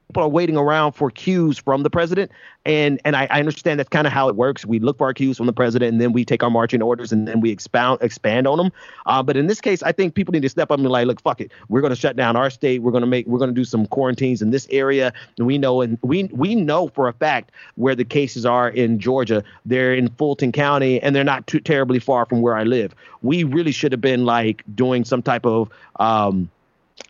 people 0.08 0.22
are 0.22 0.28
waiting 0.28 0.56
around 0.56 0.92
for 0.92 1.10
cues 1.10 1.58
from 1.58 1.82
the 1.82 1.90
president. 1.90 2.30
And 2.64 3.00
and 3.04 3.14
I, 3.14 3.26
I 3.30 3.38
understand 3.38 3.78
that's 3.78 3.88
kind 3.88 4.06
of 4.06 4.12
how 4.12 4.28
it 4.28 4.36
works. 4.36 4.64
We 4.66 4.78
look 4.78 4.98
for 4.98 5.06
our 5.06 5.14
cues 5.14 5.36
from 5.36 5.46
the 5.46 5.52
president, 5.52 5.92
and 5.92 6.00
then 6.00 6.12
we 6.12 6.24
take 6.24 6.42
our 6.42 6.50
marching 6.50 6.82
orders, 6.82 7.12
and 7.12 7.26
then 7.26 7.40
we 7.40 7.50
expound 7.50 8.00
expand 8.02 8.46
on 8.46 8.58
them. 8.58 8.72
Uh, 9.06 9.22
but 9.22 9.36
in 9.36 9.46
this 9.46 9.60
case, 9.60 9.82
I 9.82 9.92
think 9.92 10.14
people 10.14 10.32
need 10.32 10.42
to 10.42 10.48
step 10.48 10.70
up 10.70 10.78
and 10.78 10.84
be 10.84 10.88
like, 10.88 11.06
look, 11.06 11.20
fuck 11.20 11.40
it, 11.40 11.52
we're 11.68 11.80
going 11.80 11.94
to 11.94 11.96
shut 11.96 12.16
down 12.16 12.36
our 12.36 12.50
state. 12.50 12.82
We're 12.82 12.90
going 12.90 13.02
to 13.02 13.06
make 13.06 13.26
we're 13.26 13.38
going 13.38 13.50
to 13.50 13.54
do 13.54 13.64
some 13.64 13.86
quarantines 13.86 14.42
in 14.42 14.50
this 14.50 14.66
area. 14.70 15.12
And 15.38 15.46
we 15.46 15.56
know 15.56 15.80
and 15.80 15.98
we 16.02 16.24
we 16.32 16.54
know 16.54 16.88
for 16.88 17.08
a 17.08 17.12
fact 17.12 17.52
where 17.76 17.94
the 17.94 18.04
cases 18.04 18.44
are 18.44 18.68
in 18.68 18.98
Georgia. 18.98 19.42
They're 19.64 19.94
in 19.94 20.08
Fulton 20.10 20.52
County, 20.52 21.00
and 21.00 21.14
they're 21.14 21.24
not 21.24 21.46
too 21.46 21.60
terribly 21.60 21.98
far 21.98 22.26
from 22.26 22.42
where 22.42 22.56
I 22.56 22.64
live. 22.64 22.94
We 23.22 23.44
really 23.44 23.72
should 23.72 23.92
have 23.92 24.00
been 24.00 24.24
like 24.24 24.62
doing 24.74 25.04
some 25.04 25.22
type 25.22 25.46
of 25.46 25.70
um, 26.00 26.50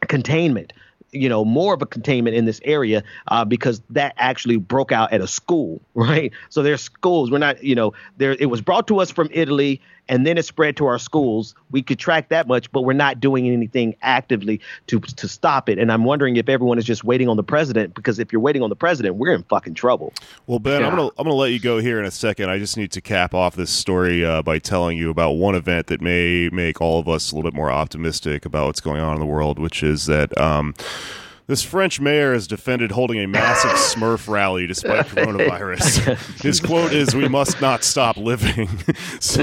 containment 0.02 0.72
you 1.12 1.28
know 1.28 1.44
more 1.44 1.74
of 1.74 1.82
a 1.82 1.86
containment 1.86 2.36
in 2.36 2.44
this 2.44 2.60
area 2.64 3.02
uh, 3.28 3.44
because 3.44 3.80
that 3.90 4.14
actually 4.18 4.56
broke 4.56 4.92
out 4.92 5.12
at 5.12 5.20
a 5.20 5.26
school 5.26 5.80
right? 5.94 6.32
So 6.48 6.62
there's 6.62 6.82
schools. 6.82 7.30
We're 7.30 7.38
not 7.38 7.62
you 7.62 7.74
know 7.74 7.92
there 8.16 8.32
it 8.38 8.46
was 8.46 8.60
brought 8.60 8.86
to 8.88 9.00
us 9.00 9.10
from 9.10 9.28
italy 9.32 9.80
and 10.08 10.26
then 10.26 10.38
it 10.38 10.44
spread 10.44 10.76
to 10.76 10.86
our 10.86 10.98
schools. 10.98 11.54
We 11.70 11.82
could 11.82 11.98
track 11.98 12.28
that 12.28 12.46
much 12.46 12.70
but 12.72 12.82
we're 12.82 12.92
not 12.92 13.20
doing 13.20 13.48
anything 13.48 13.96
actively 14.02 14.60
to 14.86 15.00
to 15.00 15.28
stop 15.28 15.68
it. 15.68 15.78
And 15.78 15.92
i'm 15.92 16.04
wondering 16.04 16.36
if 16.36 16.48
everyone 16.48 16.78
is 16.78 16.84
just 16.84 17.04
waiting 17.04 17.28
on 17.28 17.36
the 17.36 17.42
president 17.42 17.94
because 17.94 18.18
if 18.18 18.32
you're 18.32 18.40
waiting 18.40 18.62
on 18.62 18.70
the 18.70 18.76
president 18.76 19.16
we're 19.16 19.34
in 19.34 19.42
fucking 19.44 19.74
trouble. 19.74 20.12
Well 20.46 20.58
ben 20.58 20.80
yeah. 20.80 20.88
i'm 20.88 20.96
gonna 20.96 21.10
i'm 21.18 21.24
gonna 21.24 21.34
let 21.34 21.52
you 21.52 21.60
go 21.60 21.78
here 21.78 21.98
in 21.98 22.04
a 22.04 22.10
second. 22.10 22.50
I 22.50 22.58
just 22.58 22.76
need 22.76 22.92
to 22.92 23.00
cap 23.00 23.34
off 23.34 23.56
this 23.56 23.70
story 23.70 24.24
uh, 24.24 24.42
by 24.42 24.58
telling 24.58 24.96
you 24.96 25.10
about 25.10 25.32
one 25.32 25.54
event 25.54 25.86
that 25.88 26.00
may 26.00 26.48
make 26.50 26.80
all 26.80 26.98
of 26.98 27.08
us 27.08 27.30
a 27.30 27.34
little 27.34 27.48
bit 27.50 27.56
more 27.56 27.70
optimistic 27.70 28.44
about 28.44 28.66
what's 28.66 28.80
going 28.80 29.00
on 29.00 29.14
in 29.14 29.20
the 29.20 29.26
world 29.26 29.58
which 29.58 29.82
is 29.82 30.06
that 30.06 30.36
um, 30.38 30.74
this 31.48 31.62
French 31.62 31.98
mayor 31.98 32.34
has 32.34 32.46
defended 32.46 32.92
holding 32.92 33.18
a 33.18 33.26
massive 33.26 33.70
Smurf 33.72 34.28
rally 34.28 34.66
despite 34.66 35.06
coronavirus. 35.06 36.16
His 36.42 36.60
quote 36.60 36.92
is, 36.92 37.16
"We 37.16 37.26
must 37.26 37.60
not 37.60 37.82
stop 37.82 38.16
living." 38.16 38.68
so, 39.20 39.42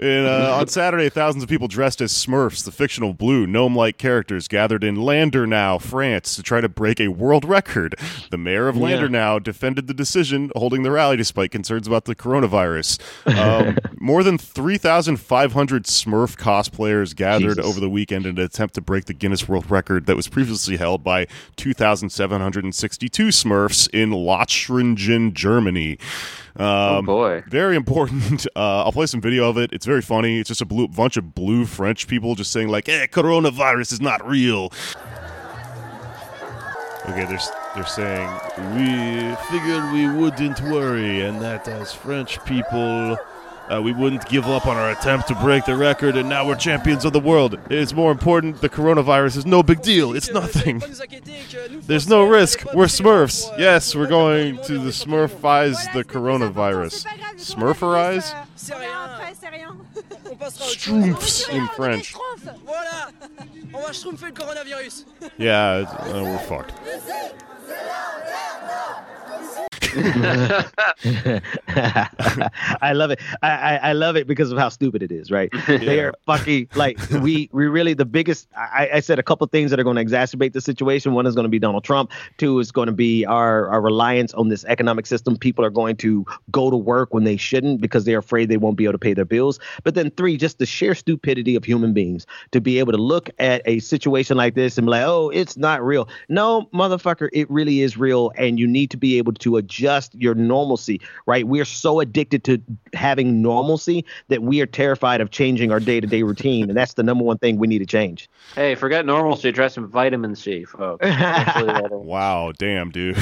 and, 0.00 0.26
uh, 0.26 0.56
on 0.58 0.68
Saturday, 0.68 1.08
thousands 1.08 1.42
of 1.42 1.48
people 1.48 1.68
dressed 1.68 2.00
as 2.00 2.12
Smurfs, 2.12 2.64
the 2.64 2.72
fictional 2.72 3.12
blue 3.12 3.46
gnome-like 3.46 3.98
characters, 3.98 4.48
gathered 4.48 4.82
in 4.82 4.96
Landernau, 4.96 5.80
France, 5.80 6.34
to 6.36 6.42
try 6.42 6.60
to 6.60 6.68
break 6.68 7.00
a 7.00 7.08
world 7.08 7.44
record. 7.44 7.94
The 8.30 8.38
mayor 8.38 8.68
of 8.68 8.76
Landernau 8.76 9.34
yeah. 9.34 9.38
defended 9.40 9.86
the 9.86 9.94
decision, 9.94 10.50
holding 10.56 10.82
the 10.82 10.90
rally 10.90 11.16
despite 11.16 11.50
concerns 11.50 11.86
about 11.86 12.06
the 12.06 12.14
coronavirus. 12.14 13.00
Um, 13.38 13.78
more 14.00 14.22
than 14.22 14.38
3,500 14.38 15.84
Smurf 15.84 16.36
cosplayers 16.36 17.14
gathered 17.14 17.56
Jesus. 17.56 17.66
over 17.66 17.80
the 17.80 17.90
weekend 17.90 18.26
in 18.26 18.38
an 18.38 18.44
attempt 18.44 18.74
to 18.76 18.80
break 18.80 19.04
the 19.04 19.14
Guinness 19.14 19.48
World 19.48 19.70
Record 19.70 20.06
that 20.06 20.16
was 20.16 20.28
previously 20.28 20.76
held 20.76 21.04
by 21.04 21.26
2,762 21.56 23.28
Smurfs 23.28 23.88
in 23.92 24.10
Lauchringen, 24.10 25.34
Germany. 25.34 25.98
Oh, 26.58 26.64
um, 26.64 26.96
oh 26.96 27.02
boy! 27.02 27.44
Very 27.48 27.76
important. 27.76 28.46
Uh, 28.56 28.84
I'll 28.84 28.92
play 28.92 29.06
some 29.06 29.20
video 29.20 29.48
of 29.48 29.56
it. 29.58 29.72
It's 29.72 29.86
very 29.86 30.02
funny. 30.02 30.38
It's 30.38 30.48
just 30.48 30.60
a 30.60 30.64
blue, 30.66 30.88
bunch 30.88 31.16
of 31.16 31.34
blue 31.34 31.64
French 31.64 32.06
people 32.08 32.34
just 32.34 32.50
saying 32.52 32.68
like, 32.68 32.86
"Hey, 32.86 33.06
coronavirus 33.10 33.92
is 33.92 34.00
not 34.00 34.26
real." 34.26 34.72
Okay, 37.08 37.24
they're 37.24 37.38
they're 37.74 37.86
saying 37.86 38.28
we 38.74 39.34
figured 39.50 39.92
we 39.92 40.08
wouldn't 40.10 40.60
worry, 40.62 41.22
and 41.22 41.40
that 41.40 41.68
as 41.68 41.92
French 41.92 42.42
people 42.44 43.16
uh, 43.70 43.80
we 43.80 43.92
wouldn't 43.92 44.28
give 44.28 44.46
up 44.46 44.66
on 44.66 44.76
our 44.76 44.90
attempt 44.90 45.28
to 45.28 45.34
break 45.36 45.64
the 45.64 45.76
record, 45.76 46.16
and 46.16 46.28
now 46.28 46.46
we're 46.46 46.56
champions 46.56 47.04
of 47.04 47.12
the 47.12 47.20
world. 47.20 47.58
It's 47.70 47.92
more 47.92 48.10
important. 48.10 48.60
The 48.60 48.68
coronavirus 48.68 49.38
is 49.38 49.46
no 49.46 49.62
big 49.62 49.82
deal. 49.82 50.14
It's 50.14 50.30
nothing. 50.30 50.82
There's 51.86 52.08
no 52.08 52.24
risk. 52.24 52.64
We're 52.74 52.86
Smurfs. 52.86 53.56
Yes, 53.58 53.94
we're 53.94 54.08
going 54.08 54.60
to 54.62 54.78
the 54.78 54.90
Smurfize 54.90 55.92
the 55.92 56.04
coronavirus. 56.04 57.06
Smurferize? 57.36 58.34
Schtroumpfs 60.40 61.48
in 61.50 61.68
French. 61.68 62.14
Yeah, 65.38 65.86
uh, 65.98 66.22
we're 66.24 66.38
fucked. 66.38 66.72
I 72.80 72.92
love 72.94 73.10
it. 73.10 73.20
I, 73.42 73.50
I, 73.50 73.76
I, 73.76 73.92
love 73.92 74.16
it 74.16 74.26
because 74.26 74.52
of 74.52 74.58
how 74.58 74.68
stupid 74.68 75.02
it 75.02 75.10
is, 75.10 75.30
right? 75.30 75.50
Yeah. 75.70 75.78
They 75.78 76.00
are 76.00 76.14
fucking 76.26 76.68
like 76.74 76.98
we 77.22 77.48
we 77.52 77.66
really 77.68 77.94
the 77.94 78.04
biggest. 78.04 78.48
I, 78.56 78.90
I 78.94 79.00
said 79.00 79.18
a 79.20 79.22
couple 79.22 79.46
things 79.46 79.70
that 79.70 79.78
are 79.78 79.84
going 79.84 79.96
to 79.96 80.04
exacerbate 80.04 80.52
the 80.52 80.60
situation. 80.60 81.14
One 81.14 81.26
is 81.26 81.34
going 81.34 81.44
to 81.44 81.50
be 81.50 81.60
Donald 81.60 81.84
Trump. 81.84 82.10
Two 82.38 82.58
is 82.58 82.72
going 82.72 82.86
to 82.86 82.92
be 82.92 83.24
our 83.24 83.68
our 83.68 83.80
reliance 83.80 84.34
on 84.34 84.48
this 84.48 84.64
economic 84.64 85.06
system. 85.06 85.36
People 85.36 85.64
are 85.64 85.70
going 85.70 85.96
to 85.98 86.26
go 86.50 86.70
to 86.70 86.76
work 86.76 87.14
when 87.14 87.22
they 87.24 87.36
shouldn't 87.36 87.80
because 87.80 88.04
they're 88.04 88.18
afraid 88.18 88.48
they 88.48 88.56
won't 88.56 88.76
be 88.76 88.84
able 88.84 88.92
to 88.94 88.98
pay 88.98 89.14
their 89.14 89.24
bills. 89.24 89.60
But 89.84 89.94
then 89.94 90.10
three, 90.10 90.36
just 90.36 90.58
the 90.58 90.66
sheer 90.66 90.94
stupidity 90.94 91.54
of 91.54 91.64
human 91.64 91.92
beings 91.92 92.26
to 92.50 92.60
be 92.60 92.78
able 92.80 92.92
to 92.92 92.98
look 92.98 93.30
at 93.38 93.62
a 93.64 93.78
situation 93.78 94.36
like 94.36 94.54
this 94.54 94.76
and 94.76 94.86
be 94.86 94.90
like, 94.90 95.04
oh, 95.04 95.30
it's 95.30 95.56
not 95.56 95.84
real. 95.84 96.08
No, 96.28 96.68
motherfucker, 96.74 97.28
it 97.32 97.48
really 97.48 97.80
is 97.80 97.96
real, 97.96 98.32
and 98.36 98.58
you 98.58 98.66
need 98.66 98.90
to 98.90 98.96
be 98.96 99.18
able 99.18 99.32
to 99.34 99.56
adjust 99.56 99.79
just 99.80 100.14
your 100.14 100.34
normalcy, 100.34 101.00
right? 101.26 101.46
We 101.46 101.60
are 101.60 101.64
so 101.64 102.00
addicted 102.00 102.44
to 102.44 102.60
having 102.92 103.40
normalcy 103.40 104.04
that 104.28 104.42
we 104.42 104.60
are 104.60 104.66
terrified 104.66 105.20
of 105.20 105.30
changing 105.30 105.72
our 105.72 105.80
day 105.80 106.00
to 106.00 106.06
day 106.06 106.22
routine. 106.22 106.68
And 106.68 106.76
that's 106.76 106.94
the 106.94 107.02
number 107.02 107.24
one 107.24 107.38
thing 107.38 107.58
we 107.58 107.66
need 107.66 107.78
to 107.78 107.86
change. 107.86 108.28
Hey, 108.54 108.74
forget 108.74 109.06
normalcy, 109.06 109.52
try 109.52 109.68
some 109.68 109.88
vitamin 109.88 110.36
C, 110.36 110.64
folks. 110.64 111.06
wow, 111.06 112.52
damn, 112.58 112.90
dude. 112.90 113.16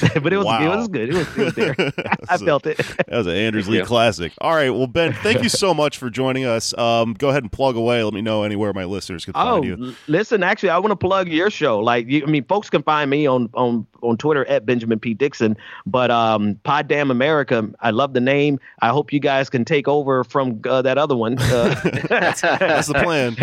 but 0.22 0.32
it 0.32 0.36
was 0.36 0.46
wow. 0.46 0.62
it 0.62 0.76
was 0.76 0.88
good. 0.88 1.08
It 1.08 1.14
was, 1.14 1.38
it 1.38 1.44
was 1.44 1.54
there. 1.54 1.74
I 2.28 2.38
felt 2.38 2.66
it. 2.66 2.76
That 2.76 3.10
was 3.10 3.26
an 3.26 3.34
Anders 3.34 3.68
Lee 3.68 3.82
classic. 3.82 4.32
All 4.40 4.54
right, 4.54 4.70
well, 4.70 4.86
Ben, 4.86 5.12
thank 5.12 5.42
you 5.42 5.48
so 5.48 5.74
much 5.74 5.98
for 5.98 6.10
joining 6.10 6.44
us. 6.44 6.76
Um, 6.76 7.14
go 7.14 7.28
ahead 7.28 7.42
and 7.42 7.52
plug 7.52 7.76
away. 7.76 8.02
Let 8.02 8.14
me 8.14 8.22
know 8.22 8.42
anywhere 8.42 8.72
my 8.72 8.84
listeners 8.84 9.24
can 9.24 9.34
find 9.34 9.48
oh, 9.48 9.62
you. 9.62 9.94
Listen, 10.06 10.42
actually, 10.42 10.70
I 10.70 10.78
want 10.78 10.92
to 10.92 10.96
plug 10.96 11.28
your 11.28 11.50
show. 11.50 11.78
Like, 11.78 12.06
you, 12.08 12.22
I 12.22 12.26
mean, 12.26 12.44
folks 12.44 12.70
can 12.70 12.82
find 12.82 13.10
me 13.10 13.26
on 13.26 13.48
on 13.54 13.86
on 14.02 14.16
Twitter 14.16 14.44
at 14.46 14.66
Benjamin 14.66 14.98
P. 14.98 15.14
Dixon. 15.14 15.56
But 15.86 16.10
um, 16.10 16.58
Pod 16.64 16.88
Damn 16.88 17.10
America, 17.10 17.68
I 17.80 17.90
love 17.90 18.14
the 18.14 18.20
name. 18.20 18.60
I 18.80 18.88
hope 18.88 19.12
you 19.12 19.20
guys 19.20 19.50
can 19.50 19.64
take 19.64 19.88
over 19.88 20.24
from 20.24 20.60
uh, 20.68 20.82
that 20.82 20.98
other 20.98 21.16
one. 21.16 21.38
Uh, 21.38 21.74
that's, 22.08 22.40
that's, 22.40 22.88
the 22.88 22.94
plan. 22.94 23.36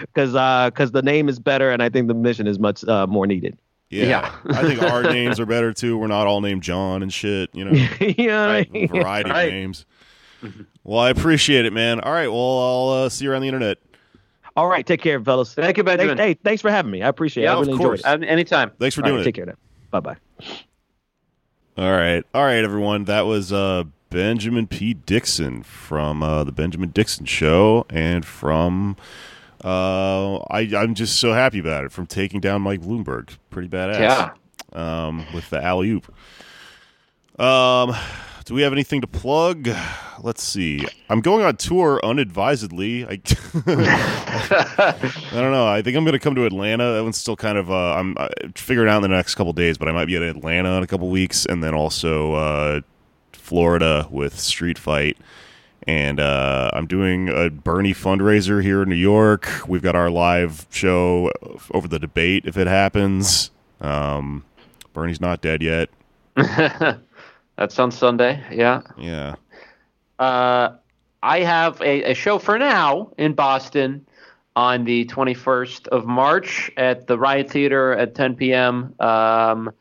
Because 0.00 0.32
because 0.32 0.90
uh, 0.90 0.92
the 0.92 1.02
name 1.02 1.28
is 1.28 1.38
better, 1.38 1.70
and 1.70 1.82
I 1.82 1.88
think 1.88 2.08
the 2.08 2.14
mission 2.14 2.46
is 2.46 2.58
much 2.58 2.84
uh, 2.84 3.06
more 3.06 3.26
needed. 3.26 3.58
Yeah. 3.94 4.06
yeah. 4.06 4.58
I 4.58 4.62
think 4.62 4.82
our 4.82 5.02
names 5.12 5.38
are 5.38 5.46
better 5.46 5.72
too. 5.72 5.96
We're 5.96 6.08
not 6.08 6.26
all 6.26 6.40
named 6.40 6.62
John 6.62 7.02
and 7.02 7.12
shit, 7.12 7.50
you 7.52 7.64
know. 7.64 7.70
yeah, 8.00 8.46
right. 8.46 8.70
variety 8.90 9.30
right. 9.30 9.48
of 9.48 9.52
names. 9.52 9.86
Well, 10.82 10.98
I 10.98 11.10
appreciate 11.10 11.64
it, 11.64 11.72
man. 11.72 12.00
All 12.00 12.12
right, 12.12 12.28
well, 12.28 12.58
I'll 12.58 13.04
uh, 13.04 13.08
see 13.08 13.24
you 13.24 13.30
around 13.30 13.42
the 13.42 13.48
internet. 13.48 13.78
All 14.56 14.68
right, 14.68 14.86
take 14.86 15.00
care, 15.00 15.22
fellas. 15.22 15.54
Thank 15.54 15.76
you, 15.76 15.84
Benjamin. 15.84 16.18
Hey, 16.18 16.28
hey 16.28 16.34
thanks 16.34 16.60
for 16.60 16.70
having 16.70 16.90
me. 16.90 17.02
I 17.02 17.08
appreciate 17.08 17.44
yeah, 17.44 17.52
it. 17.52 17.56
I 17.56 17.60
really 17.60 17.72
of 17.72 17.78
course. 17.78 18.00
enjoyed 18.02 18.22
it. 18.24 18.26
Anytime. 18.26 18.72
Thanks 18.78 18.94
for 18.94 19.02
doing 19.02 19.16
right, 19.16 19.20
it. 19.22 19.32
Take 19.32 19.34
care. 19.36 19.56
Bye 19.90 20.00
bye. 20.00 20.16
All 21.76 21.90
right, 21.90 22.24
all 22.34 22.44
right, 22.44 22.62
everyone. 22.62 23.04
That 23.04 23.22
was 23.22 23.52
uh, 23.52 23.84
Benjamin 24.10 24.66
P. 24.66 24.94
Dixon 24.94 25.62
from 25.62 26.22
uh, 26.22 26.44
the 26.44 26.52
Benjamin 26.52 26.90
Dixon 26.90 27.26
Show, 27.26 27.86
and 27.90 28.24
from 28.24 28.96
uh, 29.64 30.36
I, 30.50 30.70
I'm 30.76 30.94
just 30.94 31.18
so 31.18 31.32
happy 31.32 31.58
about 31.58 31.84
it. 31.84 31.92
From 31.92 32.06
taking 32.06 32.40
down 32.40 32.62
Mike 32.62 32.82
Bloomberg, 32.82 33.36
pretty 33.50 33.68
badass. 33.68 33.98
Yeah. 33.98 34.30
Um, 34.72 35.26
with 35.32 35.48
the 35.50 35.62
alley 35.62 35.90
oop. 35.90 36.12
Um, 37.40 37.96
do 38.44 38.54
we 38.54 38.62
have 38.62 38.72
anything 38.72 39.00
to 39.00 39.06
plug? 39.06 39.70
Let's 40.20 40.42
see. 40.42 40.86
I'm 41.08 41.20
going 41.20 41.44
on 41.44 41.56
tour 41.56 41.98
unadvisedly. 42.04 43.06
I, 43.06 43.12
I 44.86 45.30
don't 45.32 45.52
know. 45.52 45.66
I 45.66 45.80
think 45.80 45.96
I'm 45.96 46.04
going 46.04 46.12
to 46.12 46.18
come 46.18 46.34
to 46.34 46.44
Atlanta. 46.44 46.92
That 46.92 47.02
one's 47.02 47.16
still 47.16 47.36
kind 47.36 47.56
of 47.56 47.70
uh, 47.70 47.94
I'm 47.94 48.16
uh, 48.18 48.28
figuring 48.54 48.88
out 48.88 48.96
in 48.96 49.02
the 49.02 49.08
next 49.08 49.34
couple 49.36 49.52
days, 49.54 49.78
but 49.78 49.88
I 49.88 49.92
might 49.92 50.04
be 50.06 50.16
at 50.16 50.22
Atlanta 50.22 50.76
in 50.76 50.82
a 50.82 50.86
couple 50.86 51.08
weeks, 51.08 51.46
and 51.46 51.64
then 51.64 51.74
also 51.74 52.34
uh, 52.34 52.80
Florida 53.32 54.06
with 54.10 54.38
Street 54.38 54.78
Fight. 54.78 55.16
And 55.86 56.18
uh, 56.18 56.70
I'm 56.72 56.86
doing 56.86 57.28
a 57.28 57.50
Bernie 57.50 57.92
fundraiser 57.92 58.62
here 58.62 58.82
in 58.82 58.88
New 58.88 58.94
York. 58.94 59.48
We've 59.68 59.82
got 59.82 59.94
our 59.94 60.10
live 60.10 60.66
show 60.70 61.30
over 61.72 61.88
the 61.88 61.98
debate 61.98 62.44
if 62.46 62.56
it 62.56 62.66
happens. 62.66 63.50
Um, 63.80 64.44
Bernie's 64.94 65.20
not 65.20 65.42
dead 65.42 65.62
yet. 65.62 65.90
That's 66.36 67.78
on 67.78 67.90
Sunday. 67.90 68.42
Yeah. 68.50 68.82
Yeah. 68.96 69.34
Uh, 70.18 70.76
I 71.22 71.40
have 71.40 71.80
a, 71.80 72.12
a 72.12 72.14
show 72.14 72.38
for 72.38 72.58
now 72.58 73.12
in 73.18 73.34
Boston 73.34 74.06
on 74.56 74.84
the 74.84 75.04
21st 75.06 75.88
of 75.88 76.06
March 76.06 76.70
at 76.76 77.06
the 77.06 77.18
Riot 77.18 77.50
Theater 77.50 77.92
at 77.92 78.14
10 78.14 78.36
p.m. 78.36 78.94
Um, 79.00 79.72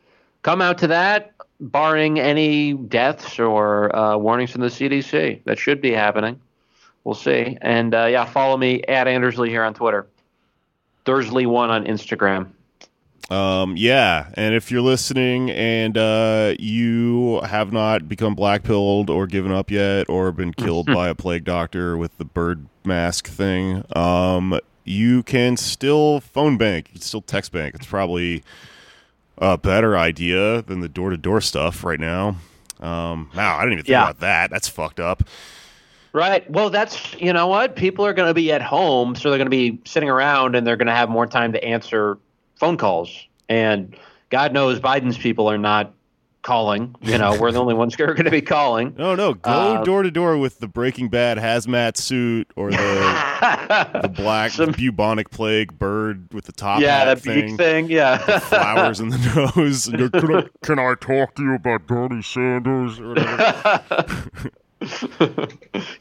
come 0.42 0.62
out 0.62 0.80
to 0.80 0.88
that, 0.88 1.33
barring 1.64 2.20
any 2.20 2.74
deaths 2.74 3.40
or 3.40 3.96
uh, 3.96 4.18
warnings 4.18 4.52
from 4.52 4.62
the 4.62 4.68
CDC. 4.68 5.44
That 5.46 5.58
should 5.58 5.82
be 5.82 5.92
happening. 5.92 6.40
We'll 7.04 7.16
see. 7.16 7.58
And 7.62 7.94
uh, 7.94 8.06
yeah, 8.06 8.26
follow 8.26 8.58
me 8.58 8.82
at 8.84 9.08
Anders 9.08 9.38
Lee 9.38 9.50
here 9.50 9.64
on 9.64 9.74
Twitter. 9.74 10.08
Thursley1 11.06 11.70
on 11.70 11.86
Instagram. 11.86 12.52
Um, 13.30 13.76
yeah, 13.78 14.30
and 14.34 14.54
if 14.54 14.70
you're 14.70 14.82
listening 14.82 15.50
and 15.50 15.98
uh, 15.98 16.56
you 16.60 17.40
have 17.42 17.72
not 17.72 18.10
become 18.10 18.36
blackpilled 18.36 19.10
or 19.10 19.28
given 19.28 19.52
up 19.52 19.72
yet, 19.72 20.10
or 20.10 20.32
been 20.32 20.54
killed 20.58 20.88
by 20.88 21.08
a 21.08 21.16
plague 21.16 21.46
doctor 21.46 21.98
with 21.98 22.18
the 22.18 22.26
bird 22.26 22.68
mask 22.84 23.28
thing, 23.28 23.84
um, 23.96 24.60
you 24.84 25.24
can 25.24 25.56
still 25.56 26.20
phone 26.20 26.58
bank. 26.58 26.90
You 26.90 26.94
can 26.94 27.02
still 27.02 27.22
text 27.22 27.54
bank. 27.54 27.76
It's 27.76 27.86
probably 27.86 28.44
a 29.38 29.58
better 29.58 29.98
idea 29.98 30.62
than 30.62 30.80
the 30.82 30.90
door 30.90 31.10
to 31.10 31.18
door 31.18 31.42
stuff 31.42 31.84
right 31.84 32.00
now. 32.00 32.36
Um, 32.80 33.30
wow, 33.36 33.58
I 33.58 33.62
didn't 33.62 33.74
even 33.74 33.86
think 33.86 33.92
Yeah. 33.92 34.04
about 34.04 34.20
that. 34.20 34.50
That's 34.52 34.68
fucked 34.68 35.00
up. 35.00 35.24
Right. 36.12 36.50
Well, 36.50 36.70
that's 36.70 37.14
you 37.20 37.34
know 37.34 37.48
what 37.48 37.76
people 37.76 38.06
are 38.06 38.14
going 38.14 38.28
to 38.28 38.34
be 38.36 38.52
at 38.52 38.62
home, 38.62 39.16
so 39.16 39.30
they're 39.30 39.40
going 39.40 39.48
to 39.48 39.50
be 39.50 39.80
sitting 39.86 40.10
around, 40.10 40.56
and 40.56 40.66
they're 40.68 40.78
going 40.78 40.88
to 40.88 40.94
have 40.94 41.10
more 41.10 41.26
time 41.26 41.54
to 41.54 41.64
answer 41.64 42.18
phone 42.56 42.78
calls. 42.78 43.26
And 43.50 43.96
God 44.30 44.54
knows 44.54 44.80
Biden's 44.80 45.18
people 45.18 45.50
are 45.50 45.58
not 45.58 45.92
calling. 46.44 46.96
You 47.02 47.18
know, 47.18 47.36
we're 47.40 47.52
the 47.52 47.60
only 47.60 47.74
ones 47.74 47.96
who 47.96 48.04
are 48.04 48.14
going 48.14 48.26
to 48.26 48.32
be 48.32 48.42
calling. 48.42 48.94
No, 49.04 49.16
no, 49.16 49.34
go 49.34 49.84
door 49.84 50.04
to 50.04 50.12
door 50.12 50.38
with 50.38 50.60
the 50.60 50.68
Breaking 50.68 51.10
Bad 51.10 51.38
hazmat 51.38 51.98
suit 51.98 52.48
or 52.56 52.70
the 52.70 52.78
the 54.04 54.08
black 54.08 54.52
Some- 54.52 54.72
bubonic 54.74 55.30
plague 55.32 55.78
bird 55.80 56.28
with 56.32 56.46
the 56.46 56.52
top 56.52 56.80
yeah, 56.82 57.00
hat 57.00 57.06
that 57.06 57.20
thing. 57.22 57.48
beak 57.48 57.58
thing. 57.58 57.90
Yeah. 57.90 58.18
flowers 58.40 59.00
in 59.00 59.10
the 59.10 59.52
nose. 59.56 59.88
And 59.88 60.12
can, 60.12 60.36
I, 60.36 60.44
can 60.64 60.80
I 60.80 60.94
talk 61.00 61.36
to 61.36 61.44
you 61.44 61.56
about 61.56 61.88
Bernie 61.88 62.22
Sanders? 62.22 63.00
Or 63.00 63.10
whatever? 63.10 64.30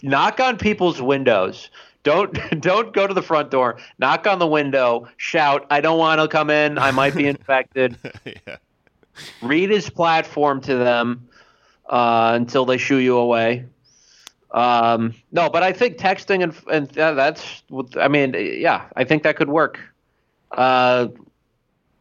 knock 0.03 0.41
on 0.41 0.59
people's 0.59 1.01
windows. 1.01 1.71
Don't 2.05 2.33
don't 2.61 2.93
go 2.93 3.07
to 3.07 3.15
the 3.15 3.23
front 3.23 3.51
door. 3.51 3.79
Knock 3.99 4.27
on 4.27 4.39
the 4.39 4.47
window. 4.47 5.09
Shout, 5.17 5.67
"I 5.71 5.81
don't 5.81 5.99
want 5.99 6.21
to 6.21 6.29
come 6.29 6.51
in. 6.51 6.79
I 6.79 6.91
might 6.91 7.15
be 7.15 7.27
infected." 7.27 7.97
yeah. 8.25 8.57
Read 9.41 9.71
his 9.71 9.91
platform 9.91 10.61
to 10.63 10.77
them 10.77 11.29
uh, 11.89 12.33
until 12.35 12.65
they 12.65 12.77
shoo 12.79 12.99
you 12.99 13.17
away. 13.17 13.67
Um, 14.53 15.15
no, 15.33 15.49
but 15.49 15.63
I 15.63 15.73
think 15.73 15.97
texting 15.97 16.43
and 16.43 16.55
and 16.71 16.99
uh, 16.99 17.15
that's 17.15 17.63
what- 17.69 17.97
I 17.99 18.09
mean, 18.09 18.35
yeah, 18.37 18.85
I 18.97 19.05
think 19.05 19.23
that 19.23 19.37
could 19.37 19.49
work. 19.49 19.81
Uh, 20.51 21.09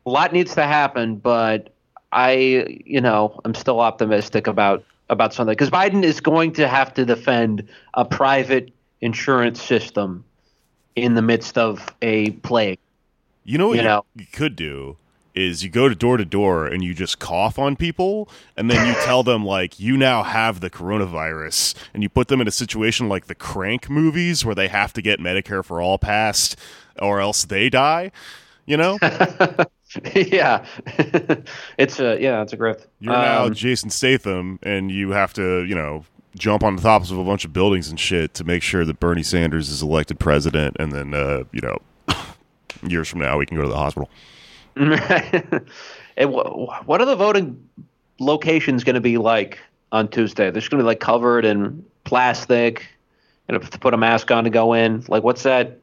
a 0.06 0.10
lot 0.10 0.34
needs 0.34 0.56
to 0.56 0.64
happen, 0.64 1.16
but 1.16 1.74
I, 2.12 2.82
you 2.86 3.00
know, 3.00 3.40
I'm 3.46 3.54
still 3.54 3.80
optimistic 3.80 4.48
about 4.48 4.84
about 5.10 5.34
something 5.34 5.52
because 5.54 5.70
Biden 5.70 6.04
is 6.04 6.20
going 6.20 6.54
to 6.54 6.68
have 6.68 6.94
to 6.94 7.06
defend 7.06 7.68
a 7.94 8.04
private 8.06 8.72
insurance 9.02 9.62
system 9.62 10.24
in 10.96 11.16
the 11.16 11.22
midst 11.22 11.58
of 11.58 11.94
a 12.02 12.32
plague. 12.32 12.80
You 13.44 13.58
know 13.58 13.68
what 13.68 13.76
You 13.78 13.82
you, 13.84 13.88
know. 13.88 14.06
you 14.16 14.26
could 14.32 14.56
do 14.56 14.98
is 15.34 15.64
you 15.64 15.70
go 15.70 15.88
to 15.90 15.96
door 15.96 16.18
to 16.18 16.26
door 16.26 16.68
and 16.68 16.84
you 16.84 16.94
just 16.94 17.20
cough 17.20 17.58
on 17.58 17.76
people 17.76 18.30
and 18.58 18.70
then 18.70 18.88
you 18.88 18.94
tell 19.04 19.24
them 19.24 19.46
like 19.46 19.80
you 19.80 19.96
now 19.98 20.24
have 20.24 20.60
the 20.60 20.70
coronavirus 20.70 21.76
and 21.94 22.04
you 22.04 22.10
put 22.10 22.28
them 22.28 22.42
in 22.42 22.48
a 22.48 22.52
situation 22.52 23.10
like 23.10 23.28
the 23.28 23.36
crank 23.36 23.90
movies 23.90 24.44
where 24.44 24.56
they 24.56 24.68
have 24.68 24.94
to 24.94 25.02
get 25.02 25.20
medicare 25.20 25.64
for 25.64 25.82
all 25.82 25.98
passed 25.98 26.58
or 27.00 27.22
else 27.22 27.46
they 27.46 27.70
die 27.70 28.12
you 28.66 28.78
know 28.78 28.98
yeah, 30.16 30.66
it's 31.78 32.00
a 32.00 32.20
yeah, 32.22 32.42
it's 32.42 32.54
a 32.54 32.58
grift. 32.58 32.86
You're 33.00 33.14
now 33.14 33.46
Um, 33.46 33.54
Jason 33.54 33.90
Statham, 33.90 34.60
and 34.64 34.92
you 34.92 35.12
have 35.12 35.34
to, 35.34 35.64
you 35.64 35.76
know, 35.76 36.06
jump 36.38 36.64
on 36.64 36.76
the 36.78 36.82
tops 36.82 37.12
of 37.12 37.18
a 37.18 37.24
bunch 37.24 37.44
of 37.44 37.52
buildings 37.52 37.90
and 37.90 38.00
shit 38.00 38.34
to 38.36 38.44
make 38.44 38.64
sure 38.64 38.86
that 38.86 39.00
Bernie 39.00 39.24
Sanders 39.24 39.70
is 39.70 39.82
elected 39.82 40.20
president, 40.20 40.78
and 40.80 40.92
then, 40.92 41.14
uh, 41.14 41.44
you 41.52 41.62
know, 41.62 41.78
years 42.88 43.10
from 43.10 43.20
now 43.20 43.38
we 43.38 43.46
can 43.46 43.58
go 43.58 43.64
to 43.64 43.70
the 43.70 43.76
hospital. 43.76 44.10
and 46.18 46.30
wh- 46.34 46.88
what 46.88 47.02
are 47.02 47.06
the 47.06 47.16
voting 47.16 47.70
locations 48.20 48.84
going 48.84 48.96
to 48.96 49.02
be 49.02 49.18
like 49.18 49.60
on 49.92 50.08
Tuesday? 50.08 50.46
They're 50.46 50.62
just 50.62 50.70
going 50.70 50.80
to 50.80 50.84
be 50.84 50.88
like 50.88 51.00
covered 51.00 51.46
in 51.46 51.86
plastic. 52.04 52.88
You 53.48 53.58
know, 53.58 53.60
to 53.60 53.80
put 53.80 53.94
a 53.94 53.98
mask 53.98 54.32
on 54.32 54.46
to 54.46 54.50
go 54.50 54.74
in. 54.74 55.04
Like, 55.08 55.24
what's 55.24 55.44
that? 55.44 55.80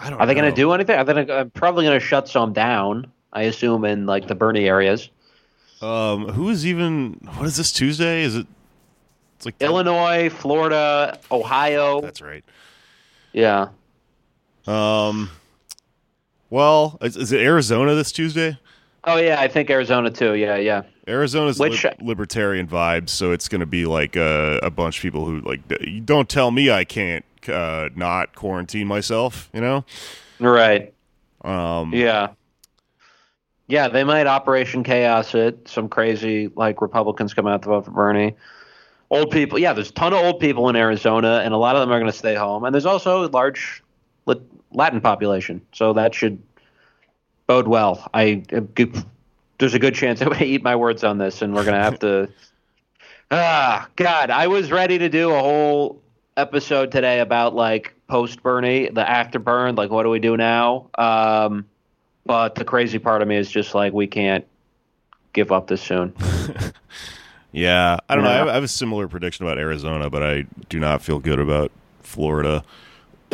I 0.00 0.10
don't. 0.10 0.20
Are 0.20 0.26
they 0.26 0.34
going 0.34 0.50
to 0.50 0.54
do 0.54 0.72
anything? 0.72 0.96
Are 0.96 1.04
they 1.04 1.14
gonna, 1.14 1.32
uh, 1.32 1.44
probably 1.46 1.84
going 1.86 1.98
to 1.98 2.04
shut 2.04 2.28
some 2.28 2.52
down? 2.52 3.10
I 3.32 3.42
assume 3.42 3.84
in 3.84 4.06
like 4.06 4.26
the 4.26 4.34
Bernie 4.34 4.68
areas. 4.68 5.08
Um, 5.80 6.28
who 6.28 6.50
is 6.50 6.66
even? 6.66 7.20
What 7.36 7.46
is 7.46 7.56
this 7.56 7.72
Tuesday? 7.72 8.22
Is 8.22 8.36
it? 8.36 8.46
It's 9.36 9.46
like 9.46 9.54
Illinois, 9.60 10.28
Florida, 10.28 11.18
Ohio. 11.30 12.02
That's 12.02 12.20
right. 12.20 12.44
Yeah. 13.32 13.68
Um, 14.66 15.30
well, 16.50 16.98
is, 17.00 17.16
is 17.16 17.32
it 17.32 17.40
Arizona 17.40 17.94
this 17.94 18.12
Tuesday? 18.12 18.58
Oh 19.04 19.16
yeah, 19.16 19.40
I 19.40 19.48
think 19.48 19.70
Arizona 19.70 20.10
too. 20.10 20.34
Yeah, 20.34 20.56
yeah. 20.56 20.82
Arizona's 21.08 21.58
Which- 21.58 21.84
lib- 21.84 22.02
libertarian 22.02 22.66
vibes, 22.68 23.08
so 23.08 23.32
it's 23.32 23.48
going 23.48 23.60
to 23.60 23.66
be 23.66 23.86
like 23.86 24.16
uh, 24.16 24.60
a 24.62 24.70
bunch 24.70 24.98
of 24.98 25.02
people 25.02 25.24
who 25.24 25.40
like, 25.40 25.66
"D- 25.68 26.00
don't 26.00 26.28
tell 26.28 26.50
me 26.50 26.70
I 26.70 26.84
can't 26.84 27.24
uh, 27.48 27.88
not 27.96 28.34
quarantine 28.34 28.86
myself, 28.86 29.48
you 29.54 29.60
know. 29.60 29.84
Right. 30.38 30.92
Um, 31.42 31.92
Yeah. 31.94 32.28
Yeah, 33.66 33.86
they 33.88 34.02
might 34.02 34.26
Operation 34.26 34.82
Chaos 34.82 35.34
it. 35.34 35.68
Some 35.68 35.88
crazy 35.88 36.50
like 36.56 36.82
Republicans 36.82 37.34
come 37.34 37.46
out 37.46 37.62
to 37.62 37.68
vote 37.68 37.84
for 37.84 37.92
Bernie. 37.92 38.34
Old 39.10 39.30
people, 39.30 39.58
yeah, 39.58 39.72
there's 39.72 39.90
a 39.90 39.92
ton 39.92 40.12
of 40.12 40.20
old 40.24 40.40
people 40.40 40.68
in 40.68 40.76
Arizona, 40.76 41.40
and 41.44 41.54
a 41.54 41.56
lot 41.56 41.76
of 41.76 41.80
them 41.80 41.90
are 41.90 41.98
going 42.00 42.10
to 42.10 42.16
stay 42.16 42.34
home. 42.34 42.64
And 42.64 42.74
there's 42.74 42.86
also 42.86 43.28
large 43.30 43.82
Latin 44.72 45.00
population, 45.00 45.60
so 45.72 45.92
that 45.94 46.14
should 46.14 46.42
bode 47.46 47.68
well. 47.68 48.08
I 48.14 48.42
there's 49.58 49.74
a 49.74 49.78
good 49.78 49.94
chance 49.94 50.20
I'm 50.22 50.28
going 50.28 50.38
to 50.40 50.46
eat 50.46 50.62
my 50.62 50.76
words 50.76 51.04
on 51.04 51.18
this, 51.18 51.42
and 51.42 51.54
we're 51.54 51.64
going 51.64 51.76
to 51.76 51.82
have 51.82 51.98
to. 52.00 52.28
Ah, 53.32 53.88
God, 53.94 54.30
I 54.30 54.48
was 54.48 54.72
ready 54.72 54.98
to 54.98 55.08
do 55.08 55.30
a 55.30 55.38
whole 55.38 56.02
episode 56.36 56.90
today 56.90 57.20
about 57.20 57.54
like 57.54 57.94
post 58.08 58.42
Bernie, 58.42 58.88
the 58.88 59.08
after 59.08 59.38
burn, 59.38 59.76
like 59.76 59.88
what 59.88 60.02
do 60.02 60.10
we 60.10 60.18
do 60.18 60.36
now? 60.36 60.90
Um, 60.98 61.64
but 62.26 62.56
the 62.56 62.64
crazy 62.64 62.98
part 62.98 63.22
of 63.22 63.28
me 63.28 63.36
is 63.36 63.48
just 63.48 63.72
like 63.72 63.92
we 63.92 64.08
can't 64.08 64.44
give 65.32 65.52
up 65.52 65.68
this 65.68 65.80
soon. 65.80 66.12
Yeah, 67.52 67.98
I 68.08 68.14
don't 68.14 68.24
know. 68.24 68.30
I 68.30 68.34
have, 68.34 68.48
I 68.48 68.54
have 68.54 68.62
a 68.62 68.68
similar 68.68 69.08
prediction 69.08 69.44
about 69.44 69.58
Arizona, 69.58 70.08
but 70.08 70.22
I 70.22 70.44
do 70.68 70.78
not 70.78 71.02
feel 71.02 71.18
good 71.18 71.40
about 71.40 71.72
Florida. 72.02 72.62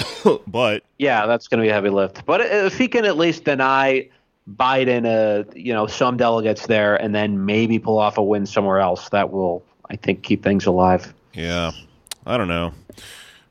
but 0.46 0.82
Yeah, 0.98 1.26
that's 1.26 1.48
going 1.48 1.58
to 1.58 1.64
be 1.64 1.70
a 1.70 1.74
heavy 1.74 1.90
lift. 1.90 2.24
But 2.26 2.40
if 2.40 2.76
he 2.76 2.88
can 2.88 3.04
at 3.04 3.16
least 3.16 3.44
deny 3.44 4.08
Biden, 4.54 5.04
uh, 5.06 5.50
you 5.54 5.72
know, 5.72 5.86
some 5.86 6.16
delegates 6.16 6.66
there, 6.66 6.96
and 6.96 7.14
then 7.14 7.44
maybe 7.44 7.78
pull 7.78 7.98
off 7.98 8.18
a 8.18 8.22
win 8.22 8.46
somewhere 8.46 8.78
else, 8.80 9.08
that 9.10 9.32
will, 9.32 9.64
I 9.90 9.96
think, 9.96 10.22
keep 10.22 10.42
things 10.42 10.66
alive. 10.66 11.12
yeah, 11.32 11.72
I 12.26 12.36
don't 12.36 12.48
know. 12.48 12.72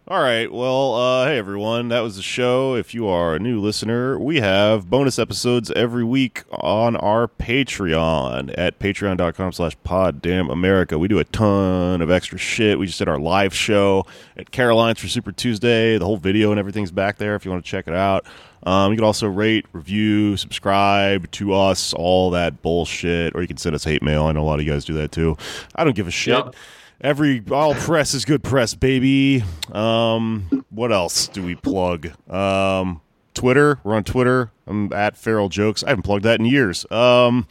All 0.07 0.21
right, 0.21 0.51
well, 0.51 0.93
uh, 0.93 1.25
hey 1.25 1.39
everyone, 1.39 1.87
that 1.87 2.01
was 2.01 2.15
the 2.15 2.21
show. 2.21 2.75
If 2.75 2.93
you 2.93 3.07
are 3.07 3.33
a 3.33 3.39
new 3.39 3.59
listener, 3.59 4.19
we 4.19 4.39
have 4.39 4.87
bonus 4.87 5.17
episodes 5.17 5.71
every 5.71 6.03
week 6.03 6.43
on 6.51 6.95
our 6.95 7.27
Patreon 7.27 8.53
at 8.55 8.77
patreon.com 8.77 9.51
slash 9.51 9.75
poddamnamerica. 9.83 10.99
We 10.99 11.07
do 11.07 11.17
a 11.17 11.23
ton 11.23 12.03
of 12.03 12.11
extra 12.11 12.37
shit. 12.37 12.77
We 12.77 12.85
just 12.85 12.99
did 12.99 13.07
our 13.07 13.17
live 13.17 13.55
show 13.55 14.05
at 14.37 14.51
Caroline's 14.51 14.99
for 14.99 15.07
Super 15.07 15.31
Tuesday. 15.31 15.97
The 15.97 16.05
whole 16.05 16.17
video 16.17 16.51
and 16.51 16.59
everything's 16.59 16.91
back 16.91 17.17
there 17.17 17.33
if 17.33 17.43
you 17.43 17.49
want 17.49 17.65
to 17.65 17.71
check 17.71 17.87
it 17.87 17.95
out. 17.95 18.27
Um, 18.61 18.91
you 18.91 18.97
can 18.97 19.05
also 19.05 19.27
rate, 19.27 19.65
review, 19.73 20.37
subscribe 20.37 21.31
to 21.31 21.53
us, 21.53 21.93
all 21.93 22.29
that 22.29 22.61
bullshit, 22.61 23.35
or 23.35 23.41
you 23.41 23.47
can 23.47 23.57
send 23.57 23.73
us 23.73 23.83
hate 23.83 24.03
mail. 24.03 24.25
I 24.25 24.33
know 24.33 24.41
a 24.41 24.45
lot 24.45 24.59
of 24.59 24.67
you 24.67 24.71
guys 24.71 24.85
do 24.85 24.93
that 24.93 25.11
too. 25.11 25.35
I 25.75 25.83
don't 25.83 25.95
give 25.95 26.07
a 26.07 26.11
shit. 26.11 26.35
Yep. 26.35 26.55
Every 27.01 27.43
all 27.51 27.73
press 27.75 28.13
is 28.13 28.25
good 28.25 28.43
press, 28.43 28.73
baby. 28.73 29.43
Um, 29.71 30.65
what 30.69 30.91
else 30.91 31.27
do 31.27 31.43
we 31.43 31.55
plug? 31.55 32.11
Um, 32.31 33.01
Twitter. 33.33 33.79
We're 33.83 33.95
on 33.95 34.03
Twitter. 34.03 34.51
I'm 34.65 34.91
at 34.93 35.17
Feral 35.17 35.49
Jokes. 35.49 35.83
I 35.83 35.89
haven't 35.89 36.03
plugged 36.03 36.23
that 36.23 36.39
in 36.39 36.45
years. 36.45 36.89
Um, 36.89 37.47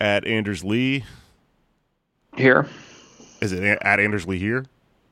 at 0.00 0.26
Anders 0.26 0.64
Lee. 0.64 1.04
Here. 2.36 2.66
Is 3.40 3.52
it 3.52 3.62
at 3.62 4.00
Anders 4.00 4.26
Lee 4.26 4.38
here? 4.38 4.64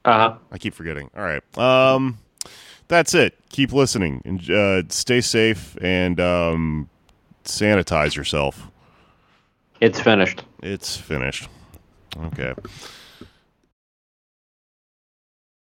Uh 0.05 0.13
huh. 0.13 0.35
I 0.51 0.59
keep 0.59 0.75
forgetting. 0.75 1.11
All 1.17 1.23
right. 1.23 1.59
Um, 1.59 2.19
that's 2.89 3.15
it. 3.15 3.39
Keep 3.51 3.73
listening 3.73 4.23
and 4.25 4.51
uh, 4.51 4.83
stay 4.89 5.21
safe 5.21 5.77
and 5.83 6.19
um, 6.19 6.89
sanitize 7.45 8.17
yourself. 8.17 8.69
It's 9.81 10.01
finished. 10.01 10.45
It's 10.63 10.97
finished. 10.97 11.49
Okay. 12.25 12.55